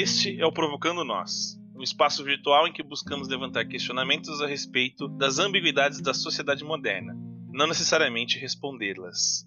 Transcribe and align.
Este 0.00 0.40
é 0.40 0.46
o 0.46 0.52
Provocando 0.52 1.02
Nós, 1.02 1.60
um 1.74 1.82
espaço 1.82 2.22
virtual 2.22 2.68
em 2.68 2.72
que 2.72 2.84
buscamos 2.84 3.26
levantar 3.26 3.66
questionamentos 3.66 4.40
a 4.40 4.46
respeito 4.46 5.08
das 5.08 5.40
ambiguidades 5.40 6.00
da 6.00 6.14
sociedade 6.14 6.62
moderna, 6.62 7.16
não 7.52 7.66
necessariamente 7.66 8.38
respondê-las. 8.38 9.44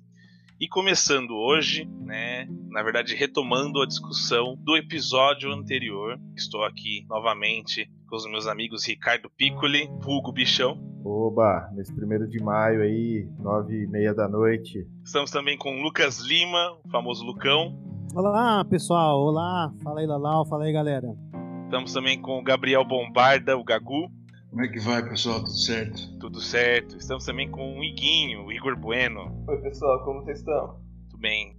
E 0.60 0.68
começando 0.68 1.32
hoje, 1.32 1.88
né, 2.02 2.50
na 2.70 2.84
verdade 2.84 3.16
retomando 3.16 3.82
a 3.82 3.88
discussão 3.88 4.58
do 4.58 4.76
episódio 4.76 5.50
anterior, 5.54 6.20
estou 6.36 6.66
aqui 6.66 7.06
novamente 7.08 7.90
com 8.10 8.18
os 8.18 8.30
meus 8.30 8.46
amigos 8.46 8.86
Ricardo 8.86 9.30
Piccoli, 9.30 9.88
Hugo 10.06 10.34
Bichão. 10.34 10.78
Oba, 11.06 11.72
nesse 11.74 11.96
primeiro 11.96 12.28
de 12.28 12.44
maio 12.44 12.82
aí, 12.82 13.26
nove 13.40 13.86
e 13.86 13.88
meia 13.88 14.14
da 14.14 14.28
noite. 14.28 14.86
Estamos 15.06 15.32
também 15.32 15.58
com 15.58 15.82
Lucas 15.82 16.20
Lima, 16.20 16.78
o 16.84 16.90
famoso 16.90 17.24
Lucão. 17.24 17.91
Olá, 18.14 18.66
pessoal. 18.66 19.22
Olá. 19.22 19.74
Fala 19.82 20.02
aí, 20.02 20.06
Lalau. 20.06 20.46
Fala 20.46 20.66
aí, 20.66 20.74
galera. 20.74 21.16
Estamos 21.64 21.94
também 21.94 22.22
com 22.22 22.40
o 22.40 22.44
Gabriel 22.44 22.84
Bombarda, 22.84 23.56
o 23.56 23.64
Gagu. 23.64 24.12
Como 24.50 24.62
é 24.62 24.68
que 24.68 24.80
vai, 24.82 25.02
pessoal? 25.08 25.38
Tudo 25.40 25.58
certo? 25.58 26.20
Tudo 26.20 26.42
certo. 26.42 26.98
Estamos 26.98 27.24
também 27.24 27.50
com 27.50 27.80
o 27.80 27.84
Iguinho, 27.84 28.44
o 28.44 28.52
Igor 28.52 28.76
Bueno. 28.76 29.46
Oi, 29.48 29.62
pessoal. 29.62 30.04
Como 30.04 30.24
vocês 30.24 30.40
estão? 30.40 30.82
Tudo 31.10 31.22
bem. 31.22 31.56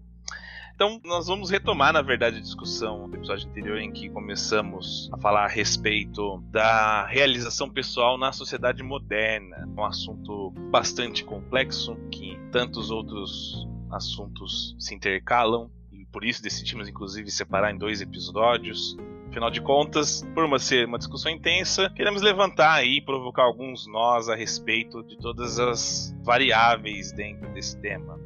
Então, 0.75 1.01
nós 1.07 1.27
vamos 1.27 1.49
retomar, 1.49 1.91
na 1.95 2.03
verdade, 2.03 2.37
a 2.37 2.41
discussão 2.41 3.09
do 3.09 3.17
episódio 3.17 3.49
anterior 3.49 3.79
em 3.79 3.91
que 3.91 4.11
começamos 4.11 5.09
a 5.11 5.19
falar 5.19 5.47
a 5.47 5.49
respeito 5.49 6.39
da 6.51 7.07
realização 7.07 7.71
pessoal 7.71 8.19
na 8.19 8.31
sociedade 8.31 8.83
moderna. 8.83 9.67
Um 9.75 9.85
assunto 9.85 10.51
bastante 10.71 11.25
complexo 11.25 11.97
que 12.11 12.39
tantos 12.51 12.91
outros 12.91 13.67
assuntos 13.91 14.77
se 14.79 14.95
intercalam 14.95 15.71
por 16.13 16.25
isso 16.25 16.43
decidimos, 16.43 16.89
inclusive, 16.89 17.31
separar 17.31 17.73
em 17.73 17.79
dois 17.79 18.01
episódios. 18.01 18.97
Afinal 19.31 19.51
de 19.51 19.63
contas, 19.63 20.23
por 20.35 20.45
uma 20.45 20.59
ser 20.59 20.87
uma 20.87 20.99
discussão 20.99 21.33
intensa, 21.33 21.89
queremos 21.97 22.21
levantar 22.21 22.85
e 22.85 23.01
provocar 23.01 23.45
alguns 23.45 23.87
nós 23.87 24.29
a 24.29 24.35
respeito 24.35 25.03
de 25.03 25.17
todas 25.17 25.59
as 25.59 26.15
variáveis 26.23 27.13
dentro 27.13 27.51
desse 27.55 27.81
tema 27.81 28.21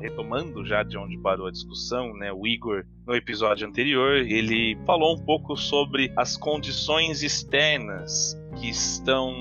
retomando 0.00 0.64
já 0.64 0.82
de 0.82 0.96
onde 0.96 1.18
parou 1.18 1.46
a 1.46 1.50
discussão, 1.50 2.14
né, 2.14 2.32
o 2.32 2.46
Igor, 2.46 2.84
no 3.06 3.14
episódio 3.14 3.68
anterior, 3.68 4.16
ele 4.16 4.76
falou 4.86 5.14
um 5.14 5.24
pouco 5.24 5.56
sobre 5.56 6.12
as 6.16 6.36
condições 6.36 7.22
externas 7.22 8.34
que 8.56 8.68
estão 8.68 9.32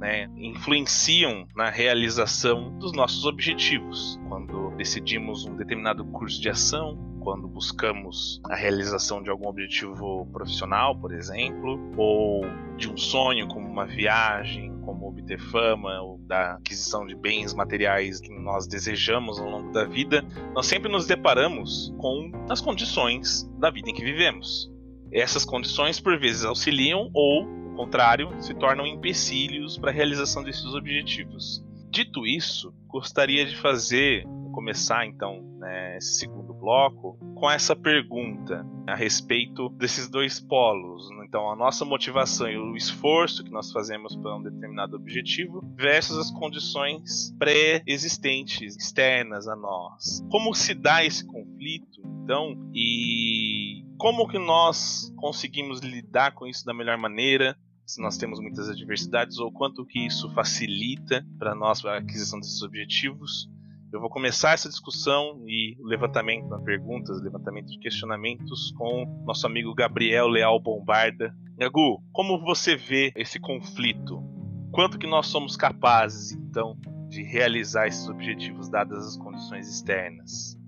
né, 0.00 0.28
influenciam 0.36 1.46
na 1.54 1.70
realização 1.70 2.76
dos 2.78 2.92
nossos 2.92 3.24
objetivos. 3.24 4.20
Quando 4.28 4.74
decidimos 4.76 5.44
um 5.44 5.56
determinado 5.56 6.04
curso 6.06 6.40
de 6.40 6.48
ação, 6.48 6.98
quando 7.22 7.48
buscamos 7.48 8.40
a 8.50 8.54
realização 8.54 9.22
de 9.22 9.30
algum 9.30 9.48
objetivo 9.48 10.26
profissional, 10.32 10.98
por 10.98 11.12
exemplo, 11.12 11.80
ou 11.96 12.42
de 12.76 12.90
um 12.90 12.96
sonho 12.96 13.48
como 13.48 13.66
uma 13.66 13.86
viagem, 13.86 14.72
como 14.82 15.08
obter 15.08 15.38
fama 15.38 16.00
ou 16.00 16.18
da 16.18 16.54
aquisição 16.54 17.06
de 17.06 17.14
bens 17.14 17.54
materiais 17.54 18.20
que 18.20 18.28
nós 18.30 18.66
desejamos 18.66 19.38
ao 19.38 19.48
longo 19.48 19.72
da 19.72 19.84
vida, 19.84 20.24
nós 20.54 20.66
sempre 20.66 20.90
nos 20.90 21.06
deparamos 21.06 21.94
com 21.98 22.30
as 22.50 22.60
condições 22.60 23.48
da 23.58 23.70
vida 23.70 23.90
em 23.90 23.94
que 23.94 24.04
vivemos. 24.04 24.70
Essas 25.12 25.44
condições 25.44 26.00
por 26.00 26.18
vezes 26.18 26.44
auxiliam 26.44 27.10
ou, 27.14 27.46
ao 27.70 27.76
contrário, 27.76 28.30
se 28.40 28.54
tornam 28.54 28.86
empecilhos 28.86 29.78
para 29.78 29.90
a 29.90 29.94
realização 29.94 30.42
desses 30.42 30.74
objetivos. 30.74 31.62
Dito 31.90 32.26
isso, 32.26 32.74
gostaria 32.88 33.44
de 33.44 33.54
fazer, 33.56 34.24
começar 34.52 35.06
então 35.06 35.42
né, 35.58 35.96
esse 35.96 36.18
segundo 36.18 36.54
bloco 36.54 37.18
com 37.34 37.50
essa 37.50 37.74
pergunta 37.74 38.64
a 38.86 38.94
respeito 38.94 39.68
desses 39.70 40.08
dois 40.08 40.38
polos. 40.38 41.08
Então, 41.24 41.50
a 41.50 41.56
nossa 41.56 41.84
motivação 41.84 42.48
e 42.48 42.56
o 42.56 42.76
esforço 42.76 43.42
que 43.42 43.50
nós 43.50 43.72
fazemos 43.72 44.14
para 44.14 44.36
um 44.36 44.42
determinado 44.42 44.96
objetivo 44.96 45.60
versus 45.74 46.18
as 46.18 46.30
condições 46.30 47.34
pré-existentes, 47.38 48.76
externas 48.76 49.48
a 49.48 49.56
nós. 49.56 50.24
Como 50.30 50.54
se 50.54 50.74
dá 50.74 51.04
esse 51.04 51.26
conflito, 51.26 52.02
então, 52.22 52.54
e 52.74 53.84
como 53.98 54.28
que 54.28 54.38
nós 54.38 55.12
conseguimos 55.16 55.80
lidar 55.80 56.32
com 56.34 56.46
isso 56.46 56.64
da 56.64 56.74
melhor 56.74 56.98
maneira? 56.98 57.56
se 57.84 58.00
nós 58.00 58.16
temos 58.16 58.40
muitas 58.40 58.70
adversidades 58.70 59.38
ou 59.38 59.52
quanto 59.52 59.84
que 59.84 60.06
isso 60.06 60.30
facilita 60.30 61.26
para 61.38 61.54
nós 61.54 61.84
a 61.84 61.98
aquisição 61.98 62.40
desses 62.40 62.62
objetivos. 62.62 63.50
Eu 63.92 64.00
vou 64.00 64.08
começar 64.08 64.52
essa 64.52 64.70
discussão 64.70 65.44
e 65.46 65.76
levantamento 65.78 66.48
de 66.48 66.64
perguntas, 66.64 67.20
levantamento 67.20 67.66
de 67.66 67.78
questionamentos 67.78 68.72
com 68.72 69.04
nosso 69.26 69.46
amigo 69.46 69.74
Gabriel 69.74 70.28
Leal 70.28 70.58
Bombarda. 70.58 71.36
Gagu, 71.58 72.02
como 72.10 72.40
você 72.40 72.74
vê 72.74 73.12
esse 73.14 73.38
conflito? 73.38 74.24
Quanto 74.72 74.98
que 74.98 75.06
nós 75.06 75.26
somos 75.26 75.58
capazes, 75.58 76.32
então, 76.32 76.74
de 77.10 77.22
realizar 77.22 77.86
esses 77.86 78.08
objetivos 78.08 78.70
dadas 78.70 79.08
as 79.08 79.16
condições 79.18 79.68
externas? 79.68 80.58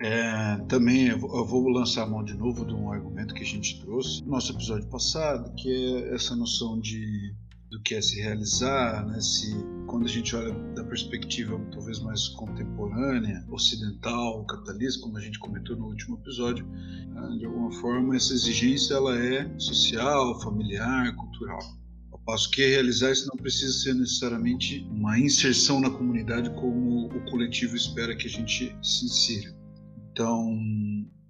É, 0.00 0.56
também 0.68 1.08
eu 1.08 1.18
vou 1.18 1.68
lançar 1.68 2.04
a 2.04 2.06
mão 2.06 2.22
de 2.22 2.34
novo 2.34 2.64
de 2.64 2.72
um 2.72 2.92
argumento 2.92 3.34
que 3.34 3.42
a 3.42 3.46
gente 3.46 3.80
trouxe 3.80 4.22
no 4.22 4.30
nosso 4.30 4.52
episódio 4.52 4.88
passado, 4.88 5.52
que 5.56 5.68
é 5.68 6.14
essa 6.14 6.36
noção 6.36 6.78
de 6.78 7.34
do 7.70 7.80
que 7.80 7.94
é 7.94 8.02
se 8.02 8.20
realizar, 8.20 9.06
né? 9.06 9.20
Se 9.20 9.54
quando 9.86 10.04
a 10.04 10.08
gente 10.08 10.34
olha 10.34 10.52
da 10.74 10.84
perspectiva 10.84 11.58
talvez 11.72 12.00
mais 12.00 12.28
contemporânea, 12.28 13.44
ocidental, 13.48 14.44
capitalista, 14.44 15.02
como 15.02 15.16
a 15.16 15.20
gente 15.20 15.38
comentou 15.38 15.76
no 15.76 15.86
último 15.86 16.16
episódio, 16.18 16.66
né? 16.66 17.36
de 17.38 17.46
alguma 17.46 17.72
forma 17.72 18.16
essa 18.16 18.32
exigência 18.32 18.94
ela 18.94 19.16
é 19.16 19.48
social, 19.58 20.40
familiar, 20.40 21.14
cultural. 21.16 21.60
Ao 22.12 22.18
passo 22.20 22.50
que 22.50 22.66
realizar 22.66 23.12
isso 23.12 23.28
não 23.28 23.36
precisa 23.36 23.72
ser 23.72 23.94
necessariamente 23.94 24.86
uma 24.90 25.18
inserção 25.18 25.80
na 25.80 25.90
comunidade 25.90 26.50
como 26.50 27.06
o 27.06 27.30
coletivo 27.30 27.76
espera 27.76 28.16
que 28.16 28.26
a 28.26 28.30
gente 28.30 28.76
se 28.82 29.04
insira. 29.04 29.56
Então, 30.12 30.56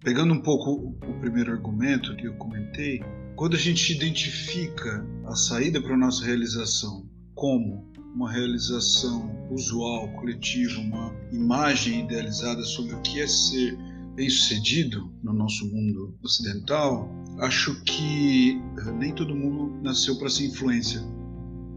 pegando 0.03 0.33
um 0.33 0.41
pouco 0.41 0.97
o 1.07 1.21
primeiro 1.21 1.53
argumento 1.53 2.17
que 2.17 2.27
eu 2.27 2.34
comentei, 2.34 3.03
quando 3.41 3.56
a 3.56 3.59
gente 3.59 3.95
identifica 3.95 5.03
a 5.25 5.34
saída 5.34 5.81
para 5.81 5.95
a 5.95 5.97
nossa 5.97 6.23
realização 6.27 7.09
como 7.34 7.91
uma 8.15 8.31
realização 8.31 9.34
usual, 9.51 10.12
coletiva, 10.12 10.78
uma 10.78 11.11
imagem 11.33 12.05
idealizada 12.05 12.62
sobre 12.62 12.93
o 12.93 13.01
que 13.01 13.19
é 13.19 13.27
ser 13.27 13.78
bem-sucedido 14.15 15.11
no 15.23 15.33
nosso 15.33 15.67
mundo 15.75 16.15
ocidental, 16.23 17.09
acho 17.39 17.83
que 17.84 18.61
eh, 18.77 18.93
nem 18.99 19.15
todo 19.15 19.34
mundo 19.34 19.81
nasceu 19.83 20.19
para 20.19 20.28
ser 20.28 20.45
influência. 20.45 21.01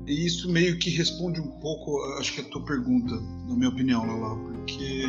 E 0.05 0.25
isso 0.25 0.51
meio 0.51 0.77
que 0.77 0.89
responde 0.89 1.39
um 1.39 1.61
pouco, 1.61 1.97
acho 2.19 2.33
que 2.33 2.41
a 2.41 2.49
tua 2.49 2.65
pergunta, 2.65 3.15
na 3.47 3.55
minha 3.55 3.69
opinião, 3.69 4.05
Lala, 4.05 4.35
porque 4.35 5.03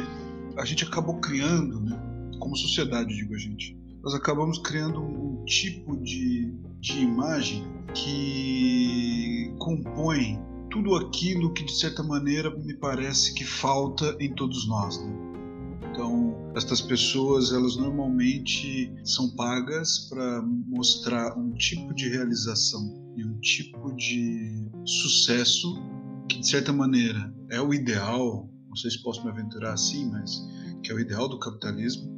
a 0.57 0.65
gente 0.65 0.85
acabou 0.85 1.19
criando, 1.19 1.81
né, 1.81 2.01
como 2.39 2.57
sociedade, 2.57 3.13
digo 3.13 3.35
a 3.35 3.39
gente, 3.39 3.77
nós 4.05 4.15
acabamos 4.15 4.59
criando 4.59 5.01
um 5.01 5.43
tipo 5.47 5.97
de, 5.97 6.53
de 6.79 7.01
imagem 7.01 7.65
que 7.95 9.51
compõe 9.59 10.39
tudo 10.71 10.95
aquilo 10.97 11.55
que, 11.55 11.65
de 11.65 11.73
certa 11.73 12.03
maneira, 12.03 12.55
me 12.55 12.75
parece 12.75 13.33
que 13.33 13.45
falta 13.45 14.15
em 14.21 14.35
todos 14.35 14.69
nós. 14.69 15.03
Né? 15.03 15.13
Então, 15.91 16.53
estas 16.55 16.83
pessoas, 16.83 17.51
elas 17.51 17.77
normalmente 17.77 18.93
são 19.05 19.31
pagas 19.31 20.09
para 20.11 20.43
mostrar 20.43 21.39
um 21.39 21.53
tipo 21.53 21.95
de 21.95 22.09
realização 22.11 23.15
e 23.17 23.25
um 23.25 23.39
tipo 23.39 23.95
de 23.95 24.69
sucesso 24.85 25.81
que, 26.29 26.41
de 26.41 26.49
certa 26.49 26.73
maneira, 26.73 27.33
é 27.51 27.61
o 27.61 27.73
ideal 27.73 28.51
não 28.75 28.77
sei 28.77 28.91
se 28.91 29.01
posso 29.05 29.23
me 29.23 29.31
aventurar 29.31 29.73
assim, 29.73 30.11
mas 30.11 30.45
que 30.83 30.91
é 30.91 30.95
o 30.95 30.99
ideal 30.99 31.29
do 31.29 31.39
capitalismo, 31.39 32.14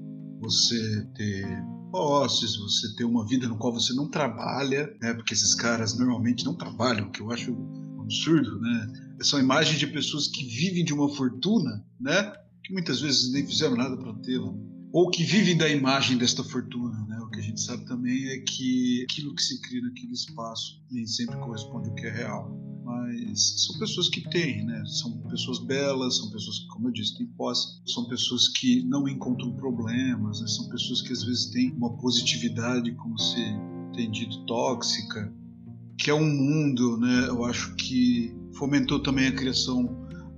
você 0.46 1.04
ter 1.14 1.44
posses, 1.90 2.56
você 2.56 2.94
ter 2.94 3.04
uma 3.04 3.26
vida 3.26 3.48
no 3.48 3.56
qual 3.56 3.72
você 3.72 3.92
não 3.92 4.08
trabalha, 4.08 4.94
né? 5.00 5.12
Porque 5.14 5.34
esses 5.34 5.54
caras 5.54 5.98
normalmente 5.98 6.44
não 6.44 6.54
trabalham, 6.54 7.10
que 7.10 7.20
eu 7.20 7.30
acho 7.30 7.52
um 7.52 8.02
absurdo, 8.02 8.60
né? 8.60 8.92
São 9.22 9.40
imagens 9.40 9.78
de 9.78 9.86
pessoas 9.86 10.28
que 10.28 10.44
vivem 10.44 10.84
de 10.84 10.92
uma 10.92 11.08
fortuna, 11.14 11.84
né? 12.00 12.32
Que 12.64 12.72
muitas 12.72 13.00
vezes 13.00 13.32
nem 13.32 13.46
fizeram 13.46 13.76
nada 13.76 13.96
para 13.96 14.14
tê-la, 14.14 14.52
ou 14.92 15.10
que 15.10 15.24
vivem 15.24 15.56
da 15.56 15.68
imagem 15.68 16.16
desta 16.16 16.44
fortuna, 16.44 16.98
né? 17.08 17.18
O 17.20 17.30
que 17.30 17.40
a 17.40 17.42
gente 17.42 17.60
sabe 17.60 17.84
também 17.86 18.26
é 18.28 18.38
que 18.38 19.04
aquilo 19.10 19.34
que 19.34 19.42
se 19.42 19.60
cria 19.60 19.82
naquele 19.82 20.12
espaço 20.12 20.82
nem 20.90 21.06
sempre 21.06 21.36
corresponde 21.36 21.88
ao 21.88 21.94
que 21.94 22.06
é 22.06 22.10
real 22.10 22.65
mas 22.86 23.66
são 23.66 23.76
pessoas 23.80 24.08
que 24.08 24.20
têm, 24.30 24.64
né? 24.64 24.84
São 24.86 25.18
pessoas 25.22 25.58
belas, 25.58 26.18
são 26.18 26.30
pessoas 26.30 26.60
que, 26.60 26.68
como 26.68 26.86
eu 26.86 26.92
disse, 26.92 27.18
têm 27.18 27.26
posse, 27.26 27.80
são 27.84 28.08
pessoas 28.08 28.46
que 28.46 28.84
não 28.84 29.08
encontram 29.08 29.56
problemas, 29.56 30.40
né? 30.40 30.46
são 30.46 30.68
pessoas 30.68 31.02
que 31.02 31.12
às 31.12 31.24
vezes 31.24 31.46
têm 31.46 31.72
uma 31.72 31.96
positividade, 31.96 32.94
como 32.94 33.18
se 33.18 33.42
tem 33.92 34.08
dito, 34.08 34.46
tóxica, 34.46 35.34
que 35.98 36.10
é 36.10 36.14
um 36.14 36.24
mundo, 36.24 36.96
né? 36.98 37.26
Eu 37.26 37.44
acho 37.44 37.74
que 37.74 38.32
fomentou 38.56 39.02
também 39.02 39.26
a 39.26 39.32
criação, 39.32 39.86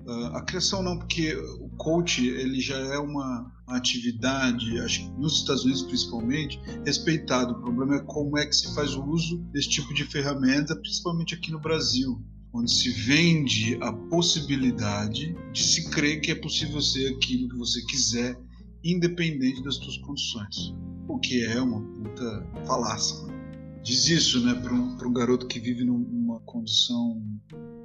uh, 0.06 0.37
a 0.37 0.43
criação 0.43 0.83
não 0.83 0.99
porque 0.99 1.37
o 1.61 1.69
coach 1.77 2.27
ele 2.27 2.61
já 2.62 2.79
é 2.79 2.99
uma 2.99 3.53
atividade, 3.67 4.81
acho 4.81 5.01
que 5.01 5.21
nos 5.21 5.41
Estados 5.41 5.65
Unidos 5.65 5.83
principalmente, 5.83 6.59
respeitado. 6.87 7.53
O 7.53 7.61
problema 7.61 7.97
é 7.97 8.01
como 8.05 8.39
é 8.39 8.47
que 8.47 8.56
se 8.56 8.75
faz 8.75 8.94
o 8.94 9.05
uso 9.05 9.37
desse 9.53 9.69
tipo 9.69 9.93
de 9.93 10.05
ferramenta, 10.05 10.75
principalmente 10.77 11.35
aqui 11.35 11.53
no 11.53 11.61
Brasil, 11.61 12.25
onde 12.53 12.71
se 12.71 12.91
vende 12.91 13.79
a 13.81 13.93
possibilidade 13.93 15.37
de 15.53 15.62
se 15.62 15.91
crer 15.91 16.21
que 16.21 16.31
é 16.31 16.35
possível 16.35 16.81
ser 16.81 17.15
aquilo 17.15 17.49
que 17.49 17.56
você 17.56 17.83
quiser, 17.83 18.39
independente 18.83 19.62
das 19.62 19.77
suas 19.77 19.97
condições. 19.99 20.75
O 21.06 21.19
que 21.19 21.45
é 21.45 21.61
uma 21.61 21.81
puta 21.81 22.47
falácia. 22.67 23.27
Né? 23.27 23.81
Diz 23.83 24.09
isso 24.09 24.45
né, 24.45 24.55
para 24.55 24.75
um, 24.75 24.97
um 25.03 25.12
garoto 25.12 25.47
que 25.47 25.59
vive 25.59 25.85
numa 25.85 26.41
condição 26.41 27.23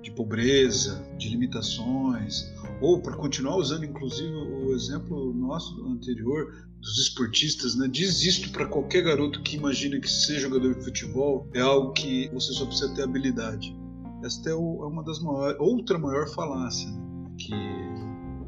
de 0.01 0.11
pobreza, 0.11 1.01
de 1.17 1.29
limitações, 1.29 2.51
ou 2.81 3.01
para 3.01 3.15
continuar 3.15 3.55
usando 3.55 3.85
inclusive 3.85 4.33
o 4.33 4.75
exemplo 4.75 5.33
nosso 5.33 5.85
anterior 5.87 6.67
dos 6.81 6.97
esportistas, 6.99 7.75
né? 7.75 7.87
Diz 7.87 8.21
isto 8.23 8.51
para 8.51 8.67
qualquer 8.67 9.03
garoto 9.03 9.41
que 9.41 9.55
imagina 9.55 9.97
que 9.99 10.11
ser 10.11 10.39
jogador 10.39 10.75
de 10.75 10.83
futebol 10.83 11.47
é 11.53 11.61
algo 11.61 11.93
que 11.93 12.29
você 12.33 12.51
só 12.51 12.65
precisa 12.65 12.93
ter 12.93 13.03
habilidade. 13.03 13.73
Esta 14.23 14.49
é, 14.49 14.53
é 14.53 14.55
uma 14.55 15.03
das 15.03 15.19
maiores, 15.19 15.57
outra 15.59 15.99
maior 15.99 16.27
falácia, 16.29 16.89
né? 16.89 17.31
que 17.37 17.53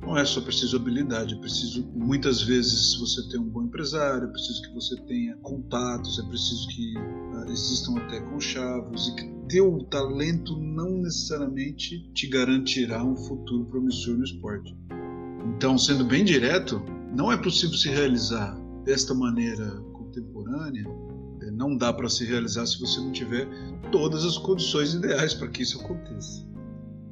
não 0.05 0.17
é 0.17 0.23
só 0.23 0.39
preciso 0.39 0.77
habilidade, 0.77 1.33
é 1.33 1.37
preciso 1.37 1.85
muitas 1.93 2.41
vezes 2.41 2.95
você 2.95 3.27
ter 3.29 3.39
um 3.39 3.49
bom 3.49 3.63
empresário, 3.63 4.27
é 4.27 4.31
preciso 4.31 4.61
que 4.61 4.73
você 4.73 4.95
tenha 5.01 5.35
contatos, 5.37 6.19
é 6.19 6.23
preciso 6.23 6.67
que 6.69 6.97
uh, 6.97 7.51
existam 7.51 7.97
até 7.97 8.21
conchavos 8.21 9.09
e 9.09 9.15
que 9.15 9.35
teu 9.49 9.79
talento 9.89 10.57
não 10.57 10.91
necessariamente 11.01 12.09
te 12.13 12.27
garantirá 12.27 13.03
um 13.03 13.17
futuro 13.17 13.65
promissor 13.65 14.17
no 14.17 14.23
esporte. 14.23 14.75
Então, 15.55 15.77
sendo 15.77 16.05
bem 16.05 16.23
direto, 16.23 16.81
não 17.15 17.31
é 17.31 17.37
possível 17.37 17.75
se 17.75 17.89
realizar 17.89 18.55
desta 18.83 19.13
maneira 19.13 19.81
contemporânea. 19.93 20.85
É, 21.45 21.51
não 21.51 21.77
dá 21.77 21.93
para 21.93 22.09
se 22.09 22.25
realizar 22.25 22.65
se 22.65 22.79
você 22.79 22.99
não 22.99 23.11
tiver 23.11 23.47
todas 23.91 24.25
as 24.25 24.37
condições 24.37 24.93
ideais 24.93 25.33
para 25.33 25.47
que 25.47 25.61
isso 25.61 25.79
aconteça. 25.79 26.45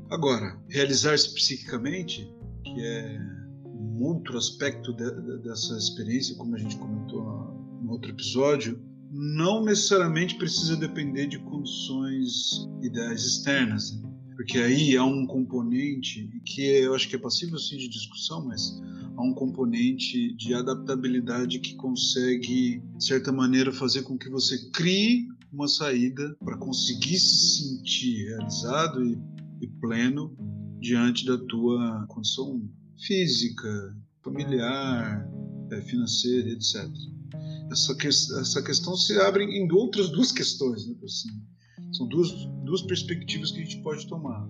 Agora, 0.10 0.60
realizar-se 0.70 1.34
psiquicamente, 1.34 2.32
que 2.64 2.82
é 2.82 3.20
um 3.66 4.04
outro 4.04 4.38
aspecto 4.38 4.94
de, 4.94 5.10
de, 5.10 5.38
dessa 5.44 5.78
experiência, 5.78 6.36
como 6.36 6.56
a 6.56 6.60
gente 6.60 6.78
comentou 6.78 7.24
no 7.82 7.92
outro 7.92 8.12
episódio, 8.12 8.82
não 9.12 9.64
necessariamente 9.64 10.36
precisa 10.36 10.76
depender 10.76 11.28
de 11.28 11.38
condições 11.40 12.68
ideais 12.82 13.24
externas, 13.24 14.02
né? 14.02 14.10
porque 14.36 14.58
aí 14.58 14.98
há 14.98 15.06
um 15.06 15.28
componente 15.28 16.28
que 16.46 16.62
eu 16.62 16.96
acho 16.96 17.08
que 17.08 17.16
é 17.16 17.20
passível 17.20 17.60
sim 17.60 17.78
de 17.78 17.88
discussão, 17.88 18.44
mas 18.46 18.82
há 19.18 19.22
um 19.22 19.34
componente 19.34 20.34
de 20.36 20.54
adaptabilidade 20.54 21.60
que 21.60 21.76
consegue, 21.76 22.82
de 22.98 23.06
certa 23.06 23.32
maneira, 23.32 23.72
fazer 23.72 24.04
com 24.04 24.18
que 24.18 24.30
você 24.30 24.70
crie 24.72 25.28
uma 25.52 25.68
saída 25.68 26.36
para 26.44 26.58
conseguir 26.58 27.20
se 27.20 27.60
sentir 27.60 28.28
realizado 28.30 29.04
e, 29.04 29.18
e 29.62 29.68
pleno 29.68 30.36
diante 30.80 31.26
da 31.26 31.38
tua 31.38 32.06
condição 32.08 32.62
física, 33.06 33.96
familiar, 34.24 35.30
é, 35.72 35.82
financeira, 35.82 36.50
etc 36.50 37.14
essa, 37.74 37.96
que, 37.96 38.08
essa 38.08 38.62
questão 38.62 38.96
se 38.96 39.20
abre 39.20 39.44
em 39.44 39.70
outras 39.72 40.10
duas 40.10 40.32
questões, 40.32 40.88
né, 40.88 40.96
assim. 41.04 41.30
São 41.92 42.08
duas, 42.08 42.32
duas 42.64 42.82
perspectivas 42.82 43.52
que 43.52 43.60
a 43.60 43.64
gente 43.64 43.82
pode 43.82 44.08
tomar. 44.08 44.48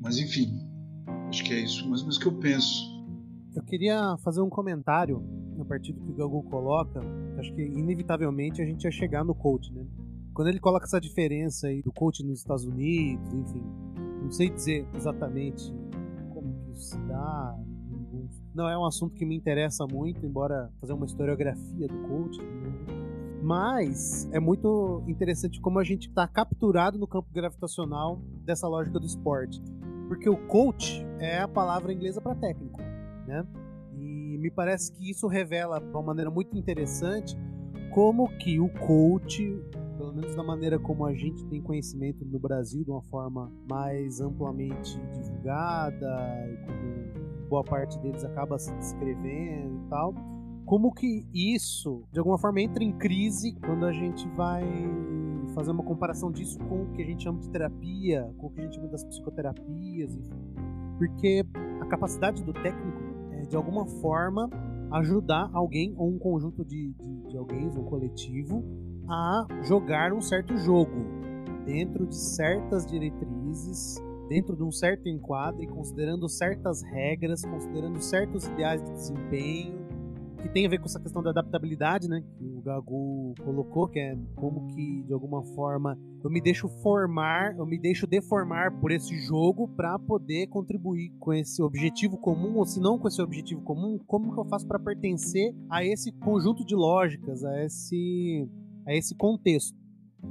Mas 0.00 0.18
enfim, 0.18 0.58
acho 1.28 1.44
que 1.44 1.52
é 1.52 1.60
isso 1.60 1.88
mais 1.88 2.00
ou 2.00 2.06
menos 2.06 2.18
que 2.18 2.26
eu 2.26 2.32
penso. 2.38 2.93
Eu 3.54 3.62
queria 3.62 4.16
fazer 4.18 4.40
um 4.40 4.48
comentário 4.48 5.22
a 5.60 5.64
partir 5.64 5.92
do 5.92 6.00
que 6.00 6.10
o 6.10 6.14
Gagu 6.14 6.42
coloca. 6.44 7.00
Acho 7.38 7.54
que 7.54 7.62
inevitavelmente 7.62 8.60
a 8.60 8.64
gente 8.64 8.84
ia 8.84 8.90
chegar 8.90 9.24
no 9.24 9.34
coach, 9.34 9.72
né? 9.72 9.86
Quando 10.32 10.48
ele 10.48 10.58
coloca 10.58 10.84
essa 10.84 11.00
diferença 11.00 11.68
aí 11.68 11.80
do 11.80 11.92
coach 11.92 12.24
nos 12.24 12.40
Estados 12.40 12.64
Unidos, 12.64 13.32
enfim, 13.32 13.62
não 14.22 14.30
sei 14.32 14.50
dizer 14.50 14.86
exatamente 14.94 15.72
como 16.32 16.52
que 16.64 16.72
isso 16.72 16.90
se 16.90 16.98
dá, 17.06 17.56
não 18.54 18.68
é 18.68 18.78
um 18.78 18.84
assunto 18.84 19.14
que 19.14 19.26
me 19.26 19.36
interessa 19.36 19.84
muito, 19.86 20.24
embora 20.24 20.70
fazer 20.80 20.92
uma 20.92 21.04
historiografia 21.04 21.88
do 21.88 22.08
coach. 22.08 22.38
Né? 22.40 22.72
Mas 23.42 24.28
é 24.32 24.38
muito 24.38 25.02
interessante 25.08 25.60
como 25.60 25.78
a 25.78 25.84
gente 25.84 26.08
está 26.08 26.26
capturado 26.26 26.98
no 26.98 27.06
campo 27.06 27.28
gravitacional 27.32 28.20
dessa 28.44 28.68
lógica 28.68 28.98
do 28.98 29.06
esporte. 29.06 29.60
Porque 30.08 30.28
o 30.28 30.36
coach 30.46 31.04
é 31.18 31.40
a 31.40 31.48
palavra 31.48 31.92
inglesa 31.92 32.20
para 32.20 32.34
técnico, 32.34 32.80
né? 33.26 33.46
E 33.96 34.38
me 34.38 34.50
parece 34.50 34.92
que 34.92 35.10
isso 35.10 35.26
revela 35.26 35.80
de 35.80 35.86
uma 35.86 36.02
maneira 36.02 36.30
muito 36.30 36.56
interessante 36.56 37.36
como 37.92 38.28
que 38.38 38.58
o 38.58 38.68
coach, 38.68 39.62
pelo 39.96 40.12
menos 40.12 40.34
da 40.34 40.42
maneira 40.42 40.78
como 40.78 41.06
a 41.06 41.14
gente 41.14 41.44
tem 41.46 41.62
conhecimento 41.62 42.24
no 42.24 42.38
Brasil, 42.40 42.84
de 42.84 42.90
uma 42.90 43.02
forma 43.02 43.52
mais 43.70 44.20
amplamente 44.20 45.00
divulgada 45.12 46.48
e 46.50 46.56
como 46.66 47.48
boa 47.48 47.62
parte 47.62 47.96
deles 48.00 48.24
acaba 48.24 48.58
se 48.58 48.74
descrevendo 48.74 49.84
e 49.86 49.88
tal. 49.88 50.14
Como 50.66 50.92
que 50.92 51.26
isso, 51.32 52.02
de 52.10 52.18
alguma 52.18 52.38
forma, 52.38 52.60
entra 52.60 52.82
em 52.82 52.92
crise 52.92 53.54
quando 53.64 53.86
a 53.86 53.92
gente 53.92 54.26
vai 54.30 54.64
fazer 55.54 55.70
uma 55.70 55.84
comparação 55.84 56.32
disso 56.32 56.58
com 56.60 56.82
o 56.82 56.86
que 56.92 57.02
a 57.02 57.04
gente 57.04 57.22
chama 57.22 57.38
de 57.38 57.48
terapia, 57.50 58.28
com 58.38 58.48
o 58.48 58.50
que 58.50 58.60
a 58.60 58.64
gente 58.64 58.74
chama 58.76 58.88
das 58.88 59.04
psicoterapias, 59.04 60.16
enfim. 60.16 60.34
Porque 60.98 61.44
a 61.80 61.86
capacidade 61.86 62.42
do 62.42 62.52
técnico 62.52 63.03
de 63.46 63.56
alguma 63.56 63.86
forma, 63.86 64.48
ajudar 64.92 65.50
alguém 65.52 65.94
ou 65.96 66.08
um 66.08 66.18
conjunto 66.18 66.64
de, 66.64 66.94
de, 66.94 67.28
de 67.28 67.36
alguém, 67.36 67.66
um 67.66 67.84
coletivo, 67.84 68.64
a 69.08 69.46
jogar 69.62 70.12
um 70.12 70.20
certo 70.20 70.56
jogo 70.56 71.04
dentro 71.64 72.06
de 72.06 72.16
certas 72.16 72.86
diretrizes 72.86 74.02
dentro 74.28 74.56
de 74.56 74.62
um 74.62 74.70
certo 74.70 75.08
enquadre, 75.08 75.66
considerando 75.66 76.28
certas 76.28 76.82
regras, 76.82 77.44
considerando 77.44 78.00
certos 78.00 78.46
ideais 78.46 78.82
de 78.82 78.90
desempenho, 78.90 79.84
que 80.40 80.48
tem 80.48 80.66
a 80.66 80.68
ver 80.68 80.78
com 80.78 80.86
essa 80.86 81.00
questão 81.00 81.22
da 81.22 81.30
adaptabilidade, 81.30 82.08
né? 82.08 82.22
Que 82.38 82.53
Gagu 82.64 83.34
colocou, 83.44 83.86
que 83.88 83.98
é 83.98 84.16
como 84.34 84.66
que 84.68 85.02
de 85.02 85.12
alguma 85.12 85.44
forma 85.54 85.98
eu 86.22 86.30
me 86.30 86.40
deixo 86.40 86.68
formar, 86.82 87.54
eu 87.56 87.66
me 87.66 87.78
deixo 87.78 88.06
deformar 88.06 88.80
por 88.80 88.90
esse 88.90 89.16
jogo 89.26 89.68
para 89.68 89.98
poder 89.98 90.46
contribuir 90.48 91.12
com 91.20 91.32
esse 91.32 91.62
objetivo 91.62 92.16
comum, 92.16 92.56
ou 92.56 92.64
se 92.64 92.80
não 92.80 92.98
com 92.98 93.06
esse 93.06 93.20
objetivo 93.20 93.60
comum, 93.62 93.98
como 94.06 94.32
que 94.32 94.40
eu 94.40 94.44
faço 94.46 94.66
para 94.66 94.78
pertencer 94.78 95.54
a 95.70 95.84
esse 95.84 96.10
conjunto 96.12 96.64
de 96.64 96.74
lógicas, 96.74 97.44
a 97.44 97.64
esse 97.64 98.48
a 98.86 98.94
esse 98.94 99.14
contexto. 99.14 99.76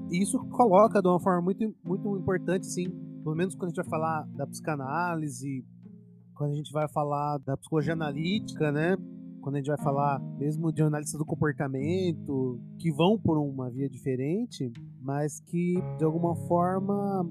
E 0.10 0.22
isso 0.22 0.40
coloca 0.50 1.02
de 1.02 1.08
uma 1.08 1.20
forma 1.20 1.42
muito, 1.42 1.76
muito 1.84 2.18
importante, 2.18 2.68
assim, 2.68 2.90
pelo 3.24 3.36
menos 3.36 3.56
quando 3.56 3.66
a 3.66 3.70
gente 3.70 3.78
vai 3.78 3.90
falar 3.90 4.28
da 4.36 4.46
psicanálise, 4.48 5.66
quando 6.36 6.52
a 6.52 6.56
gente 6.56 6.72
vai 6.72 6.88
falar 6.90 7.38
da 7.40 7.56
psicologia 7.56 7.94
analítica, 7.94 8.72
né? 8.72 8.98
Quando 9.44 9.56
a 9.56 9.58
gente 9.58 9.68
vai 9.68 9.78
falar 9.78 10.22
mesmo 10.40 10.72
de 10.72 10.82
análise 10.82 11.18
do 11.18 11.26
comportamento, 11.26 12.62
que 12.80 12.90
vão 12.90 13.20
por 13.20 13.38
uma 13.38 13.70
via 13.70 13.90
diferente, 13.90 14.72
mas 15.02 15.42
que 15.42 15.74
de 15.98 16.06
alguma 16.06 16.34
forma 16.48 17.30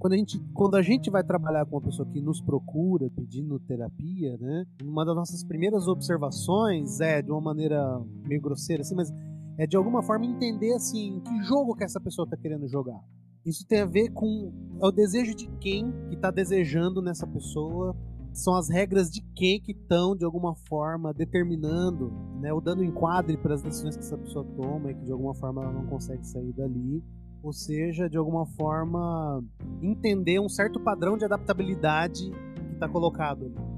quando 0.00 0.14
a 0.14 0.16
gente 0.16 0.38
quando 0.52 0.74
a 0.74 0.82
gente 0.82 1.08
vai 1.10 1.22
trabalhar 1.22 1.64
com 1.64 1.76
uma 1.76 1.82
pessoa 1.82 2.08
que 2.10 2.20
nos 2.20 2.40
procura 2.40 3.08
pedindo 3.14 3.60
terapia, 3.60 4.36
né? 4.36 4.64
Uma 4.82 5.04
das 5.04 5.14
nossas 5.14 5.44
primeiras 5.44 5.86
observações 5.86 7.00
é 7.00 7.22
de 7.22 7.30
uma 7.30 7.40
maneira 7.40 7.80
meio 8.26 8.42
grosseira 8.42 8.82
assim, 8.82 8.96
mas 8.96 9.12
é 9.56 9.64
de 9.64 9.76
alguma 9.76 10.02
forma 10.02 10.26
entender 10.26 10.74
assim 10.74 11.20
que 11.20 11.42
jogo 11.44 11.76
que 11.76 11.84
essa 11.84 12.00
pessoa 12.00 12.24
está 12.24 12.36
querendo 12.36 12.66
jogar. 12.66 13.00
Isso 13.46 13.64
tem 13.64 13.82
a 13.82 13.86
ver 13.86 14.08
com 14.10 14.52
é 14.82 14.86
o 14.86 14.90
desejo 14.90 15.36
de 15.36 15.46
quem 15.60 15.92
que 16.08 16.16
está 16.16 16.32
desejando 16.32 17.00
nessa 17.00 17.28
pessoa. 17.28 17.94
São 18.34 18.56
as 18.56 18.68
regras 18.68 19.08
de 19.08 19.22
quem 19.36 19.60
que 19.60 19.70
estão, 19.70 20.16
de 20.16 20.24
alguma 20.24 20.56
forma, 20.56 21.14
determinando, 21.14 22.12
né, 22.40 22.52
ou 22.52 22.60
dando 22.60 22.82
enquadre 22.82 23.36
para 23.36 23.54
as 23.54 23.62
decisões 23.62 23.96
que 23.96 24.02
essa 24.02 24.18
pessoa 24.18 24.44
toma 24.56 24.90
e 24.90 24.94
que 24.94 25.04
de 25.04 25.12
alguma 25.12 25.34
forma 25.34 25.62
ela 25.62 25.72
não 25.72 25.86
consegue 25.86 26.26
sair 26.26 26.52
dali. 26.52 27.00
Ou 27.44 27.52
seja, 27.52 28.10
de 28.10 28.18
alguma 28.18 28.44
forma, 28.44 29.40
entender 29.80 30.40
um 30.40 30.48
certo 30.48 30.80
padrão 30.80 31.16
de 31.16 31.24
adaptabilidade 31.24 32.28
que 32.30 32.74
está 32.74 32.88
colocado 32.88 33.44
ali. 33.44 33.73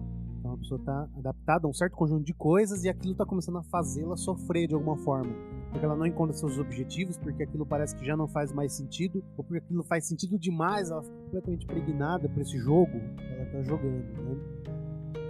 A 0.56 0.58
pessoa 0.58 0.80
está 0.80 1.08
adaptada 1.16 1.66
a 1.66 1.70
um 1.70 1.72
certo 1.72 1.96
conjunto 1.96 2.24
de 2.24 2.34
coisas 2.34 2.84
e 2.84 2.88
aquilo 2.88 3.12
está 3.12 3.24
começando 3.24 3.58
a 3.58 3.62
fazê-la 3.62 4.16
sofrer 4.16 4.66
de 4.68 4.74
alguma 4.74 4.96
forma 4.96 5.32
porque 5.76 5.84
ela 5.84 5.96
não 5.96 6.06
encontra 6.06 6.34
seus 6.34 6.58
objetivos, 6.58 7.18
porque 7.18 7.42
aquilo 7.42 7.66
parece 7.66 7.94
que 7.94 8.04
já 8.04 8.16
não 8.16 8.26
faz 8.26 8.50
mais 8.52 8.72
sentido, 8.72 9.22
ou 9.36 9.44
porque 9.44 9.58
aquilo 9.58 9.82
faz 9.82 10.06
sentido 10.06 10.38
demais, 10.38 10.90
ela 10.90 11.02
fica 11.02 11.16
completamente 11.16 11.66
pregnada 11.66 12.28
por 12.28 12.40
esse 12.40 12.56
jogo 12.58 12.92
que 13.16 13.34
ela 13.34 13.46
tá 13.46 13.62
jogando, 13.62 14.22
né? 14.22 14.36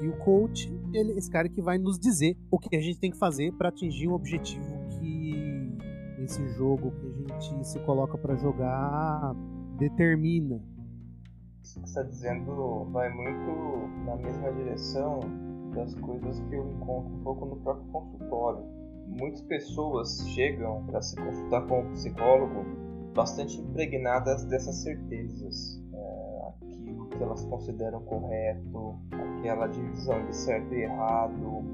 E 0.02 0.08
o 0.08 0.16
coach, 0.18 0.72
ele 0.92 1.12
esse 1.12 1.30
cara 1.30 1.48
que 1.48 1.60
vai 1.60 1.78
nos 1.78 1.98
dizer 1.98 2.36
o 2.50 2.58
que 2.58 2.76
a 2.76 2.80
gente 2.80 2.98
tem 2.98 3.10
que 3.10 3.18
fazer 3.18 3.52
para 3.54 3.70
atingir 3.70 4.08
um 4.08 4.12
objetivo 4.12 4.66
que 5.00 5.76
esse 6.22 6.46
jogo 6.54 6.92
que 6.92 7.32
a 7.32 7.40
gente 7.40 7.66
se 7.66 7.80
coloca 7.80 8.16
para 8.18 8.36
jogar 8.36 9.34
determina. 9.78 10.62
Isso 11.66 11.80
que 11.80 11.88
está 11.88 12.02
dizendo 12.04 12.84
vai 12.92 13.12
muito 13.12 14.04
na 14.04 14.14
mesma 14.14 14.52
direção 14.52 15.18
das 15.74 15.92
coisas 15.96 16.38
que 16.38 16.54
eu 16.54 16.64
encontro 16.64 17.12
um 17.12 17.22
pouco 17.24 17.44
no 17.44 17.56
próprio 17.56 17.90
consultório. 17.90 18.62
Muitas 19.08 19.40
pessoas 19.42 20.20
chegam 20.28 20.86
para 20.86 21.02
se 21.02 21.16
consultar 21.16 21.66
com 21.66 21.80
o 21.80 21.90
psicólogo 21.90 22.64
bastante 23.16 23.60
impregnadas 23.60 24.44
dessas 24.44 24.76
certezas. 24.76 25.82
É, 25.92 26.52
aquilo 26.62 27.08
que 27.08 27.20
elas 27.20 27.44
consideram 27.46 28.00
correto, 28.04 29.00
aquela 29.10 29.66
divisão 29.66 30.24
de 30.24 30.36
certo 30.36 30.72
e 30.72 30.82
errado, 30.82 31.64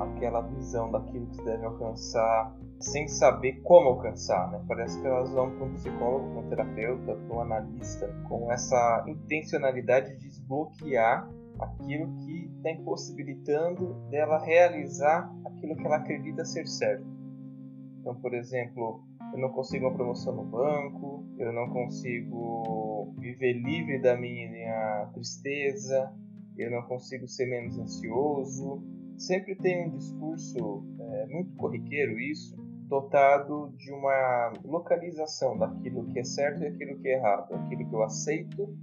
aquela 0.00 0.40
visão 0.40 0.90
daquilo 0.90 1.24
que 1.28 1.36
se 1.36 1.44
deve 1.44 1.64
alcançar, 1.64 2.52
sem 2.78 3.08
saber 3.08 3.60
como 3.62 3.88
alcançar, 3.88 4.50
né? 4.50 4.62
Parece 4.68 5.00
que 5.00 5.06
elas 5.06 5.30
vão 5.30 5.50
para 5.50 5.64
um 5.64 5.74
psicólogo, 5.74 6.30
para 6.30 6.40
um 6.40 6.48
terapeuta, 6.48 7.14
para 7.14 7.36
um 7.36 7.40
analista, 7.40 8.08
com 8.28 8.52
essa 8.52 9.04
intencionalidade 9.06 10.16
de 10.18 10.28
desbloquear 10.28 11.28
aquilo 11.58 12.14
que 12.16 12.50
está 12.56 12.70
impossibilitando 12.70 13.94
dela 14.10 14.38
realizar 14.38 15.32
aquilo 15.44 15.76
que 15.76 15.86
ela 15.86 15.96
acredita 15.96 16.44
ser 16.44 16.66
certo. 16.66 17.06
Então, 18.00 18.14
por 18.16 18.34
exemplo, 18.34 19.02
eu 19.32 19.38
não 19.38 19.50
consigo 19.50 19.86
uma 19.86 19.94
promoção 19.94 20.34
no 20.36 20.44
banco, 20.44 21.24
eu 21.38 21.52
não 21.52 21.68
consigo 21.70 23.14
viver 23.18 23.54
livre 23.54 24.00
da 24.00 24.16
minha 24.16 25.10
tristeza, 25.12 26.12
eu 26.56 26.70
não 26.70 26.82
consigo 26.82 27.26
ser 27.26 27.46
menos 27.46 27.78
ansioso. 27.78 28.82
Sempre 29.18 29.54
tem 29.56 29.86
um 29.86 29.90
discurso 29.90 30.84
é, 31.00 31.26
muito 31.26 31.54
corriqueiro 31.56 32.18
isso, 32.18 32.56
dotado 32.88 33.72
de 33.76 33.92
uma 33.92 34.52
localização 34.64 35.58
daquilo 35.58 36.06
que 36.06 36.20
é 36.20 36.24
certo 36.24 36.62
e 36.62 36.66
aquilo 36.66 36.98
que 36.98 37.08
é 37.08 37.18
errado, 37.18 37.54
aquilo 37.54 37.88
que 37.88 37.94
eu 37.94 38.02
aceito, 38.02 38.76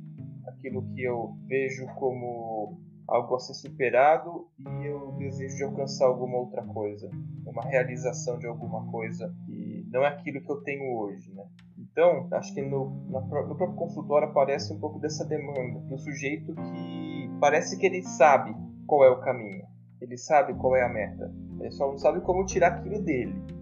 aquilo 0.48 0.84
que 0.94 1.04
eu 1.04 1.36
vejo 1.48 1.86
como 1.96 2.78
algo 3.08 3.36
a 3.36 3.40
ser 3.40 3.54
superado 3.54 4.48
e 4.60 4.86
eu 4.86 5.12
desejo 5.18 5.56
de 5.56 5.64
alcançar 5.64 6.06
alguma 6.06 6.38
outra 6.38 6.64
coisa, 6.64 7.10
uma 7.46 7.64
realização 7.64 8.40
de 8.40 8.48
alguma 8.48 8.90
coisa 8.90 9.34
que 9.46 9.88
não 9.92 10.04
é 10.04 10.08
aquilo 10.08 10.42
que 10.42 10.52
eu 10.52 10.62
tenho 10.64 10.98
hoje, 10.98 11.32
né? 11.34 11.46
Então, 11.78 12.28
acho 12.32 12.54
que 12.54 12.62
no, 12.62 13.06
na, 13.10 13.22
no 13.22 13.56
próprio 13.56 13.76
consultório 13.76 14.28
aparece 14.28 14.74
um 14.74 14.80
pouco 14.80 15.00
dessa 15.00 15.24
demanda 15.26 15.80
do 15.82 15.98
sujeito 15.98 16.56
que 16.56 17.30
parece 17.40 17.78
que 17.78 17.86
ele 17.86 18.02
sabe 18.02 18.56
qual 18.88 19.04
é 19.04 19.10
o 19.10 19.20
caminho, 19.20 19.66
ele 20.02 20.18
sabe 20.18 20.54
qual 20.56 20.76
é 20.76 20.84
a 20.84 20.90
meta, 20.90 21.32
ele 21.60 21.72
só 21.72 21.88
não 21.88 21.98
sabe 21.98 22.22
como 22.22 22.46
tirar 22.46 22.70
aquilo 22.70 23.00
dele. 23.04 23.53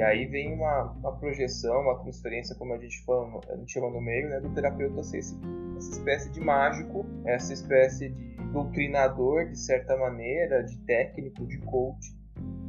E 0.00 0.02
aí 0.02 0.24
vem 0.24 0.54
uma, 0.54 0.92
uma 0.92 1.12
projeção, 1.12 1.82
uma 1.82 1.98
transferência, 1.98 2.56
como 2.56 2.72
a 2.72 2.78
gente, 2.78 3.04
fala, 3.04 3.38
a 3.50 3.56
gente 3.56 3.70
chama 3.70 3.90
no 3.90 4.00
meio, 4.00 4.30
né, 4.30 4.40
do 4.40 4.48
terapeuta 4.54 5.02
ser 5.02 5.18
esse, 5.18 5.38
essa 5.76 5.90
espécie 5.90 6.30
de 6.30 6.40
mágico, 6.40 7.04
essa 7.26 7.52
espécie 7.52 8.08
de 8.08 8.34
doutrinador, 8.50 9.50
de 9.50 9.58
certa 9.58 9.98
maneira, 9.98 10.64
de 10.64 10.78
técnico, 10.86 11.46
de 11.46 11.58
coach, 11.58 12.16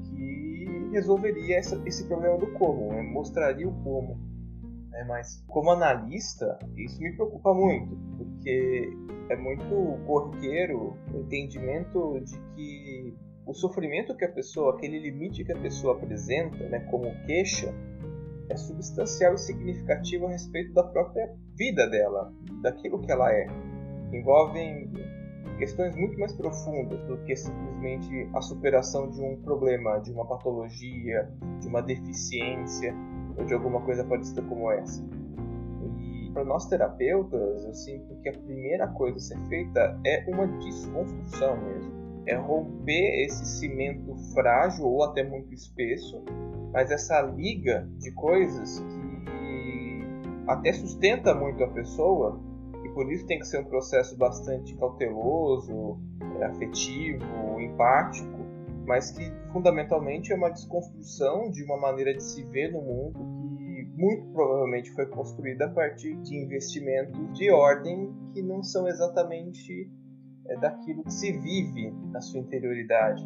que 0.04 0.90
resolveria 0.92 1.58
essa, 1.58 1.82
esse 1.86 2.06
problema 2.06 2.38
do 2.38 2.52
como, 2.52 2.92
né, 2.92 3.02
mostraria 3.02 3.66
o 3.66 3.82
como. 3.82 4.20
Né, 4.90 5.06
mas 5.08 5.42
como 5.48 5.72
analista, 5.72 6.60
isso 6.76 7.02
me 7.02 7.14
preocupa 7.14 7.54
muito, 7.54 7.96
porque 8.18 8.92
é 9.30 9.38
muito 9.38 10.04
corriqueiro 10.06 10.98
o 11.14 11.20
entendimento 11.22 12.20
de 12.26 12.38
que 12.54 13.18
o 13.52 13.54
sofrimento 13.54 14.16
que 14.16 14.24
a 14.24 14.32
pessoa, 14.32 14.76
aquele 14.76 14.98
limite 14.98 15.44
que 15.44 15.52
a 15.52 15.58
pessoa 15.58 15.98
apresenta, 15.98 16.70
né, 16.70 16.80
como 16.90 17.14
queixa, 17.26 17.74
é 18.50 18.56
substancial 18.56 19.34
e 19.34 19.38
significativo 19.38 20.28
a 20.28 20.32
respeito 20.32 20.74
da 20.74 20.84
própria 20.84 21.30
vida 21.58 21.86
dela, 21.90 22.34
daquilo 22.62 23.00
que 23.00 23.12
ela 23.12 23.30
é. 23.30 23.48
Envolvem 24.14 24.90
questões 25.58 25.94
muito 25.98 26.18
mais 26.18 26.32
profundas 26.32 26.98
do 27.04 27.18
que 27.26 27.36
simplesmente 27.36 28.30
a 28.34 28.42
superação 28.42 29.10
de 29.10 29.22
um 29.22 29.36
problema, 29.42 30.00
de 30.00 30.12
uma 30.14 30.26
patologia, 30.26 31.30
de 31.60 31.68
uma 31.68 31.82
deficiência 31.82 32.96
ou 33.38 33.46
de 33.46 33.54
alguma 33.54 33.82
coisa 33.82 34.06
parecida 34.06 34.42
como 34.44 34.72
essa. 34.72 35.06
E 36.00 36.32
para 36.32 36.46
nós 36.46 36.68
terapeutas, 36.68 37.66
eu 37.66 37.74
sinto 37.74 38.16
que 38.22 38.30
a 38.30 38.34
primeira 38.34 38.88
coisa 38.88 39.18
a 39.18 39.20
ser 39.20 39.38
feita 39.50 40.00
é 40.06 40.24
uma 40.30 40.48
desconstrução 40.48 41.58
mesmo 41.66 42.01
é 42.26 42.36
romper 42.36 43.26
esse 43.26 43.46
cimento 43.46 44.16
frágil 44.34 44.86
ou 44.86 45.04
até 45.04 45.24
muito 45.24 45.54
espesso, 45.54 46.24
mas 46.72 46.92
essa 46.92 47.22
liga 47.22 47.88
de 47.98 48.12
coisas 48.12 48.80
que 48.80 50.04
até 50.48 50.74
sustenta 50.74 51.34
muito 51.34 51.64
a 51.64 51.68
pessoa 51.68 52.40
e 52.84 52.90
por 52.90 53.12
isso 53.12 53.26
tem 53.26 53.40
que 53.40 53.46
ser 53.46 53.60
um 53.60 53.66
processo 53.66 54.18
bastante 54.18 54.76
cauteloso, 54.76 56.00
é, 56.40 56.46
afetivo, 56.46 57.60
empático, 57.60 58.40
mas 58.86 59.12
que 59.12 59.32
fundamentalmente 59.52 60.34
é 60.34 60.36
uma 60.36 60.50
desconstrução 60.50 61.50
de 61.50 61.64
uma 61.64 61.78
maneira 61.78 62.14
de 62.14 62.24
se 62.24 62.44
ver 62.44 62.72
no 62.72 62.82
mundo 62.82 63.20
que 63.58 63.92
muito 63.96 64.26
provavelmente 64.34 64.92
foi 64.92 65.06
construída 65.06 65.66
a 65.66 65.70
partir 65.70 66.16
de 66.18 66.36
investimentos 66.36 67.38
de 67.38 67.52
ordem 67.52 68.14
que 68.34 68.42
não 68.42 68.64
são 68.64 68.88
exatamente 68.88 69.90
é 70.52 70.58
daquilo 70.58 71.04
que 71.04 71.14
se 71.14 71.32
vive 71.32 71.92
na 72.12 72.20
sua 72.20 72.42
interioridade. 72.42 73.26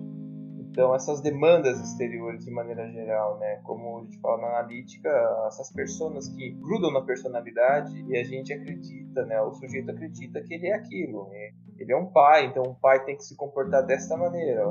Então, 0.60 0.94
essas 0.94 1.22
demandas 1.22 1.79
exteriores, 1.79 2.44
de 2.44 2.51
maneira 2.51 2.88
geral, 2.91 3.39
né? 3.39 3.62
Como 3.63 4.00
a 4.00 4.03
gente 4.03 4.20
fala 4.20 4.41
na 4.41 4.60
analítica, 4.60 5.10
essas 5.48 5.72
pessoas 5.72 6.27
que 6.27 6.51
grudam 6.51 6.91
na 6.91 7.01
personalidade 7.01 7.98
e 8.10 8.17
a 8.17 8.24
gente 8.24 8.51
acredita, 8.51 9.25
né? 9.25 9.41
O 9.41 9.53
sujeito 9.53 9.89
acredita 9.89 10.41
que 10.41 10.53
ele 10.53 10.67
é 10.67 10.75
aquilo. 10.75 11.29
Né? 11.29 11.51
Ele 11.79 11.94
é 11.94 11.98
um 11.98 12.08
pai, 12.08 12.48
então 12.48 12.63
um 12.63 12.75
pai 12.75 13.03
tem 13.05 13.15
que 13.15 13.24
se 13.24 13.36
comportar 13.38 13.86
desta 13.86 14.17
maneira. 14.17 14.63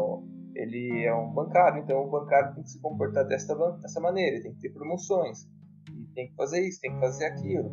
Ele 0.54 1.04
é 1.04 1.14
um 1.14 1.32
bancário, 1.32 1.82
então 1.82 2.04
o 2.04 2.11
bancário 2.11 2.54
tem 2.54 2.62
que 2.62 2.70
se 2.70 2.80
comportar 2.80 3.26
desta, 3.26 3.54
dessa 3.80 3.99
maneira. 3.99 4.37
Ele 4.37 4.42
tem 4.42 4.54
que 4.54 4.61
ter 4.61 4.75
promoções. 4.75 5.49
Tem 6.14 6.28
que 6.28 6.34
fazer 6.34 6.61
isso, 6.61 6.80
tem 6.80 6.92
que 6.92 7.00
fazer 7.00 7.25
aquilo. 7.25 7.73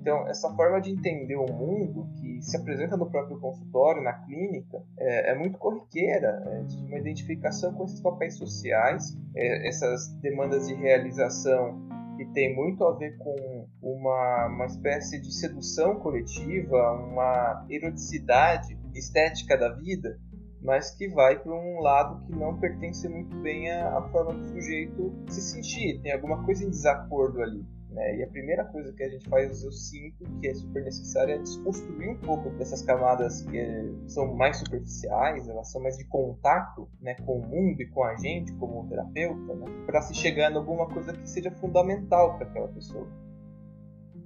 Então, 0.00 0.26
essa 0.26 0.50
forma 0.54 0.80
de 0.80 0.90
entender 0.90 1.36
o 1.36 1.52
mundo 1.52 2.08
que 2.14 2.27
se 2.42 2.56
apresenta 2.56 2.96
no 2.96 3.10
próprio 3.10 3.38
consultório, 3.38 4.02
na 4.02 4.12
clínica, 4.12 4.82
é, 4.98 5.32
é 5.32 5.34
muito 5.34 5.58
corriqueira, 5.58 6.42
é, 6.46 6.62
de 6.62 6.76
uma 6.84 6.98
identificação 6.98 7.72
com 7.74 7.84
esses 7.84 8.00
papéis 8.00 8.36
sociais, 8.36 9.16
é, 9.34 9.68
essas 9.68 10.08
demandas 10.20 10.68
de 10.68 10.74
realização 10.74 11.86
que 12.16 12.26
tem 12.32 12.54
muito 12.54 12.84
a 12.84 12.96
ver 12.96 13.16
com 13.18 13.68
uma, 13.80 14.46
uma 14.46 14.66
espécie 14.66 15.20
de 15.20 15.32
sedução 15.32 16.00
coletiva, 16.00 16.92
uma 16.92 17.64
eroticidade 17.70 18.76
estética 18.92 19.56
da 19.56 19.68
vida, 19.68 20.18
mas 20.60 20.90
que 20.90 21.08
vai 21.08 21.38
para 21.38 21.54
um 21.54 21.80
lado 21.80 22.26
que 22.26 22.32
não 22.32 22.58
pertence 22.58 23.08
muito 23.08 23.36
bem 23.36 23.70
à, 23.70 23.98
à 23.98 24.02
forma 24.10 24.34
do 24.34 24.48
sujeito 24.48 25.14
se 25.28 25.40
sentir. 25.40 26.00
Tem 26.02 26.12
alguma 26.12 26.44
coisa 26.44 26.64
em 26.64 26.70
desacordo 26.70 27.40
ali. 27.40 27.64
Né? 27.90 28.18
E 28.18 28.22
a 28.22 28.26
primeira 28.28 28.64
coisa 28.66 28.92
que 28.92 29.02
a 29.02 29.08
gente 29.08 29.28
faz, 29.28 29.62
eu 29.64 29.72
sinto 29.72 30.24
que 30.40 30.48
é 30.48 30.54
super 30.54 30.84
necessária, 30.84 31.34
é 31.34 31.38
desconstruir 31.38 32.10
um 32.10 32.18
pouco 32.18 32.50
dessas 32.50 32.82
camadas 32.82 33.42
que 33.42 33.94
são 34.06 34.34
mais 34.34 34.58
superficiais, 34.58 35.48
elas 35.48 35.70
são 35.70 35.82
mais 35.82 35.96
de 35.96 36.04
contato 36.04 36.88
né, 37.00 37.14
com 37.24 37.38
o 37.38 37.46
mundo 37.46 37.80
e 37.80 37.86
com 37.88 38.04
a 38.04 38.14
gente, 38.16 38.52
como 38.54 38.86
terapeuta, 38.88 39.54
né, 39.54 39.66
para 39.86 40.02
se 40.02 40.14
chegar 40.14 40.52
em 40.52 40.56
alguma 40.56 40.86
coisa 40.88 41.12
que 41.12 41.28
seja 41.28 41.50
fundamental 41.52 42.36
para 42.36 42.46
aquela 42.46 42.68
pessoa. 42.68 43.06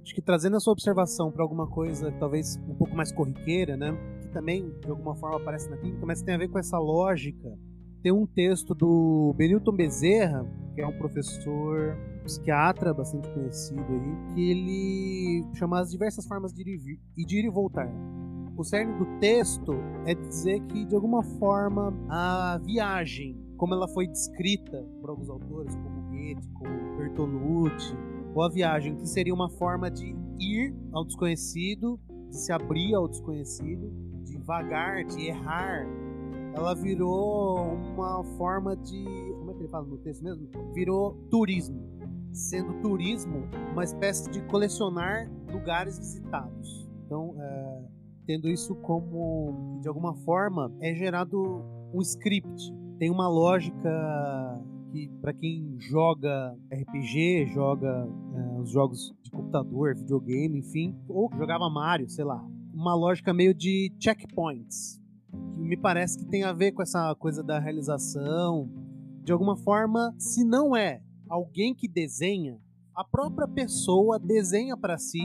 Acho 0.03 0.13
que 0.13 0.21
trazendo 0.21 0.57
a 0.57 0.59
sua 0.59 0.73
observação 0.73 1.31
para 1.31 1.41
alguma 1.43 1.65
coisa 1.65 2.11
talvez 2.19 2.57
um 2.67 2.75
pouco 2.75 2.93
mais 2.93 3.09
corriqueira, 3.13 3.77
né? 3.77 3.97
Que 4.21 4.27
também 4.27 4.69
de 4.81 4.89
alguma 4.89 5.15
forma 5.15 5.37
aparece 5.37 5.69
na 5.69 5.77
clínica, 5.77 6.05
mas 6.05 6.21
tem 6.21 6.35
a 6.35 6.37
ver 6.37 6.49
com 6.49 6.59
essa 6.59 6.77
lógica. 6.77 7.57
Tem 8.01 8.11
um 8.11 8.27
texto 8.27 8.75
do 8.75 9.33
Benilton 9.37 9.71
Bezerra, 9.71 10.45
que 10.75 10.81
é 10.81 10.85
um 10.85 10.97
professor 10.97 11.97
psiquiatra 12.23 12.93
bastante 12.93 13.29
conhecido 13.29 13.81
aí, 13.81 14.33
que 14.33 14.49
ele 14.49 15.45
chama 15.53 15.79
as 15.79 15.91
diversas 15.91 16.25
formas 16.25 16.53
de 16.53 16.61
ir 16.61 16.99
e, 17.17 17.25
de 17.25 17.39
ir 17.39 17.45
e 17.45 17.49
voltar. 17.49 17.89
O 18.55 18.63
cerne 18.63 18.93
do 18.97 19.05
texto 19.19 19.73
é 20.05 20.13
dizer 20.13 20.61
que, 20.67 20.85
de 20.85 20.95
alguma 20.95 21.23
forma, 21.23 21.93
a 22.09 22.59
viagem, 22.63 23.35
como 23.57 23.73
ela 23.73 23.87
foi 23.87 24.07
descrita 24.07 24.85
por 25.01 25.09
alguns 25.09 25.29
autores, 25.29 25.75
como 25.75 26.01
Goethe, 26.09 26.47
como 26.53 26.97
Bertolucci, 26.97 27.95
ou 28.35 28.43
a 28.43 28.49
viagem 28.49 28.95
que 28.95 29.07
seria 29.07 29.33
uma 29.33 29.49
forma 29.49 29.89
de 29.89 30.15
ir 30.39 30.75
ao 30.91 31.03
desconhecido, 31.03 31.99
de 32.29 32.37
se 32.37 32.51
abrir 32.51 32.93
ao 32.93 33.07
desconhecido, 33.07 33.91
de 34.23 34.37
vagar, 34.37 35.03
de 35.03 35.27
errar, 35.27 35.87
ela 36.55 36.75
virou 36.75 37.73
uma 37.73 38.23
forma 38.37 38.75
de. 38.75 39.03
Como 39.39 39.51
é 39.51 39.53
que 39.55 39.61
ele 39.61 39.69
fala 39.69 39.85
no 39.87 39.97
texto 39.97 40.23
mesmo? 40.23 40.47
Virou 40.73 41.13
turismo 41.31 41.92
sendo 42.33 42.81
turismo 42.81 43.47
uma 43.71 43.83
espécie 43.83 44.29
de 44.29 44.41
colecionar 44.43 45.29
lugares 45.51 45.97
visitados. 45.97 46.89
Então, 47.05 47.35
é, 47.39 47.81
tendo 48.25 48.49
isso 48.49 48.75
como, 48.75 49.79
de 49.81 49.87
alguma 49.87 50.15
forma, 50.15 50.73
é 50.81 50.93
gerado 50.93 51.63
um 51.93 52.01
script. 52.01 52.73
Tem 52.97 53.09
uma 53.09 53.27
lógica 53.27 53.89
que, 54.91 55.09
para 55.21 55.33
quem 55.33 55.75
joga 55.79 56.55
RPG, 56.71 57.47
joga 57.53 58.07
é, 58.35 58.59
os 58.61 58.71
jogos 58.71 59.13
de 59.21 59.31
computador, 59.31 59.95
videogame, 59.95 60.59
enfim, 60.59 60.95
ou 61.07 61.29
jogava 61.35 61.69
Mario, 61.69 62.09
sei 62.09 62.23
lá, 62.23 62.43
uma 62.73 62.95
lógica 62.95 63.33
meio 63.33 63.53
de 63.53 63.93
checkpoints. 63.99 64.99
que 65.55 65.61
me 65.61 65.77
parece 65.77 66.17
que 66.17 66.25
tem 66.25 66.43
a 66.43 66.53
ver 66.53 66.71
com 66.71 66.81
essa 66.81 67.13
coisa 67.15 67.43
da 67.43 67.59
realização. 67.59 68.69
De 69.23 69.31
alguma 69.31 69.55
forma, 69.55 70.13
se 70.17 70.43
não 70.43 70.75
é 70.75 71.01
alguém 71.33 71.73
que 71.73 71.87
desenha, 71.87 72.59
a 72.95 73.03
própria 73.03 73.47
pessoa 73.47 74.19
desenha 74.19 74.77
para 74.77 74.99
si 74.99 75.21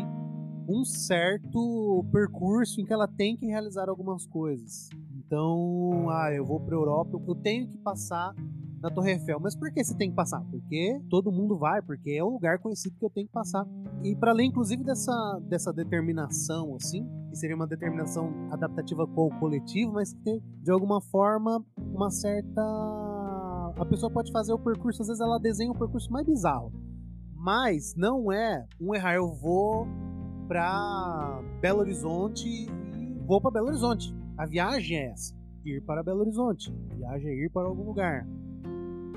um 0.66 0.82
certo 0.82 2.02
percurso 2.10 2.80
em 2.80 2.86
que 2.86 2.92
ela 2.94 3.06
tem 3.06 3.36
que 3.36 3.44
realizar 3.44 3.90
algumas 3.90 4.26
coisas. 4.26 4.88
Então, 5.18 6.08
ah, 6.08 6.32
eu 6.32 6.46
vou 6.46 6.60
para 6.60 6.74
Europa, 6.74 7.20
eu 7.28 7.34
tenho 7.34 7.68
que 7.68 7.76
passar 7.76 8.34
na 8.80 8.90
Torre 8.90 9.12
Eiffel. 9.12 9.38
Mas 9.38 9.54
por 9.54 9.70
que 9.70 9.84
você 9.84 9.94
tem 9.94 10.08
que 10.08 10.16
passar? 10.16 10.40
Porque 10.50 10.98
todo 11.10 11.30
mundo 11.30 11.58
vai, 11.58 11.82
porque 11.82 12.12
é 12.12 12.24
um 12.24 12.30
lugar 12.30 12.58
conhecido 12.58 12.96
que 12.98 13.04
eu 13.04 13.10
tenho 13.10 13.26
que 13.26 13.32
passar. 13.32 13.66
E 14.02 14.16
para 14.16 14.30
além, 14.30 14.48
inclusive, 14.48 14.82
dessa, 14.82 15.40
dessa 15.42 15.72
determinação, 15.74 16.74
assim, 16.76 17.06
que 17.28 17.36
seria 17.36 17.56
uma 17.56 17.66
determinação 17.66 18.32
adaptativa 18.50 19.06
com 19.06 19.26
o 19.26 19.38
coletivo, 19.38 19.92
mas 19.92 20.14
que 20.14 20.20
tem, 20.20 20.42
de 20.62 20.70
alguma 20.70 21.02
forma, 21.02 21.62
uma 21.76 22.10
certa. 22.10 23.17
A 23.78 23.87
pessoa 23.87 24.11
pode 24.11 24.32
fazer 24.32 24.52
o 24.52 24.58
percurso, 24.58 25.02
às 25.02 25.08
vezes 25.08 25.20
ela 25.20 25.38
desenha 25.38 25.70
um 25.70 25.75
percurso 25.75 26.11
mais 26.11 26.26
bizarro. 26.26 26.73
Mas 27.32 27.94
não 27.97 28.32
é 28.32 28.66
um 28.80 28.92
errar, 28.92 29.14
eu 29.14 29.32
vou 29.32 29.87
para 30.49 31.40
Belo 31.61 31.80
Horizonte 31.80 32.49
e 32.49 32.66
vou 33.25 33.40
para 33.40 33.52
Belo 33.52 33.68
Horizonte. 33.68 34.12
A 34.37 34.47
viagem 34.47 34.99
é 34.99 35.11
essa, 35.11 35.32
ir 35.64 35.80
para 35.82 36.02
Belo 36.02 36.20
Horizonte. 36.20 36.75
A 36.90 36.94
viagem 36.94 37.30
é 37.30 37.44
ir 37.44 37.50
para 37.50 37.68
algum 37.68 37.85
lugar. 37.85 38.26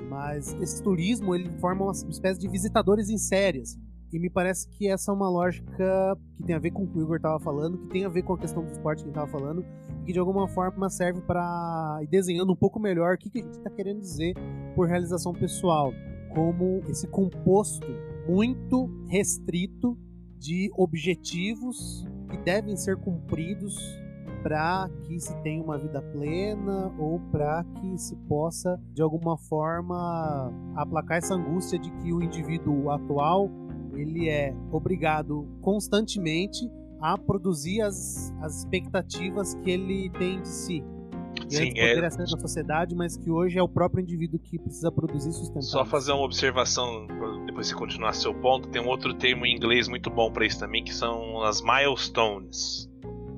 Mas 0.08 0.52
esse 0.60 0.80
turismo 0.80 1.34
ele 1.34 1.50
forma 1.58 1.84
uma 1.84 1.92
espécie 1.92 2.38
de 2.38 2.48
visitadores 2.48 3.08
em 3.08 3.18
série. 3.18 3.62
Assim. 3.62 3.80
E 4.12 4.18
me 4.18 4.28
parece 4.28 4.68
que 4.68 4.88
essa 4.88 5.10
é 5.10 5.14
uma 5.14 5.28
lógica 5.28 6.18
que 6.36 6.42
tem 6.42 6.54
a 6.54 6.58
ver 6.58 6.70
com 6.70 6.84
o 6.84 6.86
que 6.86 6.98
o 6.98 7.02
Igor 7.02 7.16
estava 7.16 7.40
falando, 7.40 7.78
que 7.78 7.86
tem 7.86 8.04
a 8.04 8.10
ver 8.10 8.22
com 8.22 8.34
a 8.34 8.38
questão 8.38 8.62
do 8.62 8.70
esporte 8.70 9.02
que 9.02 9.08
ele 9.08 9.10
estava 9.10 9.30
falando, 9.30 9.64
e 10.02 10.04
que 10.04 10.12
de 10.12 10.18
alguma 10.18 10.46
forma 10.46 10.90
serve 10.90 11.22
para 11.22 11.98
ir 12.02 12.08
desenhando 12.08 12.52
um 12.52 12.56
pouco 12.56 12.78
melhor 12.78 13.14
o 13.14 13.18
que, 13.18 13.30
que 13.30 13.40
a 13.40 13.42
gente 13.42 13.54
está 13.54 13.70
querendo 13.70 14.00
dizer 14.00 14.34
por 14.74 14.86
realização 14.86 15.32
pessoal. 15.32 15.92
Como 16.34 16.82
esse 16.88 17.08
composto 17.08 17.86
muito 18.28 18.90
restrito 19.08 19.96
de 20.38 20.70
objetivos 20.76 22.06
que 22.28 22.36
devem 22.36 22.76
ser 22.76 22.96
cumpridos 22.96 23.76
para 24.42 24.90
que 25.04 25.20
se 25.20 25.34
tenha 25.42 25.62
uma 25.62 25.78
vida 25.78 26.02
plena 26.02 26.92
ou 26.98 27.20
para 27.30 27.64
que 27.64 27.96
se 27.96 28.16
possa 28.28 28.78
de 28.92 29.00
alguma 29.00 29.38
forma 29.38 30.52
aplacar 30.74 31.18
essa 31.18 31.34
angústia 31.34 31.78
de 31.78 31.90
que 31.92 32.12
o 32.12 32.20
indivíduo 32.22 32.90
atual 32.90 33.48
ele 33.96 34.28
é 34.28 34.54
obrigado 34.70 35.48
constantemente 35.60 36.70
a 37.00 37.18
produzir 37.18 37.82
as, 37.82 38.32
as 38.40 38.58
expectativas 38.58 39.54
que 39.56 39.70
ele 39.70 40.10
tem 40.10 40.40
de 40.40 40.48
si. 40.48 40.84
E 41.48 41.54
Sim, 41.54 41.68
poderia 41.68 42.06
é... 42.06 42.10
ser 42.10 42.18
na 42.18 42.38
sociedade, 42.38 42.94
mas 42.94 43.16
que 43.16 43.30
hoje 43.30 43.58
é 43.58 43.62
o 43.62 43.68
próprio 43.68 44.02
indivíduo 44.02 44.38
que 44.38 44.58
precisa 44.58 44.90
produzir 44.92 45.32
sustentar. 45.32 45.62
Só 45.62 45.84
fazer 45.84 46.12
uma 46.12 46.24
observação, 46.24 47.06
depois 47.46 47.68
de 47.68 47.74
continuar 47.74 48.12
seu 48.12 48.34
ponto, 48.34 48.68
tem 48.68 48.80
um 48.80 48.88
outro 48.88 49.14
termo 49.14 49.44
em 49.44 49.54
inglês 49.54 49.88
muito 49.88 50.10
bom 50.10 50.30
para 50.30 50.46
isso 50.46 50.58
também, 50.58 50.84
que 50.84 50.94
são 50.94 51.42
as 51.42 51.60
milestones. 51.62 52.88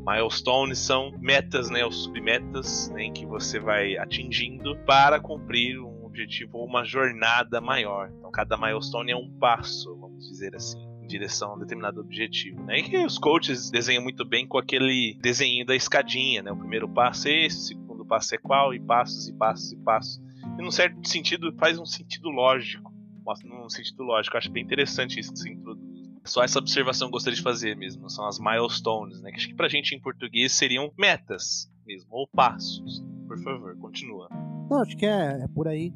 Milestones 0.06 0.78
são 0.78 1.12
metas, 1.18 1.70
né, 1.70 1.84
ou 1.84 1.90
submetas, 1.90 2.90
né, 2.90 3.08
que 3.10 3.24
você 3.24 3.58
vai 3.58 3.96
atingindo 3.96 4.76
para 4.84 5.18
cumprir 5.18 5.80
um 5.80 5.93
objetivo 6.14 6.58
ou 6.58 6.66
uma 6.66 6.84
jornada 6.84 7.60
maior. 7.60 8.10
Então, 8.16 8.30
cada 8.30 8.56
milestone 8.56 9.10
é 9.10 9.16
um 9.16 9.30
passo, 9.38 9.96
vamos 9.96 10.28
dizer 10.28 10.54
assim 10.54 10.94
em 11.02 11.06
direção 11.06 11.50
a 11.50 11.54
um 11.56 11.58
determinado 11.58 12.00
objetivo, 12.00 12.62
né? 12.64 12.78
E 12.78 12.82
que 12.82 12.96
os 12.96 13.18
coaches 13.18 13.70
desenham 13.70 14.02
muito 14.02 14.24
bem 14.24 14.46
com 14.46 14.56
aquele 14.56 15.18
desenho 15.20 15.64
da 15.66 15.76
escadinha, 15.76 16.42
né? 16.42 16.50
O 16.50 16.56
primeiro 16.56 16.88
passo 16.88 17.28
é 17.28 17.44
esse, 17.44 17.58
o 17.58 17.78
segundo 17.78 18.06
passo 18.06 18.34
é 18.34 18.38
qual, 18.38 18.72
e 18.72 18.80
passos 18.80 19.28
e 19.28 19.32
passos 19.34 19.72
e 19.72 19.76
passos. 19.76 20.22
E 20.58 20.62
num 20.62 20.70
certo 20.70 21.06
sentido 21.06 21.52
faz 21.58 21.78
um 21.78 21.84
sentido 21.84 22.30
lógico, 22.30 22.90
mostra 23.24 23.48
num 23.48 23.68
sentido 23.68 24.02
lógico. 24.02 24.34
Eu 24.34 24.38
acho 24.38 24.50
bem 24.50 24.64
interessante 24.64 25.20
isso 25.20 25.32
que 25.32 25.38
se 25.38 25.50
introduz. 25.50 25.84
Só 26.24 26.42
essa 26.42 26.58
observação 26.58 27.08
eu 27.08 27.12
gostaria 27.12 27.36
de 27.36 27.42
fazer 27.42 27.76
mesmo. 27.76 28.08
São 28.08 28.26
as 28.26 28.38
milestones, 28.38 29.20
né? 29.20 29.30
Que 29.30 29.36
acho 29.36 29.48
que 29.48 29.54
pra 29.54 29.68
gente 29.68 29.94
em 29.94 30.00
português 30.00 30.52
seriam 30.52 30.90
metas 30.98 31.70
mesmo, 31.86 32.08
ou 32.10 32.26
passos. 32.26 33.04
Por 33.26 33.38
favor, 33.42 33.76
continua. 33.76 34.28
Não, 34.70 34.80
acho 34.80 34.96
que 34.96 35.04
é, 35.04 35.42
é 35.42 35.48
por 35.48 35.68
aí. 35.68 35.92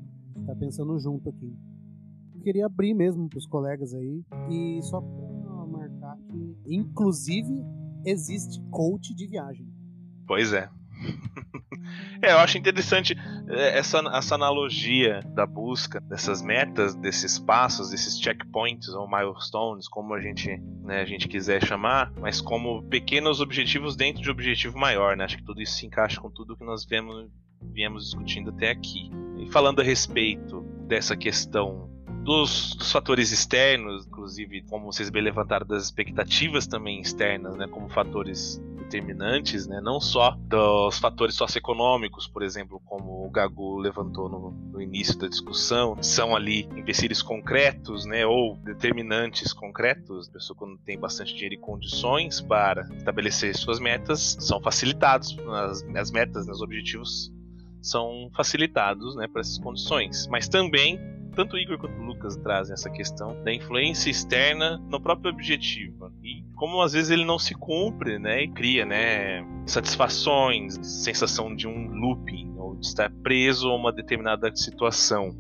Tá 0.49 0.57
pensando 0.57 0.99
junto 0.99 1.29
aqui. 1.29 1.55
Eu 2.35 2.41
queria 2.41 2.65
abrir 2.65 2.95
mesmo 2.95 3.29
pros 3.29 3.47
colegas 3.47 3.93
aí. 3.93 4.25
E 4.49 4.81
só 4.81 4.99
pra 4.99 5.67
marcar 5.67 6.17
que, 6.17 6.75
inclusive, 6.75 7.63
existe 8.03 8.59
coach 8.71 9.15
de 9.15 9.27
viagem. 9.27 9.69
Pois 10.27 10.55
é. 10.55 10.71
é, 12.23 12.33
eu 12.33 12.39
acho 12.39 12.57
interessante 12.57 13.15
essa, 13.47 13.99
essa 14.11 14.35
analogia 14.37 15.21
da 15.35 15.45
busca 15.45 16.01
dessas 16.01 16.41
metas, 16.41 16.95
desses 16.95 17.39
passos, 17.39 17.91
desses 17.91 18.19
checkpoints 18.19 18.89
ou 18.89 19.07
milestones, 19.07 19.87
como 19.87 20.15
a 20.15 20.21
gente, 20.21 20.57
né, 20.83 21.03
a 21.03 21.05
gente 21.05 21.29
quiser 21.29 21.63
chamar, 21.63 22.11
mas 22.19 22.41
como 22.41 22.83
pequenos 22.85 23.43
objetivos 23.43 23.95
dentro 23.95 24.23
de 24.23 24.31
um 24.31 24.33
objetivo 24.33 24.79
maior, 24.79 25.15
né? 25.15 25.25
Acho 25.25 25.37
que 25.37 25.45
tudo 25.45 25.61
isso 25.61 25.75
se 25.75 25.85
encaixa 25.85 26.19
com 26.19 26.31
tudo 26.31 26.57
que 26.57 26.65
nós 26.65 26.87
viemos, 26.87 27.31
viemos 27.61 28.05
discutindo 28.05 28.49
até 28.49 28.71
aqui. 28.71 29.11
Falando 29.47 29.81
a 29.81 29.85
respeito 29.85 30.61
dessa 30.87 31.17
questão 31.17 31.89
dos, 32.29 32.75
dos, 32.75 32.93
fatores 32.93 33.33
externos, 33.33 34.07
inclusive, 34.07 34.63
como 34.69 34.93
vocês 34.93 35.09
bem 35.09 35.23
levantaram, 35.23 35.67
das 35.67 35.85
expectativas 35.85 36.67
também 36.67 37.01
externas, 37.01 37.57
né, 37.57 37.67
como 37.67 37.89
fatores 37.89 38.61
determinantes, 38.77 39.67
né, 39.67 39.81
não 39.83 40.01
só 40.01 40.37
dos 40.39 40.99
fatores 40.99 41.35
socioeconômicos, 41.35 42.27
por 42.27 42.43
exemplo, 42.43 42.81
como 42.85 43.27
o 43.27 43.31
Gago 43.31 43.79
levantou 43.79 44.29
no, 44.29 44.51
no 44.51 44.81
início 44.81 45.19
da 45.19 45.27
discussão, 45.27 45.97
são 46.03 46.35
ali 46.35 46.69
empecilhos 46.77 47.23
concretos, 47.23 48.05
né, 48.05 48.27
ou 48.27 48.57
determinantes 48.57 49.53
concretos. 49.53 50.29
A 50.29 50.33
pessoa 50.33 50.57
quando 50.57 50.77
tem 50.79 50.99
bastante 50.99 51.33
dinheiro 51.33 51.55
e 51.55 51.59
condições 51.59 52.41
para 52.41 52.83
estabelecer 52.95 53.57
suas 53.57 53.79
metas, 53.79 54.37
são 54.41 54.61
facilitados 54.61 55.37
as, 55.51 55.83
as 55.95 56.11
metas, 56.11 56.47
né, 56.47 56.53
os 56.53 56.61
objetivos 56.61 57.33
são 57.81 58.31
facilitados, 58.37 59.17
né, 59.17 59.27
para 59.27 59.41
essas 59.41 59.59
condições. 59.59 60.27
Mas 60.29 60.49
também 60.49 60.99
tanto 61.39 61.55
o 61.55 61.59
Igor 61.59 61.79
quanto 61.79 61.97
o 62.01 62.05
Lucas 62.05 62.37
trazem 62.37 62.75
essa 62.75 62.91
questão 62.91 63.41
da 63.45 63.55
influência 63.55 64.11
externa 64.11 64.77
no 64.91 65.01
próprio 65.01 65.31
objetivo. 65.33 66.13
E 66.21 66.43
como 66.57 66.83
às 66.83 66.95
vezes 66.95 67.11
ele 67.11 67.25
não 67.25 67.39
se 67.39 67.55
cumpre, 67.55 68.19
né? 68.19 68.43
E 68.43 68.49
cria, 68.49 68.85
né? 68.85 69.47
Satisfações, 69.65 70.75
sensação 70.83 71.55
de 71.55 71.69
um 71.69 71.93
looping, 71.93 72.53
ou 72.57 72.75
de 72.75 72.87
estar 72.87 73.09
preso 73.23 73.69
a 73.69 73.77
uma 73.77 73.93
determinada 73.93 74.55
situação. 74.57 75.31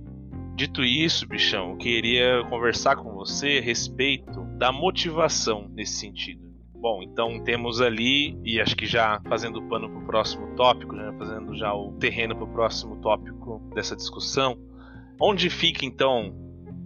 Dito 0.54 0.84
isso, 0.84 1.26
bichão, 1.26 1.70
eu 1.70 1.76
queria 1.76 2.44
conversar 2.48 2.94
com 2.94 3.12
você 3.12 3.58
a 3.58 3.64
respeito 3.64 4.44
da 4.56 4.70
motivação 4.70 5.68
nesse 5.74 5.94
sentido. 5.94 6.47
Bom, 6.80 7.02
então 7.02 7.42
temos 7.42 7.80
ali, 7.80 8.38
e 8.44 8.60
acho 8.60 8.76
que 8.76 8.86
já 8.86 9.20
fazendo 9.28 9.58
o 9.58 9.68
pano 9.68 9.90
para 9.90 9.98
o 9.98 10.06
próximo 10.06 10.54
tópico, 10.54 10.96
já 10.96 11.12
fazendo 11.14 11.56
já 11.56 11.74
o 11.74 11.92
terreno 11.94 12.36
para 12.36 12.44
o 12.44 12.52
próximo 12.52 12.96
tópico 13.00 13.60
dessa 13.74 13.96
discussão, 13.96 14.56
Onde 15.20 15.50
fica 15.50 15.84
então 15.84 16.32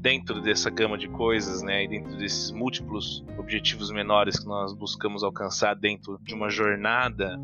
dentro 0.01 0.41
dessa 0.41 0.71
gama 0.71 0.97
de 0.97 1.07
coisas, 1.07 1.63
né, 1.63 1.85
e 1.85 1.89
dentro 1.89 2.17
desses 2.17 2.51
múltiplos 2.51 3.25
objetivos 3.39 3.91
menores 3.91 4.39
que 4.39 4.47
nós 4.47 4.75
buscamos 4.75 5.23
alcançar 5.23 5.75
dentro 5.75 6.19
de 6.23 6.35
uma 6.35 6.49
jornada, 6.49 7.39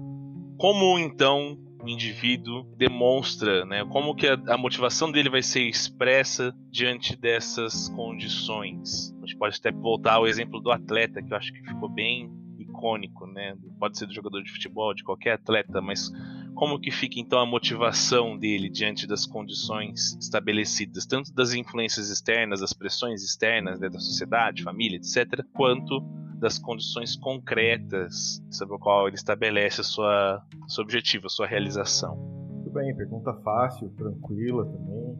como 0.57 0.99
então 0.99 1.59
o 1.81 1.89
indivíduo 1.89 2.65
demonstra, 2.77 3.65
né, 3.65 3.85
como 3.85 4.15
que 4.15 4.27
a, 4.27 4.37
a 4.49 4.59
motivação 4.59 5.13
dele 5.13 5.29
vai 5.29 5.43
ser 5.43 5.63
expressa 5.69 6.53
diante 6.71 7.15
dessas 7.15 7.89
condições. 7.91 9.15
A 9.23 9.27
gente 9.27 9.37
pode 9.37 9.57
até 9.57 9.71
voltar 9.71 10.15
ao 10.15 10.27
exemplo 10.27 10.59
do 10.59 10.73
atleta, 10.73 11.23
que 11.23 11.33
eu 11.33 11.37
acho 11.37 11.53
que 11.53 11.63
ficou 11.63 11.89
bem 11.89 12.29
icônico, 12.79 13.27
né? 13.27 13.57
Pode 13.79 13.99
ser 13.99 14.07
do 14.07 14.15
jogador 14.15 14.43
de 14.43 14.51
futebol, 14.51 14.95
de 14.95 15.03
qualquer 15.03 15.33
atleta, 15.33 15.81
mas 15.81 16.11
como 16.55 16.81
que 16.81 16.91
fica 16.91 17.21
então 17.21 17.39
a 17.39 17.47
motivação 17.47 18.39
dele 18.39 18.69
diante 18.69 19.07
das 19.07 19.27
condições 19.27 20.17
estabelecidas, 20.21 21.07
tanto 21.07 21.33
das 21.35 21.53
influências 21.53 22.09
externas, 22.11 22.61
das 22.61 22.73
pressões 22.73 23.23
externas 23.23 23.79
né, 23.81 23.89
da 23.89 23.99
sociedade, 23.99 24.63
família, 24.63 24.97
etc., 24.97 25.45
quanto 25.53 26.01
das 26.39 26.59
condições 26.59 27.17
concretas 27.17 28.41
sobre 28.51 28.77
o 28.77 28.79
qual 28.79 29.09
ele 29.09 29.17
estabelece 29.17 29.81
a 29.81 29.85
sua, 29.85 30.43
seu 30.69 30.85
objetivo, 30.85 31.27
a 31.27 31.31
sua 31.31 31.47
realização. 31.47 32.17
Muito 32.17 32.71
bem, 32.71 32.95
pergunta 32.95 33.35
fácil, 33.43 33.89
tranquila 33.91 34.65
também, 34.65 35.17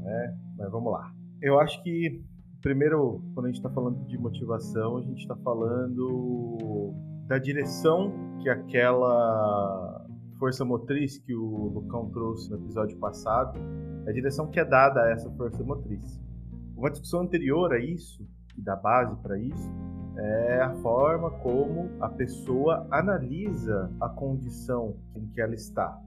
né? 0.00 0.38
Mas 0.56 0.70
vamos 0.70 0.92
lá. 0.92 1.12
Eu 1.42 1.60
acho 1.60 1.82
que 1.82 2.22
primeiro, 2.66 3.22
quando 3.32 3.46
a 3.46 3.48
gente 3.48 3.58
está 3.58 3.70
falando 3.70 4.04
de 4.08 4.18
motivação, 4.18 4.96
a 4.96 5.02
gente 5.02 5.20
está 5.20 5.36
falando 5.36 6.92
da 7.28 7.38
direção 7.38 8.12
que 8.42 8.48
aquela 8.48 10.04
força 10.36 10.64
motriz 10.64 11.16
que 11.16 11.32
o 11.32 11.68
Lucão 11.68 12.10
trouxe 12.10 12.50
no 12.50 12.56
episódio 12.56 12.98
passado, 12.98 13.56
a 14.04 14.10
direção 14.10 14.48
que 14.48 14.58
é 14.58 14.64
dada 14.64 15.00
a 15.00 15.10
essa 15.10 15.30
força 15.36 15.62
motriz. 15.62 16.20
Uma 16.76 16.90
discussão 16.90 17.20
anterior 17.20 17.72
a 17.72 17.78
isso, 17.78 18.28
e 18.58 18.62
da 18.62 18.74
base 18.74 19.14
para 19.22 19.38
isso, 19.38 19.70
é 20.16 20.60
a 20.60 20.74
forma 20.82 21.30
como 21.30 21.88
a 22.00 22.08
pessoa 22.08 22.84
analisa 22.90 23.92
a 24.00 24.08
condição 24.08 24.96
em 25.14 25.24
que 25.28 25.40
ela 25.40 25.54
está. 25.54 26.02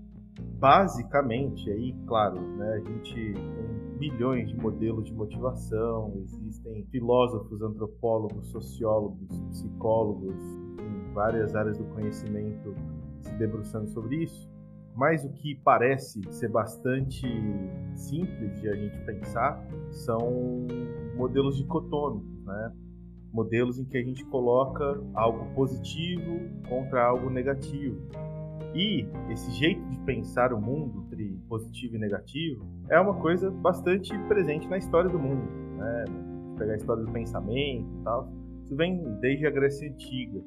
Basicamente, 0.59 1.69
aí, 1.71 1.93
claro, 2.05 2.39
né, 2.57 2.73
a 2.73 2.79
gente 2.79 3.13
tem 3.13 3.89
milhões 3.99 4.49
de 4.49 4.57
modelos 4.57 5.05
de 5.05 5.13
motivação, 5.13 6.13
existem 6.17 6.85
filósofos, 6.91 7.61
antropólogos, 7.61 8.47
sociólogos, 8.47 9.41
psicólogos, 9.51 10.35
em 10.79 11.13
várias 11.13 11.55
áreas 11.55 11.77
do 11.77 11.85
conhecimento 11.85 12.75
se 13.21 13.33
debruçando 13.35 13.87
sobre 13.89 14.23
isso. 14.23 14.49
Mas 14.95 15.23
o 15.23 15.29
que 15.29 15.55
parece 15.63 16.21
ser 16.31 16.49
bastante 16.49 17.25
simples 17.95 18.59
de 18.59 18.67
a 18.67 18.75
gente 18.75 18.97
pensar 19.05 19.65
são 19.91 20.67
modelos 21.15 21.55
dicotômicos, 21.57 22.43
né? 22.45 22.73
modelos 23.31 23.79
em 23.79 23.85
que 23.85 23.97
a 23.97 24.03
gente 24.03 24.25
coloca 24.25 25.01
algo 25.13 25.53
positivo 25.53 26.39
contra 26.67 27.05
algo 27.05 27.29
negativo. 27.29 27.97
E 28.73 29.05
esse 29.29 29.51
jeito 29.51 29.81
de 29.89 29.99
pensar 30.01 30.53
o 30.53 30.61
mundo 30.61 31.03
entre 31.05 31.39
positivo 31.47 31.95
e 31.95 31.99
negativo 31.99 32.65
é 32.89 32.99
uma 32.99 33.15
coisa 33.15 33.49
bastante 33.49 34.17
presente 34.27 34.67
na 34.67 34.77
história 34.77 35.09
do 35.09 35.19
mundo. 35.19 35.43
Né? 35.77 36.05
Pegar 36.57 36.73
a 36.73 36.75
história 36.75 37.03
do 37.03 37.11
pensamento 37.11 37.87
e 37.99 38.03
tal, 38.03 38.31
isso 38.63 38.75
vem 38.75 39.01
desde 39.19 39.47
a 39.47 39.49
Grécia 39.49 39.89
Antiga. 39.89 40.39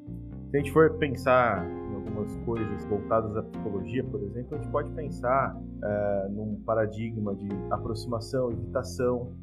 Se 0.49 0.57
a 0.57 0.59
gente 0.59 0.71
for 0.71 0.97
pensar 0.97 1.67
em 1.67 1.95
algumas 1.95 2.35
coisas 2.45 2.85
voltadas 2.85 3.35
à 3.35 3.43
psicologia, 3.43 4.03
por 4.03 4.21
exemplo, 4.21 4.55
a 4.55 4.61
gente 4.61 4.71
pode 4.71 4.91
pensar 4.91 5.59
é, 5.83 6.27
num 6.29 6.61
paradigma 6.65 7.35
de 7.35 7.49
aproximação, 7.71 8.51
evitação, 8.51 9.33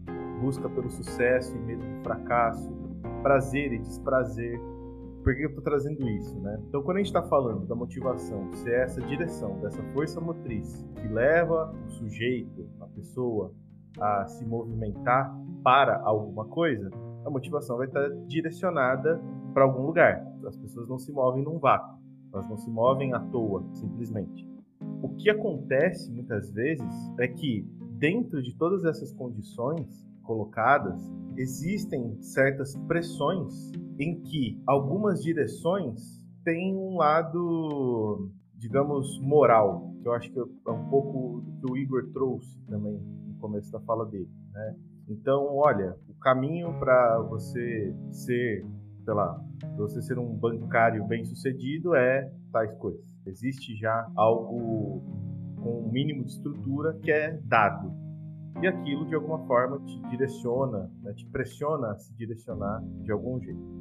busca 0.40 0.68
pelo 0.70 0.88
sucesso 0.88 1.56
e 1.56 1.60
medo 1.60 1.82
do 1.82 2.02
fracasso, 2.02 2.72
prazer 3.22 3.72
e 3.72 3.78
desprazer. 3.78 4.58
Por 5.22 5.36
que 5.36 5.42
eu 5.42 5.48
estou 5.48 5.62
trazendo 5.62 6.08
isso, 6.08 6.38
né? 6.40 6.58
Então, 6.66 6.82
quando 6.82 6.96
a 6.96 7.00
gente 7.00 7.08
está 7.08 7.22
falando 7.22 7.66
da 7.66 7.74
motivação 7.74 8.50
ser 8.54 8.74
essa 8.80 9.02
direção, 9.02 9.60
dessa 9.60 9.82
força 9.92 10.20
motriz 10.20 10.88
que 10.96 11.08
leva 11.08 11.74
o 11.86 11.90
sujeito, 11.90 12.66
a 12.80 12.86
pessoa, 12.86 13.52
a 14.00 14.26
se 14.26 14.44
movimentar 14.46 15.30
para 15.62 16.00
alguma 16.02 16.46
coisa, 16.46 16.90
a 17.24 17.30
motivação 17.30 17.76
vai 17.76 17.86
estar 17.86 18.08
direcionada 18.26 19.20
para 19.52 19.64
algum 19.64 19.82
lugar. 19.82 20.26
As 20.46 20.56
pessoas 20.56 20.88
não 20.88 20.98
se 20.98 21.12
movem 21.12 21.44
num 21.44 21.58
vácuo, 21.58 21.98
elas 22.32 22.48
não 22.48 22.56
se 22.56 22.70
movem 22.70 23.12
à 23.12 23.20
toa, 23.20 23.62
simplesmente. 23.74 24.48
O 25.02 25.10
que 25.10 25.28
acontece 25.28 26.10
muitas 26.10 26.50
vezes 26.50 27.12
é 27.18 27.28
que, 27.28 27.62
dentro 27.98 28.42
de 28.42 28.56
todas 28.56 28.86
essas 28.86 29.12
condições 29.12 30.08
colocadas, 30.30 31.12
existem 31.36 32.16
certas 32.22 32.76
pressões 32.86 33.72
em 33.98 34.20
que 34.20 34.62
algumas 34.64 35.20
direções 35.24 36.24
têm 36.44 36.76
um 36.76 36.96
lado, 36.96 38.30
digamos, 38.54 39.18
moral, 39.20 39.92
que 40.00 40.06
eu 40.06 40.12
acho 40.12 40.30
que 40.30 40.38
é 40.38 40.70
um 40.70 40.88
pouco 40.88 41.40
do 41.40 41.66
que 41.66 41.72
o 41.72 41.76
Igor 41.76 42.12
trouxe 42.12 42.62
também 42.66 42.96
no 43.26 43.34
começo 43.40 43.72
da 43.72 43.80
fala 43.80 44.06
dele, 44.06 44.30
né? 44.52 44.76
Então, 45.08 45.56
olha, 45.56 45.96
o 46.08 46.14
caminho 46.20 46.78
para 46.78 47.18
você 47.22 47.92
ser, 48.12 48.64
sei 49.04 49.14
lá, 49.14 49.44
você 49.76 50.00
ser 50.00 50.16
um 50.16 50.32
bancário 50.32 51.04
bem-sucedido 51.06 51.96
é 51.96 52.32
tais 52.52 52.72
coisas. 52.78 53.04
Existe 53.26 53.74
já 53.74 54.08
algo 54.14 55.02
com 55.60 55.88
um 55.88 55.90
mínimo 55.90 56.22
de 56.22 56.30
estrutura 56.30 56.96
que 57.02 57.10
é 57.10 57.36
dado 57.42 58.09
e 58.60 58.66
aquilo 58.66 59.06
de 59.06 59.14
alguma 59.14 59.38
forma 59.46 59.78
te 59.80 60.00
direciona, 60.08 60.90
né, 61.02 61.12
te 61.14 61.26
pressiona 61.26 61.92
a 61.92 61.98
se 61.98 62.12
direcionar 62.14 62.82
de 63.02 63.12
algum 63.12 63.40
jeito. 63.40 63.80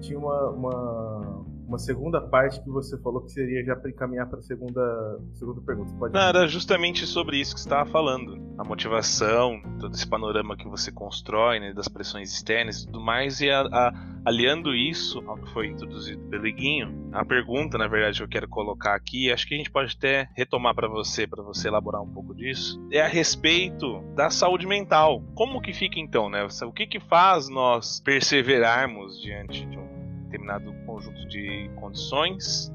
Tinha 0.00 0.18
uma, 0.18 0.50
uma, 0.50 1.46
uma, 1.66 1.78
segunda 1.78 2.20
parte 2.20 2.62
que 2.62 2.70
você 2.70 2.98
falou 3.00 3.22
que 3.22 3.30
seria 3.30 3.64
já 3.64 3.76
para 3.76 3.90
encaminhar 3.90 4.28
para 4.28 4.38
a 4.38 4.42
segunda, 4.42 5.20
segunda 5.34 5.60
pergunta. 5.60 5.90
Você 5.90 5.98
pode 5.98 6.14
Não, 6.14 6.20
era 6.20 6.46
justamente 6.46 7.06
sobre 7.06 7.38
isso 7.38 7.54
que 7.54 7.60
você 7.60 7.66
estava 7.66 7.88
falando. 7.90 8.42
A 8.58 8.64
motivação, 8.64 9.60
todo 9.80 9.94
esse 9.94 10.06
panorama 10.06 10.56
que 10.56 10.68
você 10.68 10.92
constrói, 10.92 11.60
né, 11.60 11.72
das 11.72 11.88
pressões 11.88 12.32
externas 12.32 12.82
e 12.82 12.86
tudo 12.86 13.00
mais, 13.00 13.40
e 13.40 13.50
a, 13.50 13.62
a 13.62 14.14
aliando 14.24 14.74
isso 14.74 15.22
ao 15.26 15.36
que 15.36 15.52
foi 15.52 15.66
introduzido 15.66 16.22
pelo 16.28 16.46
Iguinho, 16.46 17.10
a 17.12 17.24
pergunta, 17.24 17.76
na 17.76 17.86
verdade, 17.86 18.18
que 18.18 18.24
eu 18.24 18.28
quero 18.28 18.48
colocar 18.48 18.94
aqui, 18.94 19.30
acho 19.30 19.46
que 19.46 19.54
a 19.54 19.58
gente 19.58 19.70
pode 19.70 19.94
até 19.96 20.28
retomar 20.34 20.74
para 20.74 20.88
você, 20.88 21.26
para 21.26 21.42
você 21.42 21.68
elaborar 21.68 22.02
um 22.02 22.10
pouco 22.10 22.34
disso, 22.34 22.80
é 22.90 23.02
a 23.02 23.06
respeito 23.08 24.00
da 24.14 24.30
saúde 24.30 24.66
mental. 24.66 25.22
Como 25.34 25.60
que 25.60 25.72
fica 25.72 26.00
então, 26.00 26.30
né? 26.30 26.46
O 26.62 26.72
que 26.72 26.86
que 26.86 27.00
faz 27.00 27.48
nós 27.48 28.00
perseverarmos 28.00 29.20
diante 29.20 29.66
de 29.66 29.78
um 29.78 29.93
determinado 30.34 30.74
conjunto 30.84 31.26
de 31.28 31.70
condições 31.76 32.72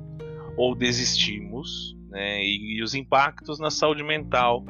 ou 0.58 0.74
desistimos, 0.76 1.96
né? 2.10 2.42
E, 2.44 2.78
e 2.78 2.84
os 2.84 2.96
impactos 2.96 3.60
na 3.60 3.70
saúde 3.70 4.04
mental 4.04 4.64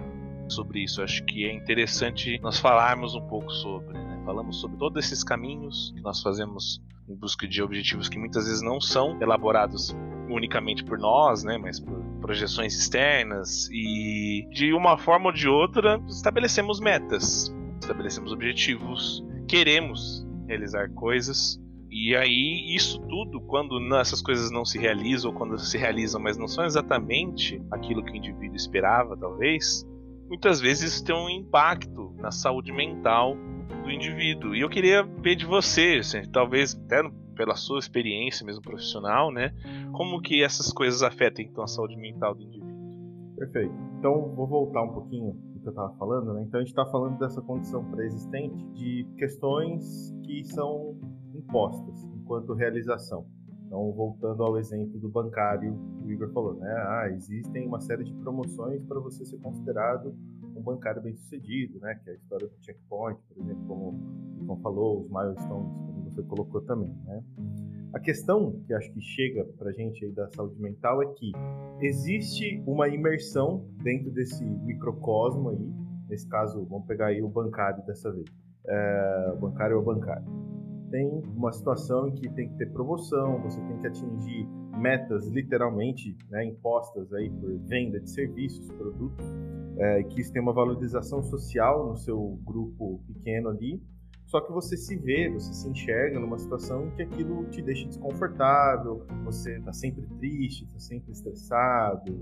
sobre 0.48 0.84
isso. 0.84 1.02
Acho 1.02 1.24
que 1.26 1.46
é 1.46 1.54
interessante 1.54 2.40
nós 2.42 2.60
falarmos 2.60 3.16
um 3.16 3.22
pouco 3.28 3.52
sobre. 3.52 3.94
Né? 3.94 4.22
Falamos 4.26 4.60
sobre 4.60 4.78
todos 4.78 5.06
esses 5.06 5.24
caminhos 5.24 5.94
que 5.96 6.02
nós 6.02 6.22
fazemos 6.22 6.82
em 7.08 7.16
busca 7.16 7.48
de 7.48 7.62
objetivos 7.62 8.10
que 8.10 8.20
muitas 8.20 8.46
vezes 8.46 8.62
não 8.62 8.80
são 8.80 9.20
elaborados 9.22 9.96
unicamente 10.30 10.84
por 10.84 11.00
nós, 11.00 11.44
né, 11.44 11.58
mas 11.58 11.80
por 11.80 12.00
projeções 12.22 12.78
externas 12.78 13.68
e 13.72 14.48
de 14.52 14.72
uma 14.74 14.96
forma 14.96 15.28
ou 15.28 15.32
de 15.32 15.48
outra 15.48 16.00
estabelecemos 16.08 16.80
metas, 16.80 17.52
estabelecemos 17.82 18.32
objetivos, 18.32 19.26
queremos 19.48 20.24
realizar 20.48 20.92
coisas 20.92 21.60
e 21.92 22.16
aí 22.16 22.76
isso 22.76 23.00
tudo 23.02 23.42
quando 23.42 23.80
essas 23.96 24.22
coisas 24.22 24.52
não 24.52 24.64
se 24.64 24.78
realizam 24.78 25.32
ou 25.32 25.38
quando 25.38 25.58
se 25.58 25.78
realizam, 25.78 26.22
mas 26.22 26.38
não 26.38 26.48
são 26.48 26.64
exatamente 26.64 27.62
aquilo 27.72 28.04
que 28.04 28.12
o 28.12 28.16
indivíduo 28.16 28.56
esperava, 28.56 29.18
talvez, 29.18 29.84
muitas 30.28 30.62
vezes 30.62 30.94
isso 30.94 31.06
tem 31.06 31.16
um 31.16 31.30
impacto 31.30 32.14
na 32.18 32.32
saúde 32.32 32.72
mental 32.72 33.36
do 33.84 33.90
indivíduo. 33.90 34.56
E 34.56 34.62
eu 34.62 34.70
queria 34.70 35.04
ver 35.04 35.36
de 35.36 35.46
você, 35.46 35.98
assim, 36.00 36.22
talvez 36.32 36.76
até 36.76 37.02
pela 37.36 37.56
sua 37.56 37.80
experiência 37.80 38.46
mesmo 38.46 38.62
profissional, 38.62 39.32
né, 39.32 39.54
como 39.94 40.22
que 40.22 40.44
essas 40.44 40.72
coisas 40.72 41.02
afetam 41.02 41.44
então 41.44 41.64
a 41.64 41.68
saúde 41.68 41.96
mental 41.96 42.36
do 42.36 42.44
indivíduo. 42.44 42.70
Perfeito. 43.36 43.74
Então 43.98 44.34
vou 44.36 44.46
voltar 44.46 44.84
um 44.84 44.94
pouquinho 44.94 45.32
do 45.32 45.60
que 45.62 45.68
eu 45.68 45.72
estava 45.72 45.94
falando, 45.98 46.34
né? 46.34 46.44
Então 46.44 46.60
a 46.60 46.64
gente 46.64 46.72
está 46.72 46.86
falando 46.86 47.18
dessa 47.18 47.42
condição 47.42 47.84
pré-existente 47.92 48.64
de 48.74 49.08
questões 49.18 50.14
que 50.26 50.44
são 50.44 50.98
impostas 51.50 52.04
enquanto 52.16 52.54
realização. 52.54 53.26
Então, 53.66 53.92
voltando 53.92 54.44
ao 54.44 54.58
exemplo 54.58 55.00
do 55.00 55.10
bancário 55.10 55.78
que 55.98 56.06
o 56.06 56.12
Igor 56.12 56.32
falou, 56.32 56.56
né? 56.56 56.72
Ah, 56.88 57.10
existem 57.12 57.68
uma 57.68 57.80
série 57.80 58.04
de 58.04 58.14
promoções 58.14 58.84
para 58.84 59.00
você 59.00 59.26
ser 59.26 59.38
considerado 59.38 60.16
um 60.56 60.62
bancário 60.62 61.02
bem-sucedido, 61.02 61.80
né? 61.80 61.96
Que 62.04 62.10
é 62.10 62.14
a 62.14 62.16
história 62.16 62.48
do 62.48 62.66
checkpoint, 62.66 63.20
por 63.28 63.44
exemplo, 63.44 63.64
como 63.68 63.90
o 63.92 64.44
Ivan 64.44 64.58
falou, 64.62 65.02
os 65.02 65.10
milestones, 65.10 65.72
como 65.86 66.04
você 66.04 66.24
colocou 66.24 66.62
também, 66.62 66.96
né? 67.06 67.24
A 67.94 68.00
questão 68.00 68.60
que 68.66 68.74
acho 68.74 68.92
que 68.92 69.02
chega 69.02 69.46
para 69.58 69.70
a 69.70 69.74
gente 69.74 70.04
aí 70.04 70.12
da 70.12 70.28
saúde 70.30 70.60
mental 70.60 71.02
é 71.04 71.08
que 71.14 71.32
existe 71.80 72.64
uma 72.66 72.88
imersão 72.88 73.66
dentro 73.84 74.12
desse 74.12 74.44
microcosmo 74.44 75.50
aí, 75.50 75.74
nesse 76.08 76.28
caso, 76.28 76.66
vamos 76.66 76.88
pegar 76.88 77.08
aí 77.08 77.22
o 77.22 77.28
bancário 77.28 77.84
dessa 77.86 78.12
vez, 78.12 78.26
é, 78.68 79.34
o 79.34 79.40
bancário 79.40 79.76
é 79.76 79.80
o 79.80 79.84
bancário 79.84 80.26
tem 80.90 81.24
uma 81.36 81.52
situação 81.52 82.08
em 82.08 82.16
que 82.16 82.30
tem 82.30 82.50
que 82.50 82.58
ter 82.58 82.72
promoção, 82.72 83.42
você 83.42 83.60
tem 83.62 83.78
que 83.78 83.88
atingir 83.88 84.48
metas 84.78 85.28
literalmente 85.28 86.16
né, 86.30 86.46
impostas 86.46 87.12
aí 87.14 87.30
por 87.30 87.58
venda 87.68 88.00
de 88.00 88.10
serviços, 88.10 88.70
produtos, 88.72 89.26
é, 89.78 90.04
que 90.04 90.22
isso 90.22 90.32
tem 90.32 90.42
uma 90.42 90.54
valorização 90.54 91.22
social 91.24 91.90
no 91.90 91.98
seu 91.98 92.40
grupo 92.44 93.02
pequeno 93.08 93.50
ali. 93.50 93.82
Só 94.26 94.40
que 94.42 94.52
você 94.52 94.78
se 94.78 94.96
vê, 94.96 95.28
você 95.28 95.52
se 95.52 95.68
enxerga 95.68 96.20
numa 96.20 96.38
situação 96.38 96.86
em 96.86 96.92
que 96.92 97.02
aquilo 97.02 97.46
te 97.46 97.64
deixa 97.64 97.88
desconfortável, 97.88 99.04
você 99.26 99.58
está 99.58 99.74
sempre 99.74 100.06
triste, 100.20 100.66
está 100.66 100.80
sempre 100.80 101.12
estressado, 101.12 102.14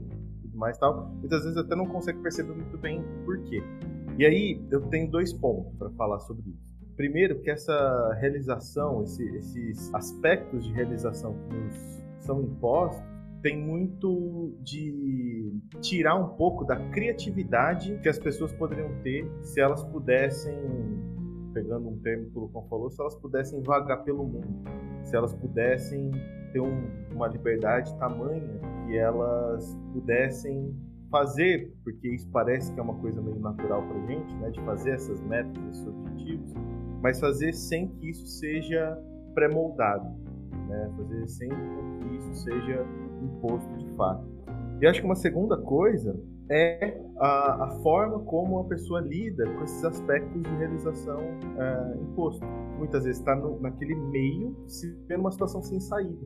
tudo 0.41 0.57
mais 0.57 0.77
tal. 0.77 1.09
Muitas 1.09 1.43
vezes 1.43 1.57
até 1.57 1.75
não 1.75 1.85
consegue 1.85 2.19
perceber 2.19 2.53
muito 2.53 2.77
bem 2.77 3.03
por 3.25 3.37
quê. 3.43 3.61
E 4.17 4.25
aí 4.25 4.65
eu 4.71 4.81
tenho 4.87 5.11
dois 5.11 5.33
pontos 5.33 5.75
para 5.77 5.89
falar 5.91 6.19
sobre 6.19 6.49
isso. 6.49 6.66
Primeiro, 6.97 7.39
que 7.41 7.51
essa 7.51 8.17
realização, 8.19 9.03
esse, 9.03 9.23
esses 9.37 9.93
aspectos 9.93 10.65
de 10.65 10.73
realização 10.73 11.35
que 11.47 11.55
nos 11.55 12.03
são 12.25 12.41
impostos, 12.41 13.05
tem 13.43 13.55
muito 13.55 14.51
de 14.61 15.53
tirar 15.79 16.15
um 16.15 16.29
pouco 16.29 16.65
da 16.65 16.75
criatividade 16.89 17.99
que 18.01 18.09
as 18.09 18.17
pessoas 18.17 18.51
poderiam 18.51 18.89
ter 19.03 19.29
se 19.43 19.61
elas 19.61 19.83
pudessem, 19.83 20.57
pegando 21.53 21.87
um 21.87 21.99
termo 21.99 22.31
que 22.31 22.37
o 22.37 22.41
Lucão 22.41 22.65
falou, 22.67 22.89
se 22.89 22.99
elas 22.99 23.15
pudessem 23.15 23.61
vagar 23.61 24.03
pelo 24.03 24.25
mundo, 24.25 24.67
se 25.03 25.15
elas 25.15 25.35
pudessem 25.35 26.09
ter 26.51 26.61
um, 26.61 26.89
uma 27.13 27.27
liberdade 27.27 27.95
tamanha 27.99 28.59
que 28.87 28.97
elas 28.97 29.77
pudessem 29.93 30.75
fazer, 31.11 31.73
porque 31.83 32.07
isso 32.09 32.27
parece 32.31 32.73
que 32.73 32.79
é 32.79 32.83
uma 32.83 32.95
coisa 32.95 33.21
meio 33.21 33.39
natural 33.39 33.83
para 33.87 33.99
gente, 34.07 34.35
né, 34.37 34.49
de 34.49 34.59
fazer 34.61 34.91
essas 34.91 35.21
metas, 35.21 35.55
esses 35.69 35.87
objetivos, 35.87 36.53
mas 37.01 37.19
fazer 37.19 37.53
sem 37.53 37.87
que 37.87 38.09
isso 38.09 38.25
seja 38.27 38.97
pré-moldado, 39.33 40.07
né? 40.67 40.91
fazer 40.97 41.49
com 41.49 41.99
que 41.99 42.15
isso 42.17 42.35
seja 42.35 42.85
imposto 43.21 43.77
de 43.77 43.87
fato. 43.95 44.25
E 44.81 44.87
acho 44.87 44.99
que 45.01 45.05
uma 45.05 45.15
segunda 45.15 45.57
coisa 45.57 46.19
é 46.49 46.97
a, 47.17 47.65
a, 47.65 47.69
forma 47.81 48.19
como 48.19 48.59
a 48.59 48.63
pessoa 48.65 49.01
lida 49.01 49.45
com 49.53 49.63
esses 49.63 49.83
aspectos 49.83 50.41
de 50.43 50.49
realização 50.55 51.19
é, 51.19 51.97
imposto. 51.99 52.45
Muitas 52.77 53.03
vezes 53.03 53.19
está 53.19 53.35
naquele 53.59 53.95
meio, 53.95 54.55
se 54.67 54.91
vê 55.07 55.17
numa 55.17 55.31
situação 55.31 55.61
sem 55.61 55.79
saída. 55.79 56.25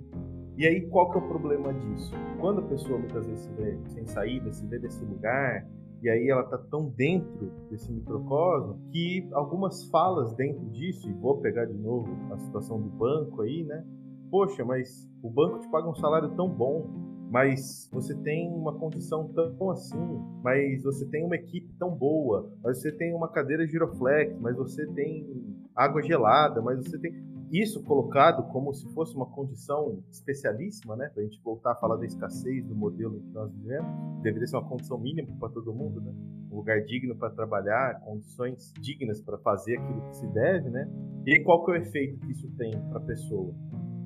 E 0.57 0.67
aí, 0.67 0.81
qual 0.89 1.09
que 1.09 1.17
é 1.17 1.21
o 1.21 1.27
problema 1.27 1.73
disso? 1.73 2.13
Quando 2.39 2.59
a 2.59 2.63
pessoa 2.63 2.99
muitas 2.99 3.25
vezes 3.25 3.45
se 3.45 3.51
vê 3.53 3.79
sem 3.87 4.05
saída, 4.05 4.51
se 4.51 4.65
vê 4.67 4.77
desse 4.77 5.03
lugar, 5.03 5.65
e 6.01 6.09
aí 6.09 6.29
ela 6.29 6.41
está 6.41 6.57
tão 6.57 6.89
dentro 6.89 7.51
desse 7.69 7.91
microcosmo 7.91 8.79
que 8.91 9.29
algumas 9.33 9.83
falas 9.89 10.33
dentro 10.33 10.65
disso, 10.71 11.09
e 11.09 11.13
vou 11.13 11.37
pegar 11.37 11.65
de 11.65 11.77
novo 11.77 12.07
a 12.31 12.37
situação 12.37 12.81
do 12.81 12.89
banco 12.89 13.41
aí, 13.41 13.63
né? 13.63 13.85
Poxa, 14.29 14.65
mas 14.65 15.09
o 15.21 15.29
banco 15.29 15.59
te 15.59 15.69
paga 15.69 15.89
um 15.89 15.95
salário 15.95 16.29
tão 16.35 16.49
bom, 16.49 16.87
mas 17.29 17.89
você 17.93 18.15
tem 18.15 18.51
uma 18.53 18.73
condição 18.73 19.27
tão 19.29 19.69
assim, 19.69 20.21
mas 20.43 20.83
você 20.83 21.05
tem 21.05 21.23
uma 21.25 21.35
equipe 21.35 21.73
tão 21.77 21.91
boa, 21.91 22.51
mas 22.63 22.81
você 22.81 22.91
tem 22.91 23.13
uma 23.13 23.29
cadeira 23.29 23.65
giroflex, 23.67 24.37
mas 24.39 24.55
você 24.55 24.85
tem 24.87 25.27
água 25.75 26.01
gelada, 26.01 26.61
mas 26.61 26.79
você 26.79 26.97
tem 26.97 27.13
isso 27.51 27.83
colocado 27.83 28.43
como 28.51 28.73
se 28.73 28.87
fosse 28.93 29.15
uma 29.15 29.25
condição 29.25 30.01
especialíssima, 30.09 30.95
né? 30.95 31.09
Para 31.09 31.21
a 31.21 31.25
gente 31.25 31.41
voltar 31.41 31.73
a 31.73 31.75
falar 31.75 31.97
da 31.97 32.05
escassez 32.05 32.65
do 32.65 32.75
modelo 32.75 33.19
que 33.19 33.33
nós 33.33 33.51
vivemos, 33.51 34.21
deveria 34.21 34.47
ser 34.47 34.55
uma 34.55 34.69
condição 34.69 34.97
mínima 34.97 35.35
para 35.37 35.49
todo 35.49 35.73
mundo, 35.73 35.99
né? 35.99 36.13
Um 36.49 36.55
lugar 36.55 36.81
digno 36.83 37.15
para 37.15 37.29
trabalhar, 37.29 37.99
condições 38.01 38.71
dignas 38.79 39.21
para 39.21 39.37
fazer 39.39 39.77
aquilo 39.77 40.01
que 40.07 40.15
se 40.15 40.27
deve, 40.27 40.69
né? 40.69 40.89
E 41.25 41.39
qual 41.43 41.65
que 41.65 41.71
é 41.71 41.73
o 41.73 41.77
efeito 41.77 42.19
que 42.19 42.31
isso 42.31 42.49
tem 42.57 42.71
para 42.89 42.99
a 42.99 43.05
pessoa? 43.05 43.53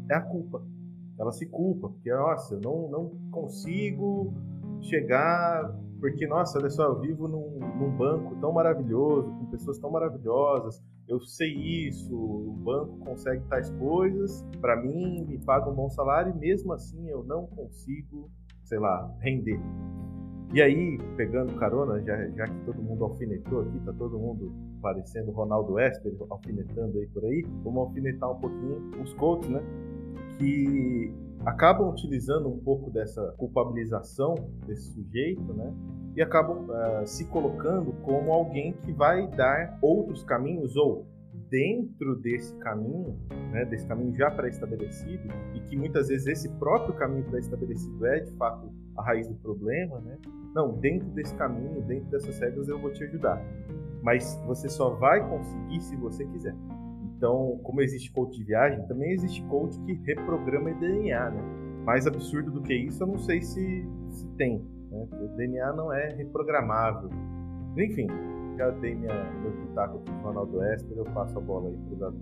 É 0.09 0.15
a 0.15 0.21
culpa. 0.21 0.65
Ela 1.19 1.31
se 1.31 1.45
culpa, 1.45 1.89
porque, 1.89 2.11
nossa, 2.11 2.55
eu 2.55 2.61
não, 2.61 2.89
não 2.89 3.09
consigo 3.31 4.33
chegar 4.81 5.73
porque, 5.99 6.27
nossa, 6.27 6.59
olha 6.59 6.69
só, 6.69 6.83
eu 6.83 6.99
vivo 6.99 7.27
num, 7.27 7.59
num, 7.59 7.95
banco 7.95 8.35
tão 8.41 8.51
maravilhoso, 8.51 9.31
com 9.31 9.45
pessoas 9.47 9.79
tão 9.79 9.89
maravilhosas, 9.89 10.83
eu 11.07 11.19
sei 11.21 11.53
isso, 11.87 12.15
o 12.15 12.53
banco 12.63 12.97
consegue 12.99 13.43
tais 13.47 13.69
coisas, 13.71 14.45
para 14.59 14.75
mim, 14.75 15.25
me 15.25 15.37
paga 15.39 15.69
um 15.69 15.75
bom 15.75 15.89
salário 15.89 16.33
e 16.35 16.39
mesmo 16.39 16.73
assim 16.73 17.07
eu 17.09 17.23
não 17.23 17.45
consigo, 17.47 18.29
sei 18.63 18.79
lá, 18.79 19.11
render. 19.19 19.59
E 20.53 20.61
aí, 20.61 20.97
pegando 21.17 21.53
carona, 21.55 22.01
já, 22.01 22.27
já 22.29 22.45
que 22.45 22.65
todo 22.65 22.81
mundo 22.81 23.03
alfinetou 23.03 23.61
aqui, 23.61 23.79
tá 23.79 23.93
todo 23.93 24.17
mundo 24.17 24.53
parecendo 24.81 25.31
Ronaldo 25.31 25.79
Esper, 25.79 26.13
alfinetando 26.29 26.99
aí 26.99 27.07
por 27.07 27.25
aí, 27.25 27.43
vamos 27.63 27.87
alfinetar 27.87 28.31
um 28.31 28.39
pouquinho 28.39 28.91
os 29.01 29.13
coaches, 29.15 29.49
né? 29.49 29.61
Que 30.37 31.13
acabam 31.45 31.89
utilizando 31.89 32.49
um 32.49 32.57
pouco 32.57 32.89
dessa 32.89 33.33
culpabilização 33.37 34.35
desse 34.65 34.91
sujeito, 34.93 35.53
né? 35.53 35.73
E 36.15 36.21
acabam 36.21 36.65
uh, 36.69 37.05
se 37.05 37.25
colocando 37.25 37.91
como 38.03 38.31
alguém 38.31 38.73
que 38.83 38.91
vai 38.91 39.27
dar 39.27 39.77
outros 39.81 40.23
caminhos 40.23 40.75
ou 40.75 41.05
dentro 41.49 42.15
desse 42.15 42.55
caminho, 42.57 43.19
né, 43.51 43.65
desse 43.65 43.85
caminho 43.85 44.15
já 44.15 44.31
pré-estabelecido, 44.31 45.27
e 45.53 45.59
que 45.61 45.77
muitas 45.77 46.07
vezes 46.07 46.25
esse 46.27 46.49
próprio 46.53 46.95
caminho 46.95 47.23
pré-estabelecido 47.25 48.05
é 48.07 48.21
de 48.21 48.31
fato 48.31 48.71
a 48.97 49.03
raiz 49.03 49.27
do 49.27 49.35
problema, 49.35 49.99
né? 49.99 50.17
Não, 50.55 50.73
dentro 50.79 51.07
desse 51.09 51.35
caminho, 51.35 51.81
dentro 51.81 52.09
dessas 52.09 52.39
regras 52.39 52.67
eu 52.69 52.79
vou 52.79 52.91
te 52.91 53.03
ajudar. 53.03 53.41
Mas 54.01 54.41
você 54.45 54.69
só 54.69 54.91
vai 54.91 55.27
conseguir 55.27 55.81
se 55.81 55.95
você 55.97 56.25
quiser. 56.25 56.55
Então, 57.17 57.59
como 57.63 57.81
existe 57.81 58.11
coach 58.11 58.37
de 58.37 58.43
viagem, 58.43 58.85
também 58.87 59.11
existe 59.11 59.41
coach 59.43 59.79
que 59.81 59.93
reprograma 60.05 60.73
DNA, 60.73 61.29
né? 61.29 61.41
Mais 61.85 62.05
absurdo 62.05 62.51
do 62.51 62.61
que 62.61 62.73
isso, 62.73 63.03
eu 63.03 63.07
não 63.07 63.17
sei 63.17 63.41
se, 63.41 63.87
se 64.09 64.27
tem. 64.37 64.61
Né? 64.91 65.07
O 65.13 65.27
DNA 65.37 65.73
não 65.73 65.93
é 65.93 66.09
reprogramável. 66.13 67.09
Enfim, 67.77 68.07
já 68.57 68.69
dei 68.71 68.95
minha, 68.95 69.13
meu 69.41 69.51
pitaco 69.51 69.97
aqui 69.97 70.11
no 70.11 70.21
Ronaldo 70.23 70.63
Esper, 70.63 70.97
eu 70.97 71.05
passo 71.05 71.37
a 71.37 71.41
bola 71.41 71.69
aí 71.69 71.77
pro 71.87 71.95
Gabi. 71.95 72.19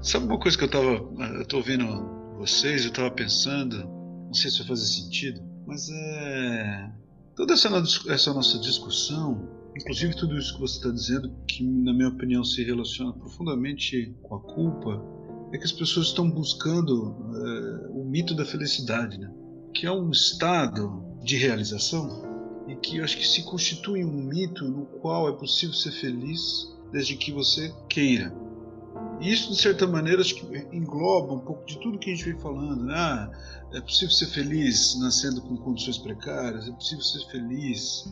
Sabe 0.00 0.26
uma 0.26 0.38
coisa 0.38 0.56
que 0.56 0.64
eu 0.64 0.70
tava. 0.70 0.90
Eu 0.90 1.56
ouvindo 1.56 1.84
vocês, 2.38 2.84
eu 2.84 2.92
tava 2.92 3.10
pensando, 3.10 3.84
não 4.26 4.32
sei 4.32 4.50
se 4.50 4.58
vai 4.58 4.68
fazer 4.68 4.86
sentido, 4.86 5.40
mas 5.66 5.88
é 5.90 7.07
Toda 7.38 7.54
essa, 7.54 7.68
essa 8.08 8.34
nossa 8.34 8.58
discussão, 8.58 9.48
inclusive 9.76 10.16
tudo 10.16 10.36
isso 10.36 10.54
que 10.54 10.60
você 10.60 10.78
está 10.78 10.90
dizendo, 10.90 11.32
que 11.46 11.62
na 11.62 11.94
minha 11.94 12.08
opinião 12.08 12.42
se 12.42 12.64
relaciona 12.64 13.12
profundamente 13.12 14.12
com 14.24 14.34
a 14.34 14.40
culpa, 14.40 15.00
é 15.52 15.56
que 15.56 15.62
as 15.62 15.70
pessoas 15.70 16.08
estão 16.08 16.28
buscando 16.28 17.14
é, 17.36 17.90
o 17.90 18.04
mito 18.04 18.34
da 18.34 18.44
felicidade, 18.44 19.18
né? 19.18 19.32
que 19.72 19.86
é 19.86 19.92
um 19.92 20.10
estado 20.10 21.00
de 21.22 21.36
realização 21.36 22.24
e 22.66 22.74
que 22.74 22.96
eu 22.96 23.04
acho 23.04 23.16
que 23.16 23.24
se 23.24 23.44
constitui 23.44 24.04
um 24.04 24.20
mito 24.20 24.64
no 24.64 24.86
qual 25.00 25.28
é 25.28 25.32
possível 25.32 25.76
ser 25.76 25.92
feliz 25.92 26.42
desde 26.90 27.14
que 27.14 27.30
você 27.30 27.72
queira. 27.88 28.34
Isso, 29.20 29.50
de 29.50 29.60
certa 29.60 29.86
maneira, 29.86 30.20
acho 30.20 30.34
que 30.34 30.66
engloba 30.72 31.34
um 31.34 31.40
pouco 31.40 31.66
de 31.66 31.78
tudo 31.80 31.98
que 31.98 32.10
a 32.10 32.14
gente 32.14 32.24
vem 32.24 32.38
falando. 32.38 32.84
Né? 32.84 32.94
Ah, 32.94 33.30
é 33.74 33.80
possível 33.80 34.14
ser 34.14 34.26
feliz 34.26 34.98
nascendo 35.00 35.42
com 35.42 35.56
condições 35.56 35.98
precárias, 35.98 36.68
é 36.68 36.72
possível 36.72 37.02
ser 37.02 37.26
feliz 37.30 38.04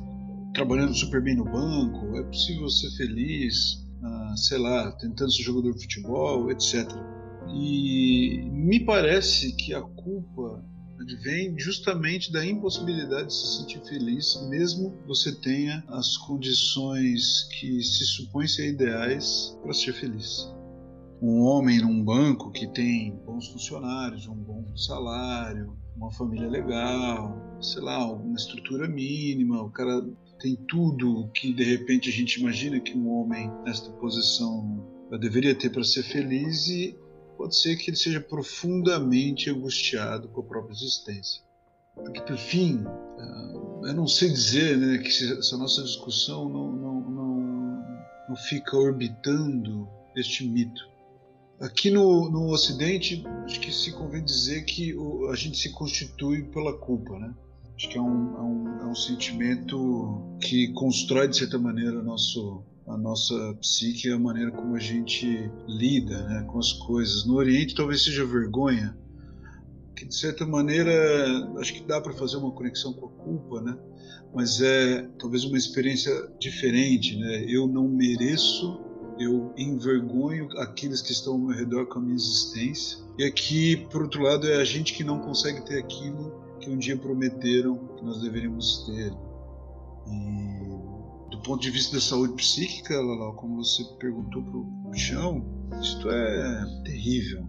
trabalhando 0.53 0.95
super 0.95 1.23
bem 1.23 1.37
no 1.37 1.45
banco, 1.45 2.17
é 2.17 2.23
possível 2.25 2.69
ser 2.69 2.91
feliz, 2.97 3.85
ah, 4.03 4.35
sei 4.37 4.59
lá, 4.59 4.91
tentando 4.93 5.31
ser 5.33 5.43
jogador 5.43 5.75
de 5.75 5.83
futebol, 5.83 6.51
etc. 6.51 6.91
E 7.55 8.49
me 8.53 8.81
parece 8.81 9.53
que 9.53 9.75
a 9.75 9.83
culpa 9.83 10.65
advém 10.99 11.57
justamente 11.59 12.33
da 12.33 12.45
impossibilidade 12.45 13.29
de 13.29 13.35
se 13.35 13.59
sentir 13.59 13.81
feliz, 13.87 14.41
mesmo 14.49 14.97
você 15.07 15.33
tenha 15.33 15.85
as 15.89 16.17
condições 16.17 17.45
que 17.61 17.81
se 17.83 18.05
supõem 18.07 18.49
ser 18.49 18.71
ideais 18.71 19.57
para 19.63 19.73
ser 19.73 19.93
feliz 19.93 20.56
um 21.21 21.41
homem 21.41 21.81
num 21.81 22.03
banco 22.03 22.51
que 22.51 22.67
tem 22.67 23.13
bons 23.25 23.49
funcionários, 23.49 24.27
um 24.29 24.35
bom 24.35 24.65
salário, 24.77 25.77
uma 25.97 26.11
família 26.11 26.49
legal, 26.49 27.37
sei 27.61 27.83
lá, 27.83 28.07
uma 28.13 28.37
estrutura 28.37 28.87
mínima, 28.87 29.63
o 29.63 29.71
cara 29.71 30.07
tem 30.39 30.57
tudo 30.69 31.31
que 31.33 31.53
de 31.55 31.65
repente 31.65 32.11
a 32.11 32.13
gente 32.13 32.39
imagina 32.39 32.79
que 32.79 32.97
um 32.97 33.09
homem 33.09 33.51
nesta 33.65 33.91
posição 33.93 34.87
deveria 35.19 35.55
ter 35.55 35.71
para 35.71 35.85
ser 35.85 36.03
feliz 36.03 36.69
e 36.69 36.97
pode 37.39 37.57
ser 37.57 37.77
que 37.77 37.91
ele 37.91 37.97
seja 37.97 38.21
profundamente 38.21 39.49
angustiado 39.49 40.29
com 40.29 40.41
a 40.41 40.45
própria 40.45 40.75
existência. 40.75 41.43
Porque, 41.95 42.21
por 42.21 42.37
fim, 42.37 42.85
ah, 42.87 43.53
eu 43.85 43.95
não 43.95 44.07
sei 44.07 44.29
dizer 44.29 44.77
né, 44.77 44.99
que 44.99 45.09
essa 45.09 45.57
nossa 45.57 45.83
discussão 45.83 46.49
não, 46.49 46.73
não, 46.73 47.01
não, 47.11 47.85
não 48.29 48.37
fica 48.37 48.77
orbitando 48.77 49.89
este 50.15 50.47
mito 50.47 50.96
Aqui 51.59 51.91
no, 51.91 52.31
no 52.31 52.51
Ocidente, 52.51 53.25
acho 53.45 53.59
que 53.61 53.73
se 53.73 53.91
convém 53.93 54.23
dizer 54.23 54.65
que 54.65 54.95
o, 54.95 55.31
a 55.31 55.37
gente 55.37 55.57
se 55.57 55.73
constitui 55.73 56.43
pela 56.45 56.77
culpa, 56.77 57.19
né? 57.19 57.35
Acho 57.75 57.89
que 57.89 57.97
é 57.97 58.01
um, 58.01 58.37
é 58.37 58.43
um, 58.43 58.81
é 58.83 58.87
um 58.87 58.95
sentimento 58.95 60.37
que 60.41 60.73
constrói, 60.75 61.29
de 61.29 61.37
certa 61.39 61.59
maneira, 61.59 62.03
nosso, 62.03 62.63
a 62.87 62.97
nossa 62.99 63.55
psique, 63.61 64.11
a 64.11 64.19
maneira 64.19 64.51
como 64.51 64.77
a 64.77 64.79
gente 64.79 65.51
lida 65.67 66.23
né, 66.25 66.47
com 66.47 66.59
as 66.59 66.73
coisas. 66.73 67.27
No 67.27 67.37
Oriente, 67.37 67.75
talvez 67.75 68.05
seja 68.05 68.27
vergonha, 68.27 68.97
que 69.95 70.05
de 70.05 70.15
certa 70.15 70.47
maneira 70.47 70.93
acho 71.59 71.73
que 71.73 71.81
dá 71.87 72.01
para 72.03 72.13
fazer 72.13 72.37
uma 72.37 72.51
conexão 72.51 72.93
com 72.93 73.07
a 73.07 73.11
culpa, 73.11 73.63
né? 73.63 73.79
Mas 74.35 74.61
é 74.61 75.09
talvez 75.19 75.45
uma 75.45 75.57
experiência 75.57 76.13
diferente, 76.39 77.17
né? 77.17 77.47
Eu 77.49 77.67
não 77.67 77.89
mereço 77.89 78.86
eu 79.19 79.53
envergonho 79.57 80.49
aqueles 80.59 81.01
que 81.01 81.13
estão 81.13 81.35
ao 81.35 81.39
meu 81.39 81.57
redor 81.57 81.87
com 81.87 81.99
a 81.99 82.03
minha 82.03 82.15
existência. 82.15 82.99
E 83.19 83.25
aqui, 83.25 83.77
por 83.91 84.03
outro 84.03 84.23
lado, 84.23 84.47
é 84.47 84.57
a 84.57 84.65
gente 84.65 84.93
que 84.93 85.03
não 85.03 85.19
consegue 85.21 85.63
ter 85.63 85.79
aquilo 85.79 86.33
que 86.61 86.71
um 86.71 86.79
dia 86.79 86.97
prometeram 86.97 87.79
que 87.97 88.05
nós 88.05 88.21
deveríamos 88.21 88.85
ter. 88.87 89.13
E 90.09 90.57
do 91.31 91.43
ponto 91.43 91.61
de 91.61 91.71
vista 91.71 91.97
da 91.97 92.01
saúde 92.01 92.35
psíquica, 92.35 92.95
como 93.37 93.57
você 93.57 93.85
perguntou 93.99 94.43
para 94.43 94.91
o 94.91 94.95
chão, 94.95 95.45
isto 95.81 96.11
é 96.11 96.83
terrível. 96.85 97.47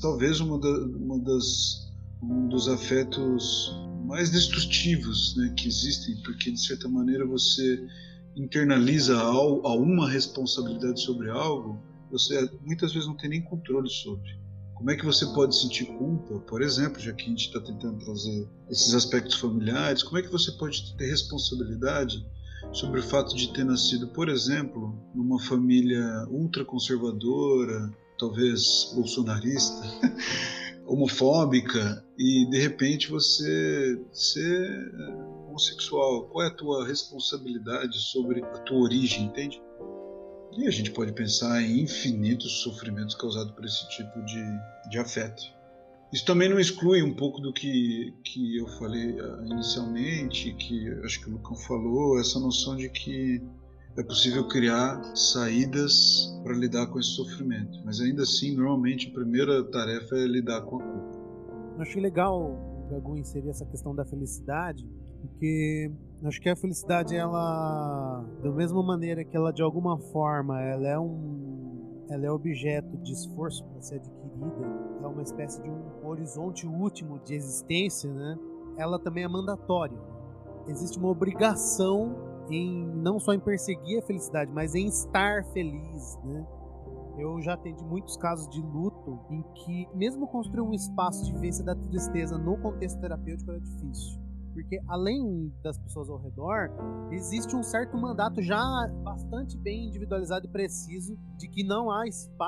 Talvez 0.00 0.40
uma, 0.40 0.58
da, 0.58 0.68
uma 0.68 1.18
das, 1.20 1.92
um 2.22 2.48
dos 2.48 2.68
afetos 2.68 3.74
mais 4.04 4.30
destrutivos 4.30 5.34
né, 5.36 5.52
que 5.56 5.66
existem, 5.66 6.16
porque 6.22 6.50
de 6.50 6.60
certa 6.60 6.88
maneira 6.88 7.26
você 7.26 7.84
internaliza 8.36 9.18
alguma 9.18 10.08
responsabilidade 10.08 11.00
sobre 11.00 11.30
algo, 11.30 11.80
você 12.10 12.48
muitas 12.64 12.92
vezes 12.92 13.08
não 13.08 13.16
tem 13.16 13.30
nem 13.30 13.42
controle 13.42 13.88
sobre. 13.88 14.38
Como 14.74 14.90
é 14.90 14.96
que 14.96 15.06
você 15.06 15.24
pode 15.26 15.56
sentir 15.56 15.86
culpa, 15.86 16.38
por 16.40 16.60
exemplo, 16.60 17.00
já 17.00 17.12
que 17.14 17.24
a 17.24 17.28
gente 17.28 17.46
está 17.46 17.60
tentando 17.60 18.04
trazer 18.04 18.46
esses 18.68 18.92
aspectos 18.92 19.36
familiares, 19.36 20.02
como 20.02 20.18
é 20.18 20.22
que 20.22 20.30
você 20.30 20.52
pode 20.52 20.94
ter 20.96 21.06
responsabilidade 21.06 22.24
sobre 22.72 23.00
o 23.00 23.02
fato 23.02 23.34
de 23.34 23.52
ter 23.54 23.64
nascido, 23.64 24.08
por 24.08 24.28
exemplo, 24.28 24.94
numa 25.14 25.40
família 25.40 26.26
ultraconservadora, 26.28 27.90
talvez 28.18 28.92
bolsonarista, 28.94 29.82
homofóbica, 30.84 32.04
e 32.18 32.46
de 32.50 32.58
repente 32.58 33.08
você 33.08 33.98
ser 34.12 34.92
homossexual. 35.56 36.28
Qual 36.28 36.44
é 36.44 36.48
a 36.48 36.54
tua 36.54 36.86
responsabilidade 36.86 37.98
sobre 37.98 38.44
a 38.44 38.58
tua 38.58 38.78
origem, 38.78 39.24
entende? 39.24 39.60
E 40.56 40.66
a 40.66 40.70
gente 40.70 40.90
pode 40.90 41.12
pensar 41.12 41.60
em 41.62 41.80
infinitos 41.80 42.62
sofrimentos 42.62 43.14
causados 43.14 43.52
por 43.52 43.64
esse 43.64 43.88
tipo 43.88 44.22
de, 44.24 44.42
de 44.90 44.98
afeto. 44.98 45.42
Isso 46.12 46.24
também 46.24 46.48
não 46.48 46.58
exclui 46.60 47.02
um 47.02 47.14
pouco 47.14 47.40
do 47.40 47.52
que, 47.52 48.14
que 48.24 48.58
eu 48.58 48.66
falei 48.78 49.20
uh, 49.20 49.44
inicialmente, 49.44 50.54
que 50.54 50.88
acho 51.04 51.20
que 51.20 51.28
o 51.28 51.32
Lucão 51.32 51.56
falou, 51.56 52.18
essa 52.20 52.38
noção 52.38 52.76
de 52.76 52.88
que 52.88 53.42
é 53.98 54.02
possível 54.02 54.46
criar 54.46 55.02
saídas 55.16 56.32
para 56.42 56.54
lidar 56.54 56.86
com 56.86 57.00
esse 57.00 57.10
sofrimento. 57.10 57.82
Mas 57.84 58.00
ainda 58.00 58.22
assim, 58.22 58.54
normalmente 58.54 59.08
a 59.08 59.12
primeira 59.12 59.64
tarefa 59.64 60.16
é 60.16 60.26
lidar 60.26 60.62
com 60.62 60.76
a 60.76 60.84
culpa. 60.84 61.16
Eu 61.76 61.82
achei 61.82 62.00
legal, 62.00 62.86
Gagu, 62.88 63.18
inserir 63.18 63.50
essa 63.50 63.66
questão 63.66 63.94
da 63.94 64.04
felicidade, 64.04 64.88
porque 65.26 65.90
acho 66.24 66.40
que 66.40 66.48
a 66.48 66.56
felicidade, 66.56 67.14
ela, 67.14 68.24
da 68.42 68.50
mesma 68.50 68.82
maneira 68.82 69.24
que 69.24 69.36
ela 69.36 69.52
de 69.52 69.62
alguma 69.62 69.98
forma, 69.98 70.60
ela 70.62 70.88
é 70.88 70.98
um, 70.98 72.04
ela 72.08 72.26
é 72.26 72.30
objeto 72.30 72.96
de 72.98 73.12
esforço 73.12 73.64
para 73.64 73.80
ser 73.82 73.96
adquirida, 73.96 74.66
é 75.02 75.06
uma 75.06 75.22
espécie 75.22 75.62
de 75.62 75.68
um 75.68 76.06
horizonte 76.06 76.66
último 76.66 77.18
de 77.24 77.34
existência, 77.34 78.12
né? 78.12 78.38
Ela 78.76 78.98
também 78.98 79.24
é 79.24 79.28
mandatória. 79.28 79.98
Existe 80.68 80.98
uma 80.98 81.08
obrigação 81.08 82.16
em 82.50 82.86
não 82.86 83.18
só 83.18 83.32
em 83.32 83.40
perseguir 83.40 83.98
a 83.98 84.02
felicidade, 84.02 84.52
mas 84.52 84.74
em 84.74 84.86
estar 84.86 85.44
feliz, 85.46 86.18
né? 86.24 86.46
Eu 87.18 87.40
já 87.40 87.54
atendi 87.54 87.82
muitos 87.82 88.16
casos 88.16 88.46
de 88.48 88.60
luto 88.60 89.18
em 89.30 89.42
que, 89.54 89.88
mesmo 89.94 90.26
construir 90.26 90.60
um 90.60 90.74
espaço 90.74 91.24
de 91.24 91.32
vivência 91.32 91.64
da 91.64 91.74
tristeza 91.74 92.36
no 92.36 92.58
contexto 92.58 93.00
terapêutico 93.00 93.50
era 93.50 93.60
difícil. 93.60 94.25
Porque, 94.56 94.80
além 94.88 95.52
das 95.62 95.76
pessoas 95.76 96.08
ao 96.08 96.16
redor, 96.16 96.70
existe 97.12 97.54
um 97.54 97.62
certo 97.62 97.94
mandato 97.94 98.40
já 98.40 98.58
bastante 99.04 99.54
bem 99.58 99.88
individualizado 99.88 100.46
e 100.46 100.48
preciso 100.48 101.14
de 101.36 101.46
que 101.46 101.62
não 101.62 101.90
há 101.90 102.04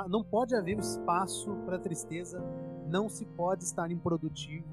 não 0.09 0.25
pode 0.25 0.55
haver 0.57 0.79
espaço 0.79 1.55
para 1.67 1.79
tristeza, 1.79 2.43
não 2.89 3.11
se 3.11 3.27
pode 3.27 3.65
estar 3.65 3.91
improdutivo. 3.91 4.67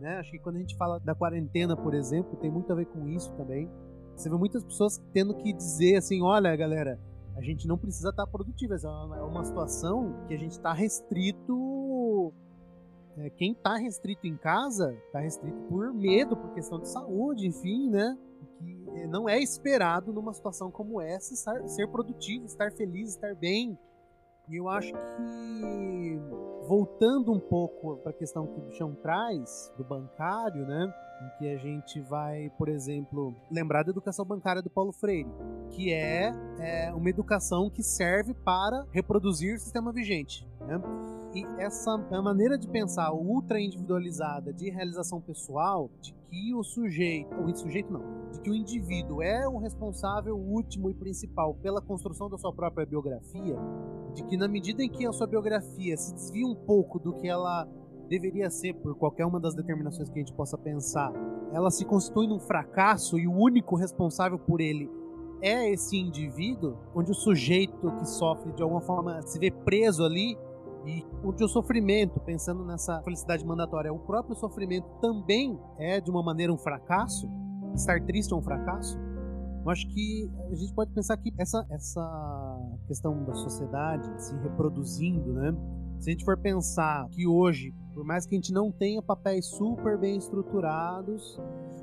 Né? 0.00 0.18
Acho 0.18 0.32
que 0.32 0.40
quando 0.40 0.56
a 0.56 0.58
gente 0.58 0.76
fala 0.76 0.98
da 0.98 1.14
quarentena, 1.14 1.76
por 1.76 1.94
exemplo, 1.94 2.36
tem 2.38 2.50
muito 2.50 2.72
a 2.72 2.74
ver 2.74 2.86
com 2.86 3.06
isso 3.06 3.32
também. 3.34 3.70
Você 4.16 4.28
vê 4.28 4.36
muitas 4.36 4.64
pessoas 4.64 5.00
tendo 5.12 5.36
que 5.36 5.52
dizer 5.52 5.98
assim: 5.98 6.20
olha, 6.20 6.56
galera, 6.56 6.98
a 7.36 7.40
gente 7.42 7.68
não 7.68 7.78
precisa 7.78 8.08
estar 8.08 8.26
produtivo. 8.26 8.74
É 8.74 9.22
uma 9.22 9.44
situação 9.44 10.24
que 10.26 10.34
a 10.34 10.36
gente 10.36 10.52
está 10.52 10.72
restrito. 10.72 11.54
É, 13.16 13.30
quem 13.30 13.52
está 13.52 13.76
restrito 13.76 14.26
em 14.26 14.36
casa 14.36 14.94
está 15.06 15.20
restrito 15.20 15.58
por 15.68 15.92
medo, 15.92 16.36
por 16.36 16.52
questão 16.54 16.78
de 16.80 16.88
saúde, 16.88 17.46
enfim, 17.46 17.90
né? 17.90 18.16
Que 18.58 19.00
é, 19.00 19.06
não 19.06 19.28
é 19.28 19.38
esperado 19.38 20.12
numa 20.12 20.32
situação 20.32 20.70
como 20.70 21.00
essa 21.00 21.34
estar, 21.34 21.68
ser 21.68 21.88
produtivo, 21.88 22.46
estar 22.46 22.72
feliz, 22.72 23.10
estar 23.10 23.34
bem. 23.34 23.78
E 24.48 24.56
eu 24.56 24.68
acho 24.68 24.92
que 24.92 26.20
voltando 26.66 27.32
um 27.32 27.40
pouco 27.40 27.96
para 27.98 28.10
a 28.10 28.14
questão 28.14 28.46
que 28.46 28.58
o 28.58 28.62
Bichão 28.62 28.94
traz 28.94 29.72
do 29.76 29.84
bancário, 29.84 30.66
né? 30.66 30.92
Em 31.22 31.38
que 31.38 31.48
a 31.54 31.56
gente 31.56 32.00
vai, 32.00 32.50
por 32.58 32.68
exemplo, 32.68 33.34
lembrar 33.50 33.84
da 33.84 33.90
educação 33.90 34.24
bancária 34.24 34.62
do 34.62 34.70
Paulo 34.70 34.92
Freire, 34.92 35.30
que 35.70 35.92
é, 35.92 36.34
é 36.58 36.92
uma 36.92 37.08
educação 37.08 37.70
que 37.70 37.82
serve 37.82 38.34
para 38.34 38.84
reproduzir 38.90 39.54
o 39.54 39.58
sistema 39.58 39.92
vigente. 39.92 40.48
Né? 40.60 40.80
E 41.34 41.46
essa 41.58 41.96
maneira 42.22 42.58
de 42.58 42.68
pensar 42.68 43.10
ultra 43.12 43.58
individualizada 43.58 44.52
de 44.52 44.68
realização 44.68 45.18
pessoal, 45.18 45.90
de 46.00 46.12
que 46.28 46.54
o 46.54 46.62
sujeito, 46.62 47.34
o 47.34 47.56
sujeito 47.56 47.90
não, 47.90 48.30
de 48.30 48.40
que 48.40 48.50
o 48.50 48.54
indivíduo 48.54 49.22
é 49.22 49.48
o 49.48 49.56
responsável 49.56 50.36
último 50.36 50.90
e 50.90 50.94
principal 50.94 51.54
pela 51.54 51.80
construção 51.80 52.28
da 52.28 52.36
sua 52.36 52.52
própria 52.52 52.84
biografia, 52.84 53.56
de 54.12 54.24
que 54.24 54.36
na 54.36 54.46
medida 54.46 54.82
em 54.82 54.90
que 54.90 55.06
a 55.06 55.12
sua 55.12 55.26
biografia 55.26 55.96
se 55.96 56.14
desvia 56.14 56.46
um 56.46 56.54
pouco 56.54 56.98
do 56.98 57.14
que 57.14 57.26
ela 57.26 57.66
deveria 58.08 58.50
ser 58.50 58.74
por 58.74 58.94
qualquer 58.94 59.24
uma 59.24 59.40
das 59.40 59.54
determinações 59.54 60.10
que 60.10 60.18
a 60.18 60.22
gente 60.22 60.34
possa 60.34 60.58
pensar, 60.58 61.10
ela 61.50 61.70
se 61.70 61.82
constitui 61.86 62.26
num 62.26 62.40
fracasso 62.40 63.18
e 63.18 63.26
o 63.26 63.32
único 63.32 63.74
responsável 63.74 64.38
por 64.38 64.60
ele 64.60 64.90
é 65.40 65.70
esse 65.70 65.96
indivíduo, 65.96 66.76
onde 66.94 67.10
o 67.10 67.14
sujeito 67.14 67.90
que 67.96 68.06
sofre 68.06 68.52
de 68.52 68.62
alguma 68.62 68.82
forma 68.82 69.20
se 69.22 69.38
vê 69.38 69.50
preso 69.50 70.04
ali 70.04 70.36
e 70.86 71.04
onde 71.24 71.44
o 71.44 71.48
sofrimento, 71.48 72.18
pensando 72.20 72.64
nessa 72.64 73.00
felicidade 73.02 73.44
mandatória, 73.44 73.92
o 73.92 73.98
próprio 73.98 74.34
sofrimento 74.34 74.88
também 75.00 75.58
é 75.78 76.00
de 76.00 76.10
uma 76.10 76.22
maneira 76.22 76.52
um 76.52 76.58
fracasso, 76.58 77.28
estar 77.74 78.00
triste 78.04 78.32
é 78.32 78.36
um 78.36 78.42
fracasso. 78.42 78.98
Eu 79.64 79.70
acho 79.70 79.86
que 79.88 80.28
a 80.50 80.54
gente 80.54 80.74
pode 80.74 80.90
pensar 80.92 81.16
que 81.16 81.32
essa, 81.38 81.64
essa 81.70 82.58
questão 82.88 83.22
da 83.24 83.34
sociedade 83.34 84.10
se 84.20 84.36
reproduzindo, 84.38 85.32
né? 85.32 85.54
Se 86.00 86.10
a 86.10 86.12
gente 86.12 86.24
for 86.24 86.36
pensar 86.36 87.08
que 87.10 87.28
hoje, 87.28 87.72
por 87.94 88.04
mais 88.04 88.26
que 88.26 88.34
a 88.34 88.38
gente 88.38 88.52
não 88.52 88.72
tenha 88.72 89.00
papéis 89.00 89.46
super 89.46 89.96
bem 89.96 90.16
estruturados, 90.16 91.40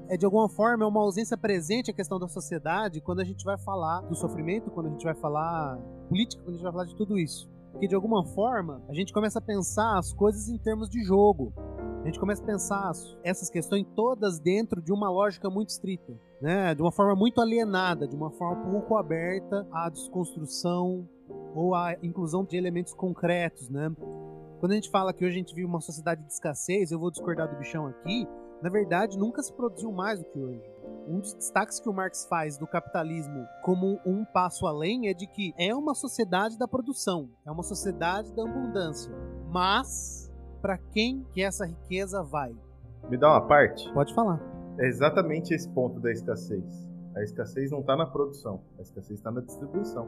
é 0.10 0.18
de 0.18 0.26
alguma 0.26 0.50
forma 0.50 0.84
é 0.84 0.88
uma 0.88 1.00
ausência 1.00 1.38
presente 1.38 1.90
a 1.90 1.94
questão 1.94 2.20
da 2.20 2.28
sociedade 2.28 3.00
quando 3.00 3.22
a 3.22 3.24
gente 3.24 3.46
vai 3.46 3.58
falar 3.58 4.02
do 4.02 4.16
sofrimento, 4.16 4.70
quando 4.72 4.88
a 4.88 4.90
gente 4.90 5.06
vai 5.06 5.16
falar 5.16 5.78
política, 6.10 6.44
quando 6.44 6.56
a 6.56 6.58
gente 6.58 6.64
vai 6.64 6.72
falar 6.74 6.86
de 6.86 6.96
tudo 6.98 7.18
isso. 7.18 7.50
Porque 7.72 7.88
de 7.88 7.96
alguma 7.96 8.26
forma 8.26 8.84
a 8.90 8.94
gente 8.94 9.14
começa 9.14 9.40
a 9.40 9.42
pensar 9.42 9.98
as 9.98 10.14
coisas 10.14 10.50
em 10.50 10.58
termos 10.58 10.90
de 10.90 11.04
jogo. 11.04 11.54
A 12.02 12.06
gente 12.06 12.20
começa 12.20 12.42
a 12.42 12.46
pensar 12.46 12.92
essas 13.24 13.50
questões 13.50 13.86
todas 13.96 14.40
dentro 14.40 14.82
de 14.82 14.92
uma 14.92 15.10
lógica 15.10 15.50
muito 15.50 15.70
estrita, 15.70 16.14
né? 16.42 16.74
De 16.74 16.82
uma 16.82 16.92
forma 16.92 17.16
muito 17.16 17.42
alienada, 17.42 18.08
de 18.08 18.16
uma 18.16 18.32
forma 18.32 18.72
pouco 18.72 18.96
aberta 18.96 19.68
à 19.72 19.90
desconstrução 19.90 21.08
ou 21.54 21.76
à 21.76 21.96
inclusão 22.02 22.46
de 22.46 22.56
elementos 22.56 22.94
concretos, 22.94 23.70
né? 23.70 23.92
Quando 24.60 24.72
a 24.72 24.76
gente 24.76 24.90
fala 24.90 25.14
que 25.14 25.24
hoje 25.24 25.36
a 25.36 25.38
gente 25.40 25.54
vive 25.54 25.68
uma 25.68 25.82
sociedade 25.82 26.22
de 26.24 26.32
escassez, 26.32 26.92
eu 26.92 27.00
vou 27.00 27.12
discordar 27.12 27.50
do 27.50 27.58
bichão 27.58 27.86
aqui, 27.86 28.28
na 28.62 28.70
verdade 28.70 29.18
nunca 29.18 29.42
se 29.42 29.54
produziu 29.54 29.92
mais 29.92 30.20
do 30.20 30.26
que 30.26 30.40
hoje. 30.40 30.69
Um 31.08 31.20
dos 31.20 31.34
destaques 31.34 31.80
que 31.80 31.90
o 31.90 31.94
Marx 31.94 32.26
faz 32.26 32.58
do 32.58 32.68
capitalismo 32.68 33.48
como 33.64 34.00
um 34.06 34.24
passo 34.24 34.68
além 34.68 35.08
é 35.08 35.14
de 35.14 35.26
que 35.26 35.54
é 35.58 35.74
uma 35.74 35.96
sociedade 35.96 36.58
da 36.58 36.68
produção, 36.68 37.30
é 37.46 37.52
uma 37.52 37.64
sociedade 37.64 38.32
da 38.34 38.44
abundância. 38.44 39.12
Mas 39.50 40.32
para 40.62 40.78
quem 40.78 41.26
que 41.32 41.42
essa 41.42 41.66
riqueza 41.66 42.22
vai? 42.22 42.56
Me 43.10 43.18
dá 43.18 43.30
uma 43.30 43.48
parte? 43.48 43.92
Pode 43.94 44.14
falar. 44.14 44.40
É 44.78 44.88
exatamente 44.88 45.54
esse 45.54 45.68
ponto 45.70 46.00
da 46.00 46.12
escassez. 46.12 46.90
A 47.16 47.24
escassez 47.24 47.72
não 47.72 47.80
está 47.80 47.98
na 47.98 48.06
produção, 48.06 48.62
a 48.78 48.82
escassez 48.82 49.20
está 49.20 49.32
na 49.32 49.42
distribuição. 49.42 50.08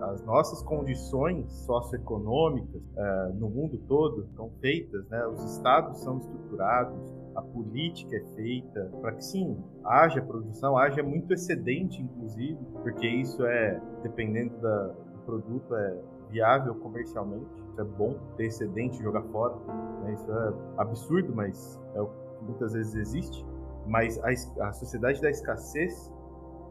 As 0.00 0.24
nossas 0.24 0.62
condições 0.62 1.50
socioeconômicas 1.66 2.82
uh, 2.82 3.34
no 3.34 3.48
mundo 3.48 3.78
todo 3.88 4.24
estão 4.24 4.50
feitas, 4.60 5.08
né? 5.08 5.26
os 5.26 5.42
estados 5.56 5.98
são 6.00 6.18
estruturados, 6.18 7.16
a 7.34 7.42
política 7.42 8.16
é 8.16 8.24
feita 8.34 8.90
para 9.00 9.12
que 9.12 9.24
sim, 9.24 9.56
haja 9.84 10.20
produção, 10.20 10.76
haja 10.76 11.02
muito 11.02 11.32
excedente, 11.32 12.02
inclusive, 12.02 12.58
porque 12.82 13.06
isso 13.06 13.44
é, 13.44 13.80
dependendo 14.02 14.56
da, 14.58 14.86
do 14.88 15.18
produto, 15.24 15.74
é 15.74 15.98
viável 16.30 16.74
comercialmente. 16.76 17.46
Isso 17.70 17.80
é 17.80 17.84
bom 17.84 18.14
ter 18.36 18.46
excedente 18.46 18.98
e 18.98 19.02
jogar 19.02 19.22
fora. 19.24 19.54
Né? 20.02 20.14
Isso 20.14 20.30
é 20.30 20.52
absurdo, 20.78 21.34
mas 21.34 21.80
é 21.94 22.00
o 22.00 22.06
que 22.06 22.44
muitas 22.44 22.72
vezes 22.72 22.94
existe. 22.94 23.46
Mas 23.86 24.18
a, 24.22 24.68
a 24.68 24.72
sociedade 24.72 25.20
da 25.20 25.30
escassez 25.30 26.12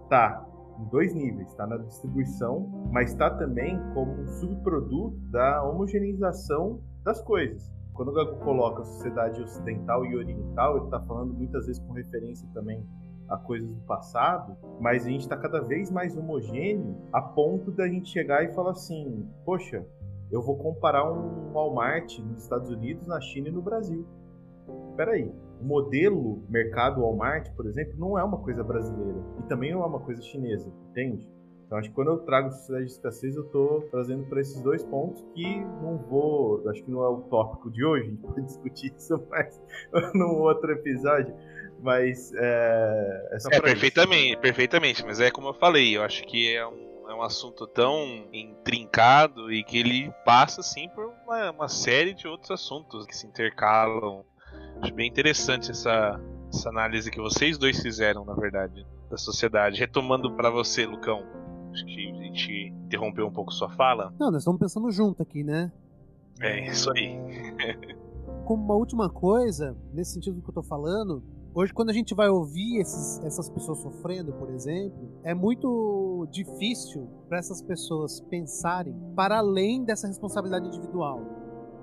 está 0.03 0.45
em 0.79 0.85
dois 0.85 1.13
níveis, 1.13 1.49
está 1.49 1.65
na 1.65 1.77
distribuição, 1.77 2.67
mas 2.91 3.11
está 3.11 3.29
também 3.29 3.79
como 3.93 4.11
um 4.11 4.27
subproduto 4.27 5.17
da 5.31 5.63
homogeneização 5.63 6.81
das 7.03 7.21
coisas. 7.21 7.71
Quando 7.93 8.09
o 8.09 8.13
Gago 8.13 8.37
coloca 8.43 8.83
a 8.83 8.85
sociedade 8.85 9.41
ocidental 9.41 10.05
e 10.05 10.15
oriental, 10.15 10.77
ele 10.77 10.85
está 10.85 10.99
falando 11.01 11.33
muitas 11.33 11.65
vezes 11.65 11.81
com 11.81 11.93
referência 11.93 12.47
também 12.53 12.85
a 13.27 13.37
coisas 13.37 13.73
do 13.73 13.81
passado, 13.81 14.55
mas 14.79 15.05
a 15.05 15.09
gente 15.09 15.21
está 15.21 15.35
cada 15.35 15.61
vez 15.61 15.91
mais 15.91 16.15
homogêneo 16.15 16.95
a 17.11 17.21
ponto 17.21 17.71
da 17.71 17.87
gente 17.87 18.09
chegar 18.09 18.43
e 18.43 18.53
falar 18.53 18.71
assim: 18.71 19.27
poxa, 19.43 19.85
eu 20.31 20.41
vou 20.41 20.57
comparar 20.57 21.11
um 21.11 21.51
Walmart 21.51 22.19
nos 22.19 22.43
Estados 22.43 22.69
Unidos, 22.69 23.07
na 23.07 23.19
China 23.19 23.49
e 23.49 23.51
no 23.51 23.61
Brasil. 23.61 24.05
Espera 24.89 25.11
aí, 25.11 25.27
o 25.27 25.46
modelo 25.61 26.43
mercado 26.49 27.01
Walmart, 27.01 27.49
por 27.55 27.65
exemplo, 27.65 27.93
não 27.97 28.17
é 28.17 28.23
uma 28.23 28.37
coisa 28.39 28.63
brasileira 28.63 29.19
e 29.39 29.43
também 29.47 29.71
não 29.71 29.83
é 29.83 29.85
uma 29.85 29.99
coisa 29.99 30.21
chinesa, 30.21 30.71
entende? 30.89 31.29
Então 31.65 31.77
acho 31.77 31.89
que 31.89 31.95
quando 31.95 32.11
eu 32.11 32.19
trago 32.19 32.49
sociedade 32.49 32.85
de 32.85 32.91
escassez, 32.93 33.35
eu 33.35 33.43
estou 33.43 33.81
trazendo 33.91 34.25
para 34.27 34.39
esses 34.39 34.61
dois 34.61 34.83
pontos 34.83 35.21
que 35.35 35.59
não 35.81 35.97
vou, 35.97 36.67
acho 36.69 36.81
que 36.83 36.89
não 36.89 37.03
é 37.03 37.09
o 37.09 37.21
tópico 37.23 37.69
de 37.69 37.83
hoje, 37.83 38.05
a 38.05 38.09
gente 38.09 38.21
pode 38.25 38.45
discutir 38.45 38.93
isso 38.95 39.21
mais 39.29 39.61
num 40.15 40.41
outro 40.41 40.71
episódio, 40.71 41.35
mas 41.81 42.33
é, 42.35 43.29
é, 43.31 43.55
é 43.57 43.61
perfeitamente, 43.61 44.31
isso. 44.31 44.41
perfeitamente, 44.41 45.05
mas 45.05 45.19
é 45.19 45.29
como 45.29 45.49
eu 45.49 45.53
falei, 45.53 45.97
eu 45.97 46.03
acho 46.03 46.23
que 46.25 46.55
é 46.55 46.65
um 46.65 46.87
é 47.09 47.13
um 47.13 47.21
assunto 47.21 47.65
tão 47.65 48.27
intrincado 48.33 49.51
e 49.51 49.63
que 49.63 49.77
ele 49.77 50.11
passa 50.25 50.61
assim 50.61 50.89
por 50.89 51.05
uma, 51.05 51.51
uma 51.51 51.69
série 51.69 52.13
de 52.13 52.27
outros 52.27 52.51
assuntos 52.51 53.05
que 53.05 53.15
se 53.15 53.25
intercalam. 53.25 54.25
Acho 54.81 54.93
bem 54.93 55.07
interessante 55.07 55.71
essa, 55.71 56.19
essa 56.53 56.69
análise 56.69 57.09
que 57.09 57.19
vocês 57.19 57.57
dois 57.57 57.81
fizeram, 57.81 58.23
na 58.25 58.33
verdade, 58.33 58.85
da 59.09 59.17
sociedade. 59.17 59.79
Retomando 59.79 60.31
para 60.35 60.49
você, 60.49 60.85
Lucão, 60.85 61.23
acho 61.71 61.85
que 61.85 62.11
a 62.11 62.23
gente 62.23 62.73
interrompeu 62.85 63.27
um 63.27 63.31
pouco 63.31 63.51
sua 63.51 63.69
fala. 63.69 64.13
Não, 64.19 64.31
nós 64.31 64.41
estamos 64.41 64.59
pensando 64.59 64.91
junto 64.91 65.21
aqui, 65.21 65.43
né? 65.43 65.71
É, 66.39 66.67
isso 66.67 66.91
aí. 66.91 67.17
Como 68.45 68.63
uma 68.63 68.75
última 68.75 69.09
coisa, 69.09 69.75
nesse 69.93 70.13
sentido 70.13 70.41
que 70.41 70.49
eu 70.49 70.53
tô 70.53 70.63
falando, 70.63 71.23
Hoje, 71.59 71.73
quando 71.73 71.89
a 71.89 71.93
gente 71.93 72.13
vai 72.13 72.29
ouvir 72.29 72.77
esses, 72.77 73.19
essas 73.23 73.49
pessoas 73.49 73.79
sofrendo, 73.79 74.31
por 74.33 74.47
exemplo, 74.51 75.09
é 75.23 75.33
muito 75.33 76.27
difícil 76.29 77.09
para 77.27 77.39
essas 77.39 77.63
pessoas 77.63 78.19
pensarem 78.29 78.95
para 79.15 79.39
além 79.39 79.83
dessa 79.83 80.05
responsabilidade 80.05 80.67
individual. 80.67 81.19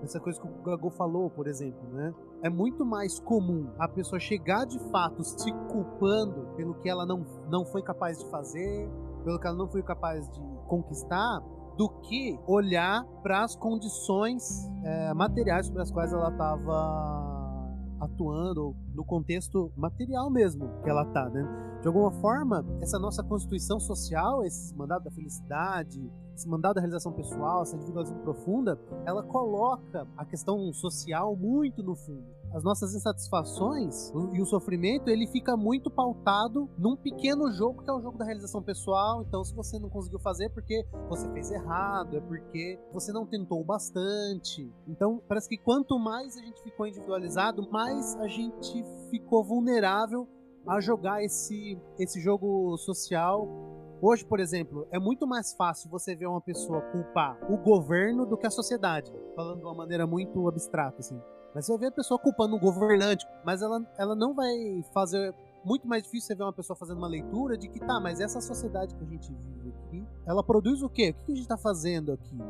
Essa 0.00 0.20
coisa 0.20 0.40
que 0.40 0.46
o 0.46 0.62
Gago 0.62 0.90
falou, 0.90 1.28
por 1.28 1.48
exemplo, 1.48 1.82
né? 1.92 2.14
É 2.44 2.50
muito 2.50 2.84
mais 2.84 3.18
comum 3.18 3.70
a 3.78 3.88
pessoa 3.88 4.20
chegar 4.20 4.66
de 4.66 4.78
fato 4.90 5.24
se 5.24 5.50
culpando 5.72 6.54
pelo 6.54 6.74
que 6.74 6.90
ela 6.90 7.06
não, 7.06 7.24
não 7.48 7.64
foi 7.64 7.80
capaz 7.82 8.18
de 8.18 8.26
fazer, 8.26 8.86
pelo 9.24 9.40
que 9.40 9.46
ela 9.46 9.56
não 9.56 9.66
foi 9.66 9.82
capaz 9.82 10.28
de 10.28 10.40
conquistar, 10.68 11.40
do 11.78 11.88
que 12.02 12.38
olhar 12.46 13.02
para 13.22 13.44
as 13.44 13.56
condições 13.56 14.70
é, 14.84 15.14
materiais 15.14 15.68
sobre 15.68 15.80
as 15.80 15.90
quais 15.90 16.12
ela 16.12 16.28
estava 16.28 17.24
atuando 17.98 18.76
no 18.92 19.06
contexto 19.06 19.72
material 19.74 20.30
mesmo 20.30 20.68
que 20.82 20.90
ela 20.90 21.06
tá, 21.06 21.30
né? 21.30 21.78
De 21.80 21.88
alguma 21.88 22.10
forma, 22.12 22.62
essa 22.82 22.98
nossa 22.98 23.22
constituição 23.22 23.80
social, 23.80 24.44
esse 24.44 24.76
mandado 24.76 25.04
da 25.04 25.10
felicidade, 25.10 26.12
esse 26.34 26.48
mandado 26.48 26.74
da 26.74 26.80
realização 26.80 27.12
pessoal, 27.12 27.62
essa 27.62 27.76
individualização 27.76 28.22
profunda, 28.22 28.78
ela 29.06 29.22
coloca 29.22 30.06
a 30.16 30.24
questão 30.24 30.72
social 30.72 31.36
muito 31.36 31.82
no 31.82 31.94
fundo. 31.94 32.24
As 32.52 32.62
nossas 32.62 32.94
insatisfações 32.94 34.12
e 34.32 34.40
o 34.40 34.46
sofrimento, 34.46 35.08
ele 35.08 35.26
fica 35.26 35.56
muito 35.56 35.90
pautado 35.90 36.70
num 36.78 36.96
pequeno 36.96 37.50
jogo 37.50 37.82
que 37.82 37.90
é 37.90 37.92
o 37.92 38.00
jogo 38.00 38.16
da 38.16 38.24
realização 38.24 38.62
pessoal. 38.62 39.24
Então, 39.26 39.42
se 39.42 39.52
você 39.52 39.76
não 39.76 39.90
conseguiu 39.90 40.20
fazer 40.20 40.44
é 40.44 40.48
porque 40.48 40.86
você 41.08 41.28
fez 41.32 41.50
errado, 41.50 42.16
é 42.16 42.20
porque 42.20 42.78
você 42.92 43.12
não 43.12 43.26
tentou 43.26 43.64
bastante. 43.64 44.72
Então, 44.86 45.20
parece 45.26 45.48
que 45.48 45.56
quanto 45.56 45.98
mais 45.98 46.36
a 46.36 46.42
gente 46.42 46.62
ficou 46.62 46.86
individualizado, 46.86 47.68
mais 47.72 48.14
a 48.16 48.28
gente 48.28 48.84
ficou 49.10 49.42
vulnerável 49.42 50.28
a 50.66 50.80
jogar 50.80 51.22
esse, 51.24 51.76
esse 51.98 52.20
jogo 52.20 52.76
social 52.78 53.48
Hoje, 54.00 54.24
por 54.24 54.40
exemplo, 54.40 54.86
é 54.90 54.98
muito 54.98 55.26
mais 55.26 55.54
fácil 55.54 55.88
você 55.90 56.14
ver 56.14 56.26
uma 56.26 56.40
pessoa 56.40 56.80
culpar 56.80 57.38
o 57.50 57.56
governo 57.56 58.26
do 58.26 58.36
que 58.36 58.46
a 58.46 58.50
sociedade, 58.50 59.12
falando 59.34 59.58
de 59.58 59.64
uma 59.64 59.74
maneira 59.74 60.06
muito 60.06 60.46
abstrata, 60.48 60.98
assim. 60.98 61.20
Mas 61.54 61.66
você 61.66 61.78
ver 61.78 61.86
a 61.86 61.92
pessoa 61.92 62.18
culpando 62.18 62.56
um 62.56 62.58
governante, 62.58 63.24
mas 63.44 63.62
ela, 63.62 63.80
ela 63.96 64.14
não 64.14 64.34
vai 64.34 64.82
fazer. 64.92 65.32
Muito 65.64 65.88
mais 65.88 66.02
difícil 66.02 66.26
você 66.26 66.34
ver 66.34 66.42
uma 66.42 66.52
pessoa 66.52 66.76
fazendo 66.76 66.98
uma 66.98 67.08
leitura 67.08 67.56
de 67.56 67.68
que 67.68 67.80
tá, 67.80 67.98
mas 67.98 68.20
essa 68.20 68.40
sociedade 68.40 68.94
que 68.94 69.02
a 69.02 69.06
gente 69.06 69.32
vive 69.32 69.72
aqui, 69.78 70.06
ela 70.26 70.42
produz 70.42 70.82
o 70.82 70.90
quê? 70.90 71.14
O 71.18 71.24
que 71.24 71.32
a 71.32 71.34
gente 71.34 71.48
tá 71.48 71.56
fazendo 71.56 72.12
aqui, 72.12 72.34
né? 72.34 72.44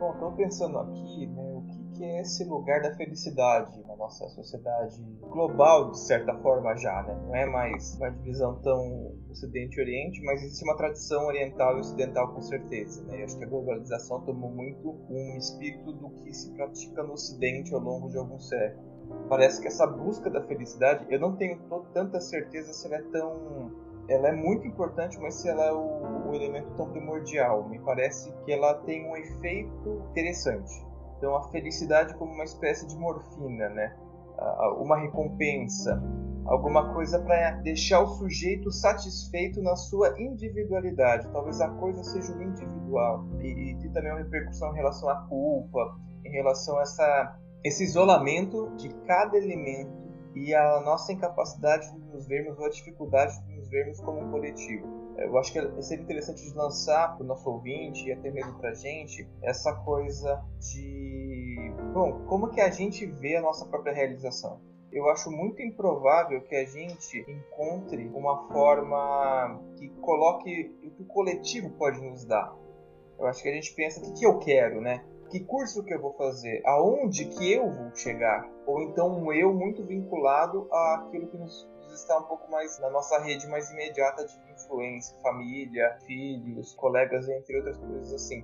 Bom, 0.00 0.12
estamos 0.12 0.34
pensando 0.34 0.78
aqui, 0.78 1.26
né, 1.28 1.54
o 1.54 1.62
que 1.62 1.81
que 2.02 2.06
é 2.06 2.20
esse 2.20 2.44
lugar 2.44 2.82
da 2.82 2.92
felicidade 2.96 3.80
na 3.86 3.94
nossa 3.94 4.26
sociedade 4.30 5.00
global, 5.20 5.92
de 5.92 6.00
certa 6.00 6.34
forma 6.38 6.74
já, 6.74 7.00
né? 7.04 7.14
Não 7.28 7.36
é 7.36 7.46
mais 7.46 7.94
uma 7.94 8.10
divisão 8.10 8.60
tão 8.60 9.14
Ocidente 9.30 9.78
e 9.78 9.80
Oriente, 9.80 10.20
mas 10.24 10.42
existe 10.42 10.64
uma 10.64 10.76
tradição 10.76 11.26
oriental 11.26 11.76
e 11.76 11.80
ocidental 11.80 12.34
com 12.34 12.42
certeza, 12.42 13.04
né? 13.04 13.20
E 13.20 13.22
acho 13.22 13.38
que 13.38 13.44
a 13.44 13.48
globalização 13.48 14.20
tomou 14.22 14.50
muito 14.50 14.98
um 15.08 15.36
espírito 15.38 15.92
do 15.92 16.10
que 16.10 16.34
se 16.34 16.52
pratica 16.54 17.04
no 17.04 17.12
Ocidente 17.12 17.72
ao 17.72 17.80
longo 17.80 18.10
de 18.10 18.18
alguns 18.18 18.48
séculos. 18.48 18.84
Parece 19.28 19.60
que 19.60 19.68
essa 19.68 19.86
busca 19.86 20.28
da 20.28 20.42
felicidade, 20.42 21.06
eu 21.08 21.20
não 21.20 21.36
tenho 21.36 21.60
tanta 21.94 22.20
certeza 22.20 22.72
se 22.72 22.84
ela 22.88 22.96
é 22.96 23.02
tão 23.12 23.70
ela 24.08 24.28
é 24.28 24.32
muito 24.32 24.66
importante, 24.66 25.16
mas 25.20 25.40
se 25.40 25.48
ela 25.48 25.66
é 25.66 25.72
o, 25.72 26.28
o, 26.28 26.34
elemento 26.34 26.74
tão 26.76 26.90
primordial. 26.90 27.68
Me 27.68 27.78
parece 27.78 28.32
que 28.44 28.50
ela 28.50 28.74
tem 28.82 29.08
um 29.08 29.16
efeito 29.16 30.02
interessante. 30.10 30.91
Então 31.22 31.36
a 31.36 31.42
felicidade 31.50 32.14
como 32.14 32.32
uma 32.32 32.42
espécie 32.42 32.84
de 32.84 32.96
morfina, 32.96 33.68
né? 33.68 33.96
Uma 34.80 34.98
recompensa, 34.98 36.02
alguma 36.46 36.92
coisa 36.92 37.20
para 37.20 37.52
deixar 37.60 38.00
o 38.00 38.08
sujeito 38.08 38.72
satisfeito 38.72 39.62
na 39.62 39.76
sua 39.76 40.20
individualidade. 40.20 41.30
Talvez 41.30 41.60
a 41.60 41.68
coisa 41.68 42.02
seja 42.02 42.36
o 42.36 42.42
individual 42.42 43.24
e, 43.40 43.70
e 43.70 43.88
também 43.90 44.10
uma 44.10 44.18
repercussão 44.18 44.72
em 44.72 44.74
relação 44.74 45.08
à 45.08 45.14
culpa, 45.28 45.96
em 46.24 46.32
relação 46.32 46.76
a 46.78 46.82
essa, 46.82 47.38
esse 47.62 47.84
isolamento 47.84 48.74
de 48.74 48.88
cada 49.06 49.38
elemento 49.38 49.92
e 50.34 50.52
a 50.52 50.80
nossa 50.80 51.12
incapacidade 51.12 51.88
de 51.92 52.00
nos 52.00 52.26
vermos 52.26 52.58
ou 52.58 52.66
a 52.66 52.70
dificuldade 52.70 53.40
de 53.46 53.54
nos 53.54 53.68
vermos 53.68 54.00
como 54.00 54.22
um 54.22 54.30
coletivo. 54.32 55.01
Eu 55.24 55.38
acho 55.38 55.52
que 55.52 55.82
seria 55.82 56.02
interessante 56.02 56.42
de 56.42 56.54
lançar 56.54 57.16
para 57.16 57.24
o 57.24 57.26
nosso 57.26 57.48
ouvinte 57.48 58.06
e 58.06 58.12
até 58.12 58.30
mesmo 58.30 58.58
para 58.58 58.70
a 58.70 58.74
gente 58.74 59.28
essa 59.42 59.74
coisa 59.84 60.42
de. 60.58 61.72
Bom, 61.92 62.24
como 62.26 62.50
que 62.50 62.60
a 62.60 62.70
gente 62.70 63.06
vê 63.06 63.36
a 63.36 63.42
nossa 63.42 63.66
própria 63.66 63.92
realização? 63.92 64.60
Eu 64.92 65.08
acho 65.08 65.30
muito 65.30 65.62
improvável 65.62 66.42
que 66.42 66.54
a 66.54 66.66
gente 66.66 67.24
encontre 67.26 68.10
uma 68.14 68.46
forma 68.48 69.58
que 69.76 69.88
coloque 70.00 70.74
o 70.84 70.90
que 70.90 71.02
o 71.02 71.06
coletivo 71.06 71.70
pode 71.70 72.00
nos 72.00 72.26
dar. 72.26 72.54
Eu 73.18 73.26
acho 73.26 73.42
que 73.42 73.48
a 73.48 73.54
gente 73.54 73.74
pensa 73.74 74.00
o 74.00 74.02
que, 74.02 74.20
que 74.20 74.26
eu 74.26 74.38
quero, 74.38 74.80
né? 74.80 75.02
Que 75.30 75.40
curso 75.40 75.82
que 75.82 75.94
eu 75.94 76.00
vou 76.00 76.12
fazer? 76.12 76.60
Aonde 76.66 77.24
que 77.24 77.50
eu 77.50 77.70
vou 77.70 77.94
chegar? 77.94 78.46
Ou 78.66 78.82
então 78.82 79.18
um 79.18 79.32
eu 79.32 79.54
muito 79.54 79.82
vinculado 79.82 80.68
àquilo 80.70 81.26
que 81.28 81.38
nos 81.38 81.66
está 81.94 82.18
um 82.18 82.24
pouco 82.24 82.50
mais 82.50 82.78
na 82.80 82.90
nossa 82.90 83.18
rede 83.20 83.46
mais 83.48 83.70
imediata 83.70 84.24
de 84.24 84.34
influência, 84.52 85.16
família, 85.22 85.96
filhos, 86.06 86.74
colegas, 86.74 87.28
entre 87.28 87.56
outras 87.56 87.76
coisas 87.78 88.12
assim. 88.12 88.42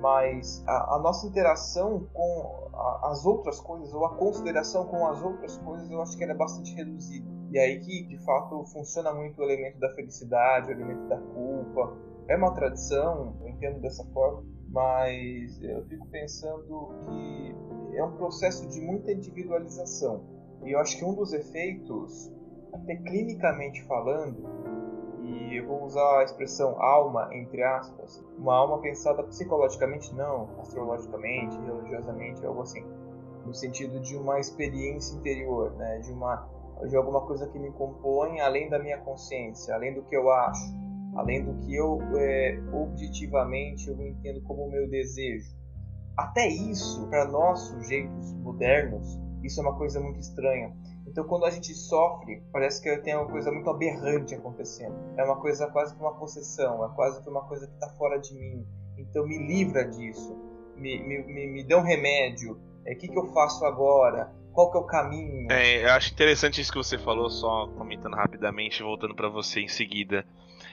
Mas 0.00 0.64
a, 0.66 0.96
a 0.96 0.98
nossa 0.98 1.26
interação 1.26 2.08
com 2.12 2.70
a, 2.74 3.10
as 3.10 3.24
outras 3.26 3.60
coisas, 3.60 3.92
ou 3.92 4.04
a 4.04 4.16
consideração 4.16 4.86
com 4.86 5.06
as 5.06 5.22
outras 5.22 5.58
coisas, 5.58 5.90
eu 5.90 6.00
acho 6.00 6.16
que 6.16 6.24
ela 6.24 6.32
é 6.32 6.36
bastante 6.36 6.74
reduzida. 6.74 7.28
E 7.50 7.58
aí 7.58 7.80
que, 7.80 8.06
de 8.06 8.18
fato, 8.24 8.64
funciona 8.66 9.12
muito 9.12 9.40
o 9.40 9.44
elemento 9.44 9.78
da 9.78 9.92
felicidade, 9.94 10.68
o 10.68 10.72
elemento 10.72 11.08
da 11.08 11.18
culpa. 11.18 11.96
É 12.28 12.36
uma 12.36 12.54
tradição, 12.54 13.36
eu 13.40 13.48
entendo 13.48 13.80
dessa 13.80 14.04
forma, 14.12 14.44
mas 14.68 15.60
eu 15.62 15.84
fico 15.86 16.06
pensando 16.08 16.94
que 17.06 17.96
é 17.96 18.04
um 18.04 18.12
processo 18.12 18.68
de 18.68 18.80
muita 18.80 19.12
individualização. 19.12 20.24
E 20.64 20.72
eu 20.72 20.78
acho 20.78 20.96
que 20.96 21.04
um 21.04 21.14
dos 21.14 21.32
efeitos 21.32 22.32
até 22.72 22.96
clinicamente 22.96 23.82
falando, 23.84 24.48
e 25.22 25.56
eu 25.56 25.66
vou 25.66 25.84
usar 25.84 26.20
a 26.20 26.24
expressão 26.24 26.80
alma 26.80 27.28
entre 27.32 27.62
aspas, 27.62 28.24
uma 28.38 28.54
alma 28.54 28.78
pensada 28.80 29.22
psicologicamente, 29.22 30.14
não 30.14 30.48
astrologicamente, 30.60 31.58
religiosamente, 31.60 32.44
algo 32.44 32.62
assim, 32.62 32.84
no 33.44 33.54
sentido 33.54 34.00
de 34.00 34.16
uma 34.16 34.38
experiência 34.38 35.16
interior, 35.16 35.72
né, 35.72 35.98
de 35.98 36.12
uma 36.12 36.48
de 36.88 36.96
alguma 36.96 37.20
coisa 37.26 37.46
que 37.46 37.58
me 37.58 37.70
compõe 37.72 38.40
além 38.40 38.70
da 38.70 38.78
minha 38.78 38.96
consciência, 38.98 39.74
além 39.74 39.92
do 39.92 40.02
que 40.02 40.16
eu 40.16 40.30
acho, 40.30 40.74
além 41.14 41.44
do 41.44 41.54
que 41.58 41.76
eu 41.76 41.98
é, 42.16 42.58
objetivamente 42.72 43.88
eu 43.88 44.00
entendo 44.00 44.40
como 44.42 44.64
o 44.64 44.70
meu 44.70 44.88
desejo. 44.88 45.54
Até 46.16 46.48
isso, 46.48 47.06
para 47.08 47.26
nós 47.26 47.60
sujeitos 47.60 48.32
modernos, 48.36 49.18
isso 49.42 49.60
é 49.60 49.62
uma 49.62 49.76
coisa 49.76 50.00
muito 50.00 50.20
estranha 50.20 50.74
então, 51.10 51.24
quando 51.24 51.44
a 51.44 51.50
gente 51.50 51.74
sofre, 51.74 52.40
parece 52.52 52.80
que 52.80 52.96
tem 52.98 53.16
uma 53.16 53.26
coisa 53.26 53.50
muito 53.50 53.68
aberrante 53.68 54.32
acontecendo. 54.32 54.94
É 55.16 55.24
uma 55.24 55.40
coisa 55.40 55.66
quase 55.66 55.92
que 55.92 56.00
uma 56.00 56.14
possessão, 56.14 56.84
é 56.84 56.94
quase 56.94 57.20
que 57.20 57.28
uma 57.28 57.42
coisa 57.48 57.66
que 57.66 57.74
está 57.74 57.88
fora 57.94 58.16
de 58.16 58.32
mim. 58.32 58.64
Então, 58.96 59.26
me 59.26 59.36
livra 59.36 59.84
disso, 59.84 60.36
me, 60.76 61.02
me, 61.02 61.24
me, 61.24 61.46
me 61.48 61.64
dê 61.64 61.74
um 61.74 61.82
remédio. 61.82 62.52
O 62.52 62.60
é, 62.86 62.94
que, 62.94 63.08
que 63.08 63.18
eu 63.18 63.26
faço 63.32 63.64
agora? 63.64 64.32
Qual 64.52 64.70
que 64.70 64.78
é 64.78 64.80
o 64.80 64.84
caminho? 64.84 65.50
É, 65.50 65.84
eu 65.84 65.90
acho 65.90 66.12
interessante 66.12 66.60
isso 66.60 66.70
que 66.70 66.78
você 66.78 66.96
falou, 66.96 67.28
só 67.28 67.66
comentando 67.76 68.14
rapidamente, 68.14 68.80
voltando 68.80 69.14
para 69.14 69.28
você 69.28 69.60
em 69.60 69.68
seguida 69.68 70.24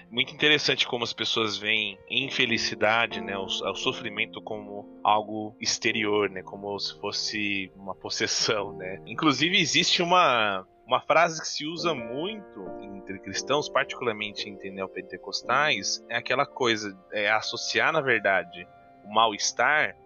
muito 0.09 0.33
interessante 0.33 0.87
como 0.87 1.03
as 1.03 1.13
pessoas 1.13 1.57
veem 1.57 1.97
infelicidade, 2.09 3.21
né, 3.21 3.37
o, 3.37 3.45
o, 3.45 3.75
sofrimento 3.75 4.41
como 4.41 4.99
algo 5.03 5.55
exterior, 5.59 6.29
né, 6.29 6.41
como 6.41 6.77
se 6.79 6.99
fosse 6.99 7.71
uma 7.75 7.95
possessão, 7.95 8.73
né. 8.73 9.01
Inclusive 9.05 9.57
existe 9.59 10.01
uma 10.01 10.65
Uma 10.85 11.01
frase 11.01 11.41
que 11.41 11.47
se 11.47 11.65
usa 11.65 11.93
muito 11.93 12.65
entre 12.81 13.19
cristãos, 13.19 13.67
particularmente 13.67 14.49
entre 14.49 14.71
neopentecostais, 14.71 16.01
é 16.09 16.15
aquela 16.15 16.45
coisa, 16.45 16.97
é 17.11 17.29
associar, 17.29 17.91
na 17.91 17.99
verdade, 17.99 18.65
o 19.03 19.13
mal-estar 19.13 19.97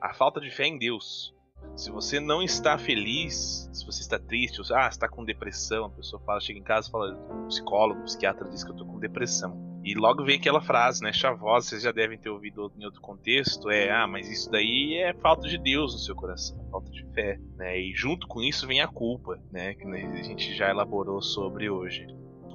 à 0.00 0.14
falta 0.14 0.40
de 0.40 0.50
fé 0.50 0.66
em 0.66 0.78
Deus. 0.78 1.34
Se 1.76 1.90
você 1.90 2.20
não 2.20 2.42
está 2.42 2.76
feliz, 2.76 3.68
se 3.72 3.86
você 3.86 4.02
está 4.02 4.18
triste, 4.18 4.60
ou, 4.60 4.76
ah, 4.76 4.88
está 4.88 5.08
com 5.08 5.24
depressão, 5.24 5.86
a 5.86 5.90
pessoa 5.90 6.20
fala, 6.26 6.40
chega 6.40 6.58
em 6.58 6.62
casa 6.62 6.88
e 6.88 6.90
fala, 6.90 7.14
o 7.14 7.46
psicólogo, 7.46 8.00
o 8.00 8.04
psiquiatra 8.04 8.48
diz 8.48 8.62
que 8.62 8.70
eu 8.70 8.74
estou 8.74 8.86
com 8.86 8.98
depressão. 8.98 9.70
E 9.82 9.94
logo 9.94 10.22
vem 10.24 10.36
aquela 10.36 10.60
frase, 10.60 11.02
né, 11.02 11.10
chavosa, 11.10 11.68
vocês 11.68 11.82
já 11.82 11.90
devem 11.90 12.18
ter 12.18 12.28
ouvido 12.28 12.70
em 12.78 12.84
outro 12.84 13.00
contexto, 13.00 13.70
é, 13.70 13.90
ah, 13.90 14.06
mas 14.06 14.28
isso 14.28 14.50
daí 14.50 14.94
é 14.94 15.14
falta 15.14 15.48
de 15.48 15.56
Deus 15.56 15.94
no 15.94 15.98
seu 15.98 16.14
coração, 16.14 16.62
é 16.66 16.70
falta 16.70 16.90
de 16.90 17.02
fé, 17.14 17.40
né? 17.56 17.80
E 17.80 17.94
junto 17.94 18.26
com 18.26 18.42
isso 18.42 18.66
vem 18.66 18.82
a 18.82 18.88
culpa, 18.88 19.38
né, 19.50 19.72
que 19.74 19.86
a 19.86 20.22
gente 20.22 20.54
já 20.54 20.68
elaborou 20.68 21.22
sobre 21.22 21.70
hoje. 21.70 22.06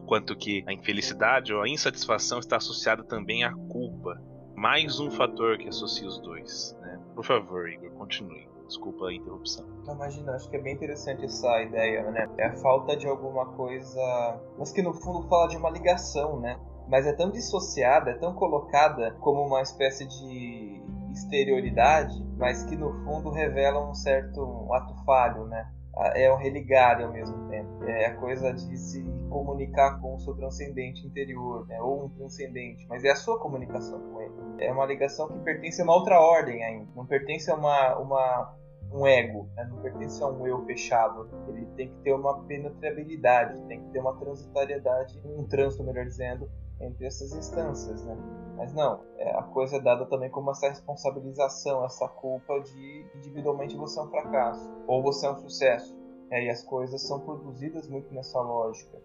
Quanto 0.06 0.36
que 0.36 0.64
a 0.68 0.74
infelicidade 0.74 1.52
ou 1.52 1.64
a 1.64 1.68
insatisfação 1.68 2.38
está 2.38 2.58
associada 2.58 3.04
também 3.04 3.44
à 3.44 3.52
culpa. 3.52 4.22
Mais 4.56 5.00
um 5.00 5.10
fator 5.10 5.58
que 5.58 5.68
associa 5.68 6.08
os 6.08 6.20
dois, 6.20 6.78
né? 6.80 7.02
Por 7.16 7.26
favor, 7.26 7.68
Igor, 7.68 7.90
continue. 7.92 8.48
Desculpa 8.68 9.08
a 9.08 9.14
interrupção. 9.14 9.66
Imagina, 9.88 10.34
acho 10.34 10.50
que 10.50 10.58
é 10.58 10.62
bem 10.62 10.74
interessante 10.74 11.26
essa 11.26 11.62
ideia, 11.62 12.10
né? 12.12 12.28
É 12.38 12.48
a 12.48 12.56
falta 12.58 12.98
de 12.98 13.08
alguma 13.08 13.46
coisa, 13.54 14.42
mas 14.58 14.72
que 14.72 14.82
no 14.82 14.94
fundo 14.94 15.28
fala 15.28 15.48
de 15.48 15.58
uma 15.58 15.70
ligação, 15.70 16.40
né? 16.40 16.60
Mas 16.88 17.06
é 17.06 17.14
tão 17.14 17.32
dissociada, 17.32 18.12
é 18.12 18.18
tão 18.18 18.34
colocada 18.34 19.12
como 19.20 19.46
uma 19.46 19.62
espécie 19.62 20.06
de 20.08 20.84
exterioridade, 21.12 22.24
mas 22.38 22.64
que 22.64 22.76
no 22.76 22.92
fundo 23.06 23.32
revela 23.32 23.88
um 23.88 23.94
certo 23.94 24.68
ato 24.74 24.94
falho, 25.06 25.46
né? 25.46 25.72
É 26.14 26.32
um 26.32 26.38
religar 26.38 27.02
ao 27.02 27.12
mesmo 27.12 27.48
tempo. 27.50 27.84
É 27.86 28.08
a 28.08 28.16
coisa 28.16 28.54
de 28.54 28.78
se 28.78 29.04
comunicar 29.30 30.00
com 30.00 30.16
o 30.16 30.20
seu 30.20 30.36
transcendente 30.36 31.06
interior, 31.06 31.68
né? 31.68 31.82
ou 31.82 32.06
um 32.06 32.10
transcendente, 32.10 32.86
mas 32.88 33.04
é 33.04 33.12
a 33.12 33.16
sua 33.16 33.40
comunicação 33.40 34.00
com 34.00 34.22
ele. 34.22 34.34
É 34.60 34.72
uma 34.72 34.86
ligação 34.86 35.28
que 35.28 35.40
pertence 35.40 35.82
a 35.82 35.84
uma 35.84 35.94
outra 35.96 36.20
ordem 36.20 36.64
ainda, 36.64 36.88
não 36.96 37.06
pertence 37.06 37.50
a 37.50 37.56
uma, 37.56 37.98
uma 37.98 38.56
um 38.92 39.06
ego, 39.06 39.50
né? 39.56 39.68
não 39.70 39.82
pertence 39.82 40.24
a 40.24 40.28
um 40.28 40.48
eu 40.48 40.66
fechado. 40.66 41.30
Ele 41.50 41.66
tem 41.76 41.90
que 41.90 41.96
ter 42.02 42.14
uma 42.14 42.44
penetrabilidade, 42.44 43.62
tem 43.64 43.82
que 43.82 43.90
ter 43.90 44.00
uma 44.00 44.16
transitoriedade, 44.16 45.20
um 45.26 45.44
trânsito, 45.44 45.84
melhor 45.84 46.06
dizendo, 46.06 46.50
entre 46.80 47.06
essas 47.06 47.32
instâncias, 47.34 48.04
né? 48.04 48.18
Mas 48.56 48.74
não, 48.74 49.02
é, 49.18 49.38
a 49.38 49.44
coisa 49.44 49.78
é 49.78 49.80
dada 49.80 50.06
também 50.06 50.30
como 50.30 50.52
essa 50.52 50.70
responsabilização, 50.70 51.84
essa 51.86 52.08
culpa 52.08 52.60
de 52.62 53.06
individualmente 53.16 53.76
você 53.76 54.00
é 54.00 54.04
um 54.04 54.10
fracasso 54.10 54.72
ou 54.88 55.02
você 55.02 55.26
é 55.26 55.32
um 55.32 55.38
sucesso. 55.38 55.96
É, 56.32 56.44
e 56.44 56.50
as 56.50 56.64
coisas 56.64 57.06
são 57.08 57.20
produzidas 57.20 57.88
muito 57.88 58.14
nessa 58.14 58.42
lógica. 58.42 58.98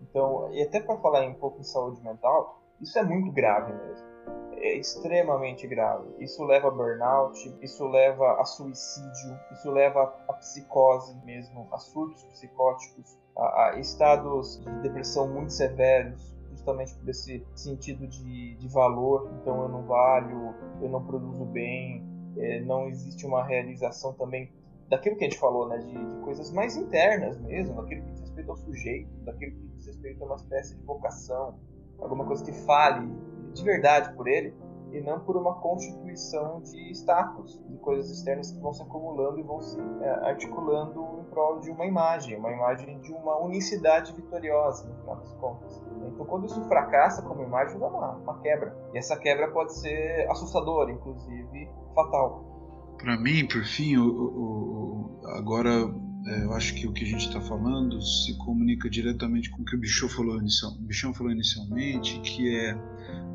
Então, 0.00 0.52
e 0.52 0.62
até 0.62 0.80
para 0.80 0.96
falar 0.98 1.26
um 1.26 1.34
pouco 1.34 1.60
em 1.60 1.64
saúde 1.64 2.02
mental, 2.02 2.62
isso 2.80 2.98
é 2.98 3.04
muito 3.04 3.30
grave 3.30 3.72
mesmo. 3.72 4.06
É 4.56 4.76
extremamente 4.76 5.66
grave. 5.66 6.08
Isso 6.18 6.42
leva 6.44 6.68
a 6.68 6.70
burnout, 6.70 7.56
isso 7.60 7.86
leva 7.88 8.40
a 8.40 8.44
suicídio, 8.44 9.38
isso 9.52 9.70
leva 9.70 10.14
a 10.28 10.32
psicose 10.34 11.14
mesmo, 11.24 11.68
a 11.72 11.78
surtos 11.78 12.22
psicóticos, 12.24 13.18
a, 13.36 13.70
a 13.70 13.78
estados 13.78 14.60
de 14.60 14.82
depressão 14.82 15.28
muito 15.28 15.52
severos, 15.52 16.32
justamente 16.62 16.94
por 16.94 17.08
esse 17.08 17.44
sentido 17.54 18.06
de, 18.06 18.54
de 18.54 18.68
valor. 18.68 19.30
Então, 19.40 19.62
eu 19.62 19.68
não 19.68 19.82
valho, 19.82 20.54
eu 20.80 20.88
não 20.88 21.04
produzo 21.04 21.44
bem, 21.46 22.04
é, 22.36 22.60
não 22.60 22.88
existe 22.88 23.26
uma 23.26 23.44
realização 23.44 24.12
também 24.14 24.50
daquilo 24.88 25.16
que 25.16 25.24
a 25.24 25.28
gente 25.28 25.38
falou, 25.38 25.68
né, 25.68 25.78
de, 25.78 25.92
de 25.92 26.16
coisas 26.22 26.52
mais 26.52 26.76
internas 26.76 27.38
mesmo, 27.40 27.74
daquilo 27.74 28.02
que 28.02 28.10
diz 28.10 28.20
respeito 28.20 28.50
ao 28.50 28.56
sujeito, 28.56 29.10
daquilo 29.24 29.52
que 29.52 29.66
diz 29.68 29.86
respeito 29.86 30.22
a 30.22 30.26
uma 30.26 30.36
espécie 30.36 30.76
de 30.76 30.82
vocação, 30.84 31.58
alguma 31.98 32.24
coisa 32.24 32.44
que 32.44 32.52
fale 32.52 33.10
de 33.54 33.62
verdade 33.62 34.14
por 34.14 34.28
ele 34.28 34.54
e 34.92 35.00
não 35.00 35.20
por 35.20 35.36
uma 35.36 35.54
constituição 35.54 36.60
de 36.60 36.90
status, 36.90 37.58
de 37.66 37.78
coisas 37.78 38.10
externas 38.10 38.52
que 38.52 38.60
vão 38.60 38.74
se 38.74 38.82
acumulando 38.82 39.40
e 39.40 39.42
vão 39.42 39.60
se 39.60 39.80
é, 40.02 40.10
articulando 40.28 41.20
em 41.20 41.24
prol 41.30 41.60
de 41.60 41.70
uma 41.70 41.86
imagem, 41.86 42.36
uma 42.36 42.52
imagem 42.52 43.00
de 43.00 43.12
uma 43.12 43.38
unicidade 43.38 44.12
vitoriosa, 44.12 44.86
no 44.86 44.94
final 44.96 45.16
das 45.16 45.32
contas. 45.34 45.82
Então, 46.08 46.26
quando 46.26 46.46
isso 46.46 46.62
fracassa 46.68 47.22
como 47.22 47.42
imagem, 47.42 47.78
dá 47.78 47.86
uma, 47.86 48.16
uma 48.16 48.40
quebra. 48.40 48.76
E 48.94 48.98
essa 48.98 49.16
quebra 49.16 49.50
pode 49.50 49.74
ser 49.78 50.26
assustadora, 50.30 50.90
inclusive 50.92 51.68
fatal. 51.94 52.96
Para 52.98 53.18
mim, 53.18 53.46
por 53.46 53.64
fim, 53.64 53.96
o, 53.96 54.06
o, 54.06 55.20
o 55.22 55.26
agora 55.36 55.70
é, 56.26 56.44
eu 56.44 56.52
acho 56.52 56.74
que 56.74 56.86
o 56.86 56.92
que 56.92 57.04
a 57.04 57.06
gente 57.06 57.26
está 57.26 57.40
falando 57.40 58.00
se 58.00 58.36
comunica 58.38 58.88
diretamente 58.88 59.50
com 59.50 59.62
o 59.62 59.64
que 59.64 59.74
o 59.74 59.78
Bichão 59.78 60.08
falou, 60.08 60.38
inicial, 60.38 60.72
Bichão 60.78 61.12
falou 61.12 61.32
inicialmente, 61.32 62.20
que 62.20 62.54
é 62.56 62.76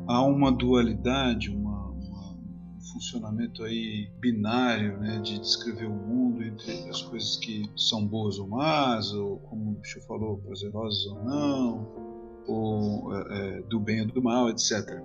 há 0.06 0.22
uma 0.22 0.50
dualidade, 0.50 1.50
uma, 1.50 1.90
uma, 1.90 2.32
um 2.32 2.80
funcionamento 2.92 3.62
aí 3.62 4.10
binário, 4.18 4.98
né, 4.98 5.20
de 5.20 5.38
descrever 5.38 5.86
o 5.86 5.94
mundo 5.94 6.42
entre 6.42 6.88
as 6.88 7.02
coisas 7.02 7.36
que 7.36 7.70
são 7.76 8.06
boas 8.06 8.38
ou 8.38 8.48
más, 8.48 9.12
ou 9.12 9.38
como 9.40 9.72
o 9.72 9.74
Bichão 9.74 10.02
falou, 10.02 10.38
prazerosas 10.38 11.06
ou 11.06 11.24
não, 11.24 12.07
ou 12.48 13.14
é, 13.14 13.58
é 13.58 13.62
do 13.62 13.78
bem 13.78 14.00
ou 14.00 14.08
do 14.08 14.22
mal, 14.22 14.48
etc. 14.48 15.00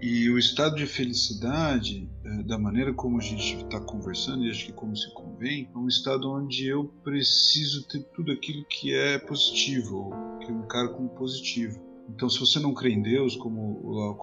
E 0.00 0.28
o 0.28 0.38
estado 0.38 0.76
de 0.76 0.86
felicidade, 0.86 2.08
é, 2.24 2.42
da 2.42 2.58
maneira 2.58 2.92
como 2.92 3.18
a 3.18 3.22
gente 3.22 3.56
está 3.56 3.80
conversando, 3.80 4.44
e 4.44 4.50
acho 4.50 4.66
que 4.66 4.72
como 4.72 4.94
se 4.94 5.12
convém, 5.14 5.70
é 5.74 5.78
um 5.78 5.88
estado 5.88 6.30
onde 6.30 6.66
eu 6.66 6.84
preciso 7.02 7.88
ter 7.88 8.02
tudo 8.14 8.30
aquilo 8.30 8.64
que 8.66 8.94
é 8.94 9.18
positivo, 9.18 10.10
que 10.40 10.50
eu 10.50 10.58
encaro 10.58 10.92
como 10.92 11.08
positivo. 11.08 11.80
Então, 12.08 12.28
se 12.28 12.38
você 12.38 12.60
não 12.60 12.74
crê 12.74 12.90
em 12.90 13.02
Deus, 13.02 13.36
como 13.36 13.80
o 13.82 13.90
Lau 13.90 14.14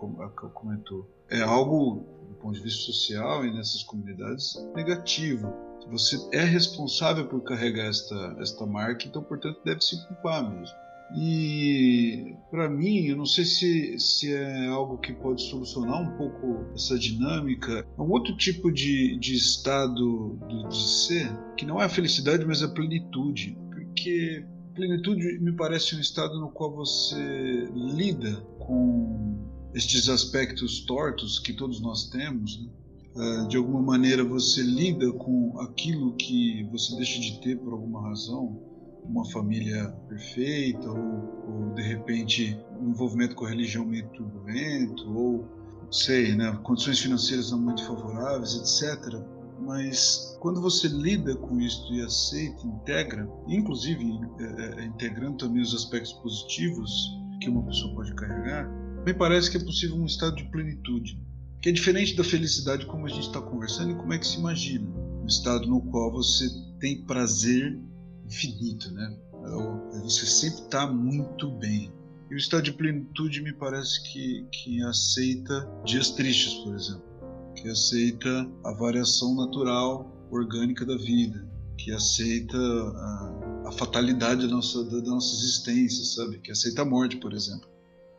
comentou, 0.54 1.10
é 1.30 1.42
algo, 1.42 2.06
do 2.30 2.36
ponto 2.36 2.54
de 2.54 2.62
vista 2.62 2.84
social 2.84 3.46
e 3.46 3.52
nessas 3.52 3.84
comunidades, 3.84 4.56
negativo. 4.76 5.52
Você 5.90 6.18
é 6.32 6.44
responsável 6.44 7.28
por 7.28 7.42
carregar 7.42 7.88
esta, 7.88 8.38
esta 8.40 8.66
marca, 8.66 9.06
então, 9.06 9.22
portanto, 9.24 9.60
deve 9.66 9.82
se 9.82 10.08
culpar 10.08 10.50
mesmo. 10.50 10.83
E 11.16 12.36
para 12.50 12.70
mim, 12.70 13.06
eu 13.06 13.18
não 13.18 13.26
sei 13.26 13.46
se, 13.46 14.00
se 14.00 14.32
é 14.32 14.68
algo 14.68 14.98
que 14.98 15.14
pode 15.14 15.42
solucionar 15.44 16.02
um 16.02 16.18
pouco 16.18 16.66
essa 16.74 16.98
dinâmica. 16.98 17.86
É 17.98 18.02
um 18.02 18.12
outro 18.12 18.36
tipo 18.38 18.72
de, 18.72 19.18
de 19.18 19.36
estado 19.36 20.40
de, 20.70 20.78
ser, 20.78 21.36
que 21.58 21.66
não 21.66 21.82
é 21.82 21.86
a 21.86 21.90
felicidade, 21.90 22.46
mas 22.46 22.62
a 22.62 22.68
plenitude. 22.68 23.58
Porque 23.72 24.46
plenitude 24.76 25.40
me 25.40 25.52
parece 25.54 25.96
um 25.96 26.00
estado 26.00 26.40
no 26.40 26.50
qual 26.50 26.76
você 26.76 27.68
lida 27.74 28.36
com 28.60 29.40
estes 29.74 30.10
aspectos 30.10 30.82
tortos 30.82 31.40
que 31.40 31.54
todos 31.54 31.82
nós 31.82 32.10
temos. 32.10 32.60
Né? 32.60 32.70
Uh, 33.16 33.48
de 33.48 33.58
alguma 33.58 33.82
maneira 33.82 34.24
você 34.24 34.64
lida 34.64 35.12
com 35.14 35.60
aquilo 35.60 36.16
que 36.16 36.68
você 36.72 36.96
deixa 36.96 37.20
de 37.20 37.40
ter 37.42 37.58
por 37.58 37.74
alguma 37.74 38.02
razão 38.10 38.73
uma 39.06 39.30
família 39.32 39.90
perfeita, 40.08 40.90
ou, 40.90 41.68
ou 41.68 41.74
de 41.74 41.82
repente 41.82 42.60
um 42.80 42.90
envolvimento 42.90 43.36
com 43.36 43.46
a 43.46 43.50
religião 43.50 43.86
meio 43.86 44.08
turbulento, 44.10 45.18
ou 45.18 45.48
sei, 45.92 46.36
né, 46.36 46.52
condições 46.64 47.00
financeiras 47.00 47.52
não 47.52 47.60
muito 47.60 47.86
favoráveis, 47.86 48.56
etc. 48.56 49.22
Mas 49.62 50.38
quando 50.40 50.62
você 50.62 50.88
lida 50.88 51.36
com 51.36 51.60
isso 51.60 51.94
e 51.94 52.02
aceita, 52.02 52.66
integra, 52.66 53.30
inclusive 53.48 54.04
é, 54.40 54.82
é, 54.82 54.86
integrando 54.86 55.38
também 55.38 55.62
os 55.62 55.74
aspectos 55.74 56.14
positivos 56.14 56.92
que 57.40 57.50
uma 57.50 57.64
pessoa 57.64 57.94
pode 57.96 58.14
carregar, 58.16 58.70
me 59.06 59.14
parece 59.14 59.52
que 59.52 59.58
é 59.58 59.60
possível 59.60 59.96
um 59.96 60.06
estado 60.06 60.36
de 60.36 60.46
plenitude, 60.50 61.22
que 61.62 61.70
é 61.70 61.72
diferente 61.72 62.16
da 62.16 62.24
felicidade 62.24 62.86
como 62.86 63.06
a 63.06 63.10
gente 63.10 63.28
está 63.28 63.42
conversando 63.42 63.92
e 63.92 63.96
como 63.96 64.14
é 64.14 64.18
que 64.18 64.28
se 64.28 64.38
imagina. 64.40 64.90
Um 65.22 65.28
estado 65.28 65.68
no 65.68 65.82
qual 65.82 66.12
você 66.12 66.46
tem 66.80 67.06
prazer 67.06 67.80
infinito, 68.26 68.92
né? 68.92 69.18
Você 70.04 70.26
sempre 70.26 70.64
está 70.64 70.88
muito 70.88 71.50
bem. 71.52 71.92
E 72.32 72.36
o 72.36 72.38
estado 72.38 72.64
de 72.64 72.74
plenitude 72.74 73.42
me 73.42 73.54
parece 73.54 74.02
que, 74.12 74.46
que 74.52 74.82
aceita 74.84 75.70
dias 75.86 76.12
tristes, 76.12 76.54
por 76.64 76.76
exemplo, 76.76 77.04
que 77.56 77.70
aceita 77.70 78.50
a 78.64 78.74
variação 78.74 79.36
natural, 79.36 80.12
orgânica 80.32 80.86
da 80.86 80.98
vida, 80.98 81.48
que 81.78 81.92
aceita 81.92 82.58
a, 82.58 83.64
a 83.68 83.72
fatalidade 83.74 84.48
da 84.48 84.54
nossa, 84.54 84.84
da, 84.86 85.00
da 85.00 85.12
nossa 85.12 85.36
existência, 85.36 86.04
sabe? 86.06 86.40
Que 86.40 86.52
aceita 86.52 86.82
a 86.82 86.86
morte, 86.86 87.18
por 87.18 87.34
exemplo. 87.34 87.73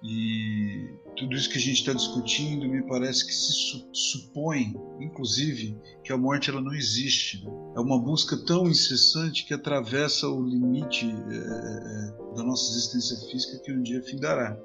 E 0.06 0.98
tudo 1.16 1.34
isso 1.34 1.48
que 1.48 1.56
a 1.56 1.60
gente 1.60 1.78
está 1.78 1.94
discutindo 1.94 2.68
me 2.68 2.82
parece 2.82 3.26
que 3.26 3.32
se 3.32 3.52
su 3.52 3.88
supõe, 3.90 4.74
inclusive, 5.00 5.78
que 6.02 6.12
a 6.12 6.18
morte 6.18 6.50
ela 6.50 6.60
não 6.60 6.74
existe. 6.74 7.42
Né? 7.42 7.50
É 7.74 7.80
uma 7.80 7.98
busca 7.98 8.36
tão 8.36 8.68
incessante 8.68 9.46
que 9.46 9.54
atravessa 9.54 10.28
o 10.28 10.46
limite 10.46 11.06
é, 11.06 11.10
é, 11.10 12.36
da 12.36 12.44
nossa 12.44 12.70
existência 12.70 13.16
física 13.30 13.58
que 13.64 13.72
um 13.72 13.82
dia 13.82 14.02
findará. 14.02 14.58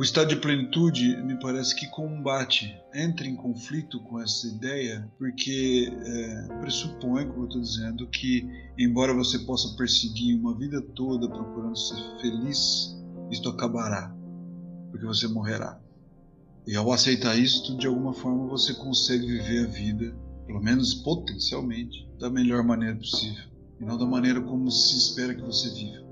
O 0.00 0.02
estado 0.02 0.28
de 0.28 0.36
plenitude 0.36 1.22
me 1.22 1.38
parece 1.38 1.76
que 1.76 1.86
combate, 1.90 2.74
entra 2.94 3.26
em 3.26 3.36
conflito 3.36 4.00
com 4.04 4.18
essa 4.20 4.48
ideia, 4.48 5.08
porque 5.18 5.92
é, 5.92 6.58
pressupõe, 6.60 7.26
como 7.26 7.42
eu 7.42 7.48
estou 7.48 7.60
dizendo, 7.60 8.08
que 8.08 8.44
embora 8.78 9.12
você 9.12 9.38
possa 9.40 9.76
perseguir 9.76 10.40
uma 10.40 10.56
vida 10.56 10.80
toda 10.96 11.28
procurando 11.28 11.76
ser 11.76 11.96
feliz, 12.20 12.96
isto 13.30 13.48
acabará, 13.48 14.13
porque 14.94 15.06
você 15.06 15.26
morrerá. 15.26 15.80
E 16.64 16.76
ao 16.76 16.92
aceitar 16.92 17.36
isso, 17.36 17.76
de 17.76 17.84
alguma 17.88 18.14
forma 18.14 18.46
você 18.46 18.72
consegue 18.74 19.26
viver 19.26 19.64
a 19.64 19.66
vida, 19.66 20.16
pelo 20.46 20.62
menos 20.62 20.94
potencialmente, 20.94 22.08
da 22.16 22.30
melhor 22.30 22.62
maneira 22.62 22.94
possível, 22.94 23.44
e 23.80 23.84
não 23.84 23.98
da 23.98 24.06
maneira 24.06 24.40
como 24.40 24.70
se 24.70 24.96
espera 24.96 25.34
que 25.34 25.42
você 25.42 25.68
viva. 25.70 26.04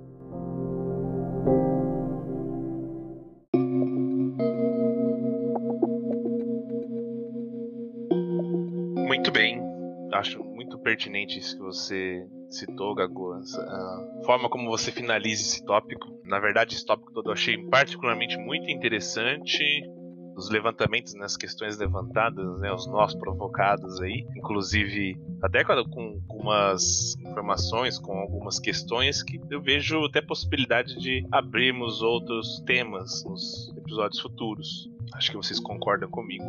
acho 10.12 10.44
muito 10.44 10.78
pertinente 10.78 11.40
isso 11.40 11.56
que 11.56 11.62
você 11.62 12.28
citou, 12.54 12.94
Gago. 12.94 13.32
A 13.32 14.22
forma 14.24 14.48
como 14.48 14.70
você 14.70 14.90
finaliza 14.90 15.42
esse 15.42 15.64
tópico. 15.64 16.20
Na 16.24 16.38
verdade, 16.38 16.74
esse 16.74 16.84
tópico 16.84 17.12
todo 17.12 17.28
eu 17.28 17.32
achei 17.32 17.58
particularmente 17.68 18.36
muito 18.36 18.70
interessante. 18.70 19.62
Os 20.34 20.48
levantamentos 20.48 21.14
nas 21.14 21.36
questões 21.36 21.76
levantadas, 21.76 22.58
né, 22.58 22.72
os 22.72 22.86
nós 22.86 23.14
provocados 23.14 24.00
aí, 24.00 24.26
inclusive 24.34 25.20
até 25.42 25.62
com 25.62 25.72
algumas 25.72 27.14
informações, 27.20 27.98
com 27.98 28.18
algumas 28.18 28.58
questões 28.58 29.22
que 29.22 29.38
eu 29.50 29.60
vejo 29.60 30.02
até 30.06 30.22
possibilidade 30.22 30.98
de 30.98 31.26
abrirmos 31.30 32.00
outros 32.00 32.62
temas 32.64 33.22
nos 33.24 33.74
episódios 33.76 34.20
futuros. 34.20 34.88
Acho 35.12 35.32
que 35.32 35.36
vocês 35.36 35.60
concordam 35.60 36.08
comigo. 36.08 36.46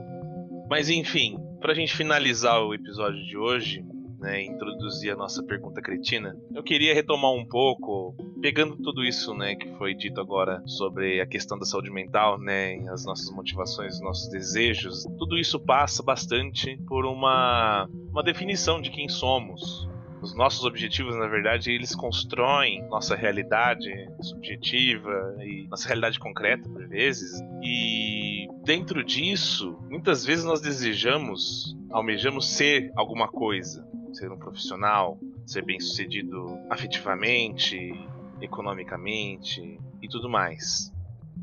Mas 0.69 0.89
enfim, 0.89 1.37
para 1.59 1.73
a 1.73 1.75
gente 1.75 1.93
finalizar 1.93 2.63
o 2.63 2.73
episódio 2.73 3.21
de 3.25 3.37
hoje, 3.37 3.85
né, 4.23 4.41
introduzir 4.41 5.11
a 5.11 5.15
nossa 5.15 5.43
pergunta 5.43 5.81
cretina, 5.81 6.35
eu 6.55 6.63
queria 6.63 6.93
retomar 6.93 7.31
um 7.31 7.45
pouco, 7.45 8.15
pegando 8.41 8.77
tudo 8.77 9.03
isso, 9.03 9.33
né, 9.33 9.55
que 9.55 9.67
foi 9.77 9.93
dito 9.93 10.21
agora 10.21 10.63
sobre 10.65 11.19
a 11.19 11.25
questão 11.27 11.59
da 11.59 11.65
saúde 11.65 11.91
mental, 11.91 12.39
né, 12.39 12.77
as 12.89 13.05
nossas 13.05 13.29
motivações, 13.29 13.95
os 13.95 14.01
nossos 14.01 14.29
desejos, 14.29 15.03
tudo 15.17 15.37
isso 15.37 15.59
passa 15.59 16.01
bastante 16.01 16.77
por 16.87 17.05
uma 17.05 17.87
uma 18.09 18.23
definição 18.23 18.79
de 18.79 18.91
quem 18.91 19.09
somos, 19.09 19.89
os 20.23 20.33
nossos 20.33 20.63
objetivos, 20.63 21.17
na 21.17 21.27
verdade, 21.27 21.69
eles 21.69 21.93
constroem 21.93 22.81
nossa 22.87 23.13
realidade 23.13 23.91
subjetiva 24.21 25.35
e 25.41 25.67
nossa 25.67 25.85
realidade 25.85 26.17
concreta, 26.17 26.69
por 26.69 26.87
vezes. 26.87 27.41
E 27.61 28.47
dentro 28.63 29.03
disso, 29.03 29.77
muitas 29.89 30.25
vezes 30.25 30.45
nós 30.45 30.61
desejamos, 30.61 31.75
almejamos 31.91 32.55
ser 32.55 32.89
alguma 32.95 33.27
coisa, 33.27 33.85
ser 34.13 34.31
um 34.31 34.37
profissional, 34.37 35.17
ser 35.45 35.63
bem-sucedido 35.65 36.57
afetivamente, 36.69 37.93
economicamente 38.41 39.79
e 40.01 40.07
tudo 40.07 40.29
mais. 40.29 40.91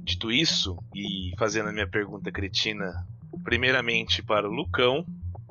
Dito 0.05 0.31
isso, 0.31 0.77
e 0.95 1.33
fazendo 1.39 1.69
a 1.69 1.73
minha 1.73 1.89
pergunta 1.89 2.33
cretina, 2.33 3.07
primeiramente 3.45 4.23
para 4.23 4.49
o 4.49 4.53
Lucão, 4.53 5.05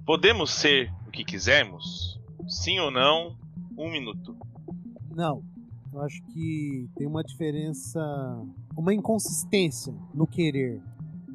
podemos 0.06 0.52
ser 0.52 0.92
o 1.08 1.12
que 1.12 1.24
quisermos? 1.24 2.20
Sim 2.48 2.80
ou 2.80 2.92
não? 2.92 3.38
Um 3.78 3.92
minuto. 3.92 4.36
Não. 5.12 5.44
Eu 5.92 6.02
acho 6.02 6.22
que 6.28 6.88
tem 6.96 7.08
uma 7.08 7.24
diferença, 7.24 8.00
uma 8.78 8.94
inconsistência 8.94 9.94
no 10.14 10.28
querer. 10.28 10.80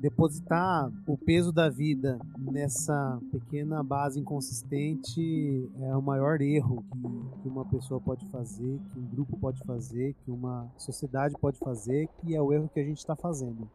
Depositar 0.05 0.93
o 1.07 1.17
peso 1.17 1.51
da 1.51 1.71
vida 1.71 2.19
nessa 2.37 3.19
pequena 3.33 3.83
base 3.83 4.21
inconsistente 4.21 5.67
é 5.81 5.97
o 5.97 6.03
maior 6.03 6.43
erro 6.43 6.85
que, 6.93 7.41
que 7.41 7.49
uma 7.49 7.65
pessoa 7.65 7.99
pode 7.99 8.27
fazer, 8.27 8.79
que 8.93 8.99
um 8.99 9.07
grupo 9.07 9.35
pode 9.39 9.65
fazer, 9.65 10.15
que 10.23 10.31
uma 10.31 10.71
sociedade 10.77 11.35
pode 11.41 11.59
fazer, 11.59 12.07
e 12.23 12.37
é 12.37 12.43
o 12.43 12.53
erro 12.53 12.69
que 12.69 12.81
a 12.81 12.85
gente 12.85 12.99
está 12.99 13.17
fazendo. 13.17 13.67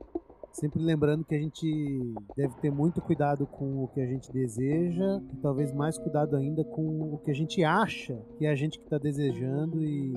Sempre 0.52 0.80
lembrando 0.84 1.26
que 1.26 1.34
a 1.34 1.40
gente 1.40 2.14
deve 2.38 2.54
ter 2.62 2.72
muito 2.72 3.02
cuidado 3.02 3.48
com 3.48 3.84
o 3.84 3.88
que 3.88 4.00
a 4.00 4.06
gente 4.06 4.32
deseja 4.32 5.20
e 5.34 5.38
talvez 5.38 5.74
mais 5.74 5.98
cuidado 5.98 6.36
ainda 6.36 6.64
com 6.64 7.12
o 7.12 7.18
que 7.26 7.32
a 7.32 7.36
gente 7.36 7.64
acha 7.64 8.16
que 8.38 8.46
é 8.46 8.52
a 8.52 8.56
gente 8.56 8.78
que 8.78 8.86
está 8.86 9.00
desejando 9.00 9.84
e 9.84 10.14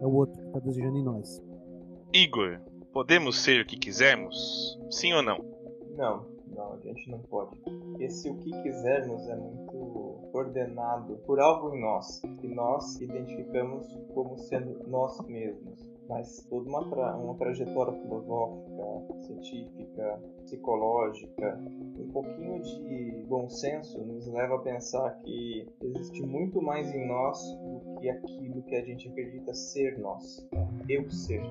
é 0.00 0.06
o 0.06 0.14
outro 0.14 0.40
que 0.40 0.46
está 0.46 0.60
desejando 0.60 0.96
em 0.96 1.04
nós. 1.04 1.42
Igor, 2.14 2.58
podemos 2.92 3.40
ser 3.40 3.62
o 3.62 3.66
que 3.66 3.76
quisermos? 3.76 4.78
Sim 4.90 5.12
ou 5.14 5.22
não? 5.22 5.38
Não, 5.96 6.26
não, 6.48 6.74
a 6.74 6.78
gente 6.78 7.10
não 7.10 7.18
pode. 7.18 7.56
Esse 7.98 8.28
o 8.28 8.36
que 8.36 8.50
quisermos 8.62 9.28
é 9.28 9.36
muito 9.36 10.30
ordenado 10.32 11.16
por 11.26 11.40
algo 11.40 11.74
em 11.74 11.80
nós, 11.80 12.20
que 12.40 12.48
nós 12.48 13.00
identificamos 13.00 13.86
como 14.14 14.38
sendo 14.38 14.86
nós 14.88 15.18
mesmos 15.26 15.91
mas 16.08 16.44
toda 16.48 16.68
uma, 16.68 16.88
tra 16.90 17.16
uma 17.16 17.34
trajetória 17.36 17.92
filosófica, 18.00 19.22
científica, 19.22 20.20
psicológica, 20.44 21.60
um 21.98 22.08
pouquinho 22.12 22.60
de 22.60 23.24
bom 23.28 23.48
senso 23.48 23.98
nos 24.04 24.26
leva 24.26 24.56
a 24.56 24.58
pensar 24.58 25.10
que 25.22 25.66
existe 25.80 26.22
muito 26.22 26.60
mais 26.60 26.92
em 26.94 27.06
nós 27.06 27.38
do 27.62 28.00
que 28.00 28.10
aquilo 28.10 28.62
que 28.62 28.74
a 28.74 28.84
gente 28.84 29.08
acredita 29.08 29.54
ser 29.54 29.98
nós, 29.98 30.46
eu 30.88 31.08
ser. 31.10 31.42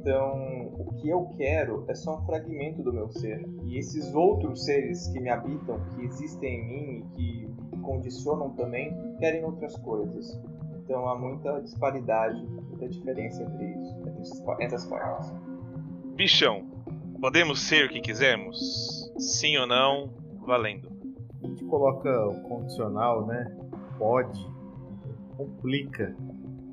Então, 0.00 0.72
o 0.78 0.94
que 0.94 1.08
eu 1.08 1.28
quero 1.36 1.84
é 1.88 1.94
só 1.94 2.18
um 2.18 2.26
fragmento 2.26 2.82
do 2.82 2.92
meu 2.92 3.08
ser. 3.10 3.44
E 3.64 3.78
esses 3.78 4.14
outros 4.14 4.64
seres 4.64 5.08
que 5.08 5.20
me 5.20 5.30
habitam, 5.30 5.80
que 5.90 6.04
existem 6.04 6.60
em 6.60 6.66
mim 6.66 7.06
e 7.16 7.48
que 7.70 7.80
condicionam 7.82 8.50
também, 8.50 8.92
querem 9.18 9.44
outras 9.44 9.76
coisas. 9.76 10.40
Então 10.88 11.06
há 11.06 11.18
muita 11.18 11.60
disparidade, 11.60 12.42
muita 12.78 12.88
diferença 12.88 13.42
entre 13.42 13.66
isso, 14.20 14.44
entre 14.60 14.76
as 14.76 14.86
partes. 14.86 15.34
Bichão, 16.14 16.64
podemos 17.20 17.60
ser 17.60 17.86
o 17.86 17.88
que 17.88 18.00
quisermos? 18.00 19.10
Sim 19.18 19.56
ou 19.58 19.66
não? 19.66 20.10
Valendo. 20.46 20.88
A 21.42 21.46
gente 21.46 21.64
coloca 21.64 22.26
o 22.26 22.40
condicional, 22.42 23.26
né? 23.26 23.56
Pode, 23.98 24.40
complica. 25.36 26.14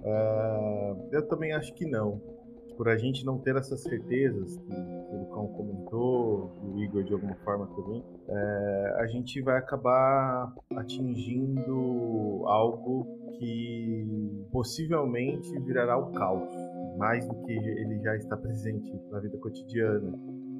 Uh, 0.03 1.09
eu 1.11 1.27
também 1.27 1.51
acho 1.53 1.73
que 1.73 1.85
não. 1.85 2.21
Por 2.77 2.89
a 2.89 2.97
gente 2.97 3.25
não 3.25 3.37
ter 3.37 3.55
essas 3.55 3.81
certezas 3.81 4.57
que, 4.57 4.73
o 4.73 5.19
Lucão 5.19 5.47
comentou, 5.47 6.51
o 6.61 6.79
Igor 6.81 7.03
de 7.03 7.13
alguma 7.13 7.35
forma 7.35 7.67
também, 7.67 8.03
é, 8.27 8.95
a 8.99 9.07
gente 9.07 9.41
vai 9.41 9.57
acabar 9.57 10.53
atingindo 10.75 12.43
algo 12.45 13.07
que 13.37 14.47
possivelmente 14.51 15.57
virará 15.61 15.97
o 15.97 16.11
caos, 16.11 16.51
mais 16.97 17.27
do 17.27 17.35
que 17.43 17.51
ele 17.51 17.99
já 18.01 18.15
está 18.15 18.37
presente 18.37 18.91
na 19.11 19.19
vida 19.19 19.37
cotidiana. 19.37 20.17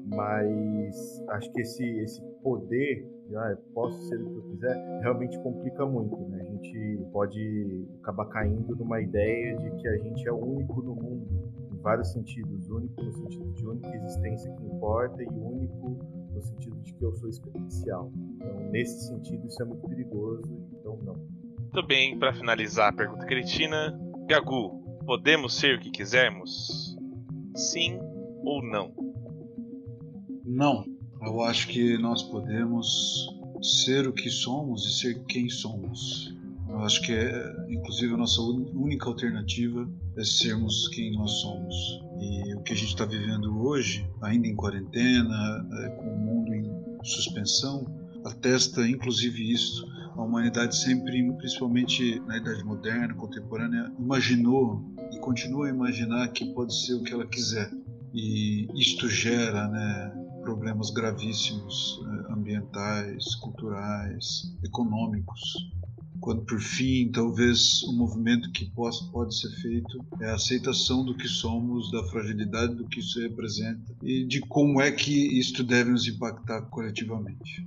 Mas 0.08 1.24
acho 1.30 1.52
que 1.52 1.60
esse, 1.62 1.84
esse 1.98 2.22
poder, 2.42 3.10
ah, 3.34 3.56
posso 3.74 4.00
ser 4.08 4.22
o 4.22 4.30
que 4.30 4.36
eu 4.36 4.42
quiser, 4.52 5.00
realmente 5.00 5.36
complica 5.40 5.84
muito. 5.84 6.16
Né? 6.28 6.42
A 6.42 6.44
gente 6.44 7.00
pode 7.12 7.88
acabar 8.00 8.26
caindo 8.26 8.76
numa 8.76 9.00
ideia 9.00 9.56
de 9.56 9.70
que 9.76 9.88
a 9.88 9.96
gente 9.98 10.28
é 10.28 10.32
o 10.32 10.36
único 10.36 10.80
no 10.80 10.94
mundo, 10.94 11.55
vários 11.86 12.10
sentidos. 12.10 12.68
Único 12.68 13.00
no 13.00 13.12
sentido 13.12 13.52
de 13.52 13.64
única 13.64 13.96
existência 13.96 14.52
que 14.56 14.64
importa 14.64 15.22
e 15.22 15.26
único 15.28 15.96
no 16.34 16.42
sentido 16.42 16.76
de 16.82 16.92
que 16.92 17.04
eu 17.04 17.14
sou 17.14 17.28
especial. 17.28 18.10
Então, 18.34 18.70
nesse 18.72 19.06
sentido, 19.06 19.46
isso 19.46 19.62
é 19.62 19.64
muito 19.64 19.88
perigoso, 19.88 20.42
então 20.72 20.98
não. 21.04 21.14
Muito 21.14 21.86
bem, 21.86 22.18
para 22.18 22.34
finalizar 22.34 22.92
a 22.92 22.96
pergunta 22.96 23.24
cretina, 23.24 23.96
Gagu, 24.26 24.98
podemos 25.06 25.54
ser 25.54 25.76
o 25.76 25.80
que 25.80 25.92
quisermos? 25.92 26.96
Sim 27.54 28.00
ou 28.44 28.60
não? 28.62 28.92
Não. 30.44 30.84
Eu 31.22 31.40
acho 31.42 31.68
que 31.68 31.96
nós 31.98 32.22
podemos 32.24 33.28
ser 33.62 34.08
o 34.08 34.12
que 34.12 34.28
somos 34.28 34.84
e 34.86 34.92
ser 34.92 35.24
quem 35.24 35.48
somos. 35.48 36.35
Eu 36.76 36.82
acho 36.82 37.00
que, 37.00 37.12
é, 37.12 37.56
inclusive, 37.70 38.12
a 38.12 38.18
nossa 38.18 38.42
única 38.42 39.08
alternativa 39.08 39.88
é 40.18 40.22
sermos 40.22 40.88
quem 40.88 41.10
nós 41.12 41.30
somos. 41.40 41.74
E 42.20 42.54
o 42.54 42.60
que 42.60 42.74
a 42.74 42.76
gente 42.76 42.90
está 42.90 43.06
vivendo 43.06 43.62
hoje, 43.66 44.06
ainda 44.20 44.46
em 44.46 44.54
quarentena, 44.54 45.66
é, 45.72 45.88
com 45.88 46.02
o 46.02 46.18
mundo 46.18 46.54
em 46.54 46.70
suspensão, 47.02 47.86
atesta, 48.26 48.86
inclusive, 48.86 49.52
isso 49.52 49.86
a 50.16 50.22
humanidade 50.22 50.76
sempre, 50.76 51.32
principalmente 51.38 52.20
na 52.20 52.36
idade 52.36 52.62
moderna, 52.62 53.14
contemporânea, 53.14 53.90
imaginou 53.98 54.84
e 55.12 55.18
continua 55.18 55.66
a 55.66 55.70
imaginar 55.70 56.28
que 56.28 56.44
pode 56.52 56.74
ser 56.74 56.94
o 56.94 57.02
que 57.02 57.12
ela 57.12 57.26
quiser. 57.26 57.70
E 58.12 58.68
isto 58.78 59.08
gera 59.08 59.66
né, 59.68 60.12
problemas 60.42 60.90
gravíssimos 60.90 62.00
eh, 62.02 62.32
ambientais, 62.32 63.34
culturais, 63.36 64.54
econômicos, 64.64 65.40
quando 66.26 66.44
por 66.44 66.60
fim, 66.60 67.08
talvez 67.12 67.84
o 67.84 67.92
um 67.92 67.98
movimento 67.98 68.50
que 68.50 68.64
possa, 68.64 69.04
pode 69.12 69.38
ser 69.38 69.48
feito 69.62 70.04
é 70.20 70.28
a 70.28 70.34
aceitação 70.34 71.04
do 71.04 71.14
que 71.14 71.28
somos, 71.28 71.92
da 71.92 72.02
fragilidade 72.02 72.74
do 72.74 72.84
que 72.88 72.98
isso 72.98 73.20
representa 73.20 73.94
e 74.02 74.24
de 74.24 74.40
como 74.40 74.80
é 74.80 74.90
que 74.90 75.38
isto 75.38 75.62
deve 75.62 75.92
nos 75.92 76.08
impactar 76.08 76.62
coletivamente. 76.62 77.64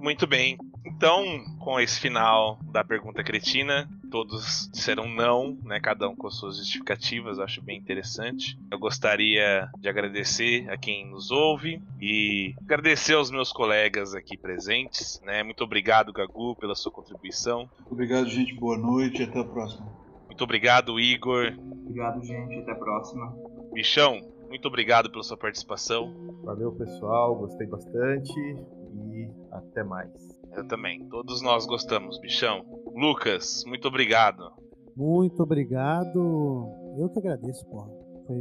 Muito 0.00 0.26
bem. 0.26 0.58
Então, 0.84 1.44
com 1.60 1.78
esse 1.78 2.00
final 2.00 2.58
da 2.72 2.82
pergunta 2.82 3.22
cretina, 3.22 3.88
todos 4.10 4.68
disseram 4.72 5.08
não, 5.08 5.58
né? 5.62 5.80
Cada 5.80 6.08
um 6.08 6.16
com 6.16 6.30
suas 6.30 6.56
justificativas, 6.56 7.38
acho 7.38 7.62
bem 7.62 7.78
interessante. 7.78 8.58
Eu 8.70 8.78
gostaria 8.78 9.70
de 9.78 9.88
agradecer 9.88 10.68
a 10.70 10.76
quem 10.76 11.10
nos 11.10 11.30
ouve 11.30 11.82
e 12.00 12.54
agradecer 12.62 13.14
aos 13.14 13.30
meus 13.30 13.52
colegas 13.52 14.14
aqui 14.14 14.36
presentes, 14.36 15.20
né? 15.24 15.42
Muito 15.42 15.64
obrigado, 15.64 16.12
Gagu, 16.12 16.56
pela 16.56 16.74
sua 16.74 16.92
contribuição. 16.92 17.68
Obrigado, 17.90 18.28
gente. 18.28 18.54
Boa 18.54 18.78
noite 18.78 19.22
e 19.22 19.24
até 19.24 19.40
a 19.40 19.44
próxima. 19.44 19.86
Muito 20.26 20.44
obrigado, 20.44 21.00
Igor. 21.00 21.54
Obrigado, 21.58 22.22
gente. 22.24 22.58
Até 22.58 22.72
a 22.72 22.76
próxima. 22.76 23.34
Bichão, 23.72 24.20
muito 24.48 24.68
obrigado 24.68 25.10
pela 25.10 25.22
sua 25.22 25.36
participação. 25.36 26.12
Valeu, 26.44 26.72
pessoal. 26.72 27.34
Gostei 27.36 27.66
bastante 27.66 28.32
e 28.38 29.28
até 29.50 29.82
mais. 29.82 30.35
Eu 30.56 30.66
também. 30.66 31.06
Todos 31.08 31.42
nós 31.42 31.66
gostamos, 31.66 32.18
bichão. 32.18 32.64
Lucas, 32.94 33.62
muito 33.66 33.86
obrigado. 33.86 34.50
Muito 34.96 35.42
obrigado. 35.42 36.72
Eu 36.98 37.10
que 37.10 37.18
agradeço, 37.18 37.66
porra. 37.66 37.90
Foi 38.26 38.36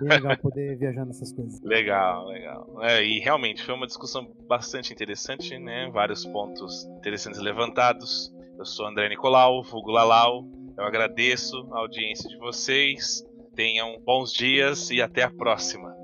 bem 0.00 0.08
legal 0.08 0.36
poder 0.38 0.78
viajar 0.78 1.04
nessas 1.04 1.32
coisas. 1.32 1.60
Legal, 1.62 2.26
legal. 2.28 2.82
É, 2.82 3.04
e 3.04 3.18
realmente 3.18 3.62
foi 3.64 3.74
uma 3.74 3.86
discussão 3.86 4.32
bastante 4.46 4.92
interessante, 4.92 5.58
né? 5.58 5.90
Vários 5.92 6.24
pontos 6.24 6.86
interessantes 6.98 7.40
levantados. 7.40 8.32
Eu 8.56 8.64
sou 8.64 8.86
André 8.86 9.08
Nicolau, 9.08 9.64
Fugo 9.64 9.90
Lalau. 9.90 10.44
Eu 10.78 10.84
agradeço 10.84 11.68
a 11.72 11.80
audiência 11.80 12.28
de 12.28 12.38
vocês. 12.38 13.24
Tenham 13.56 13.98
bons 14.04 14.32
dias 14.32 14.90
e 14.90 15.02
até 15.02 15.22
a 15.22 15.30
próxima. 15.30 15.95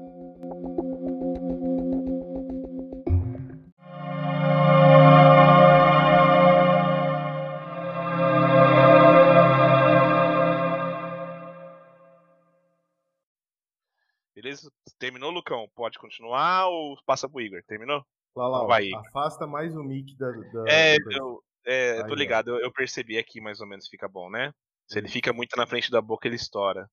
Continuar 16.03 16.67
ou 16.69 16.97
passa 17.07 17.29
pro 17.29 17.41
Igor? 17.41 17.63
Terminou? 17.67 18.05
Lá, 18.37 18.49
lá, 18.49 18.67
Vai. 18.67 18.91
afasta 18.95 19.47
mais 19.47 19.75
o 19.77 19.83
mic 19.83 20.17
da. 20.17 20.31
da 20.31 20.65
É, 20.71 20.99
do- 20.99 21.13
eu, 21.13 21.45
é, 21.65 21.99
tô 22.01 22.07
Aí, 22.07 22.13
ó. 22.13 22.15
ligado, 22.15 22.49
eu, 22.51 22.61
eu 22.61 22.73
percebi 22.73 23.17
aqui 23.19 23.41
mais 23.41 23.61
ou 23.61 23.67
menos 23.67 23.89
fica 23.89 24.09
bom, 24.09 24.29
né? 24.31 24.53
Se 24.89 24.99
ele 24.99 25.09
fica 25.09 25.33
muito 25.33 25.57
na 25.57 25.67
frente 25.67 25.91
da 25.91 26.03
boca, 26.03 26.27
ele 26.29 26.37
estoura. 26.37 26.91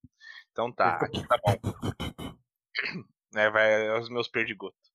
Então 0.51 0.71
tá, 0.71 0.95
aqui 1.01 1.27
tá 1.27 1.37
bom. 1.43 1.55
É, 3.35 3.47
vai 3.51 3.85
é 3.85 3.99
os 3.99 4.09
meus 4.09 4.27
perdigotos. 4.27 4.91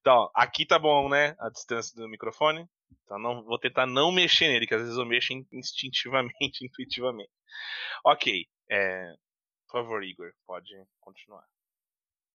Então, 0.00 0.14
ó, 0.14 0.30
aqui 0.34 0.66
tá 0.66 0.78
bom, 0.78 1.08
né? 1.08 1.34
A 1.38 1.48
distância 1.48 1.96
do 1.96 2.06
microfone. 2.06 2.68
Então 3.04 3.18
não, 3.18 3.42
vou 3.42 3.58
tentar 3.58 3.86
não 3.86 4.12
mexer 4.12 4.48
nele, 4.48 4.66
que 4.66 4.74
às 4.74 4.82
vezes 4.82 4.98
eu 4.98 5.06
mexo 5.06 5.32
in- 5.32 5.46
instintivamente, 5.52 6.34
intuitivamente. 6.66 7.30
Ok. 8.04 8.46
é, 8.70 9.14
por 9.66 9.80
favor, 9.80 10.04
Igor, 10.04 10.30
pode 10.46 10.70
continuar. 11.00 11.44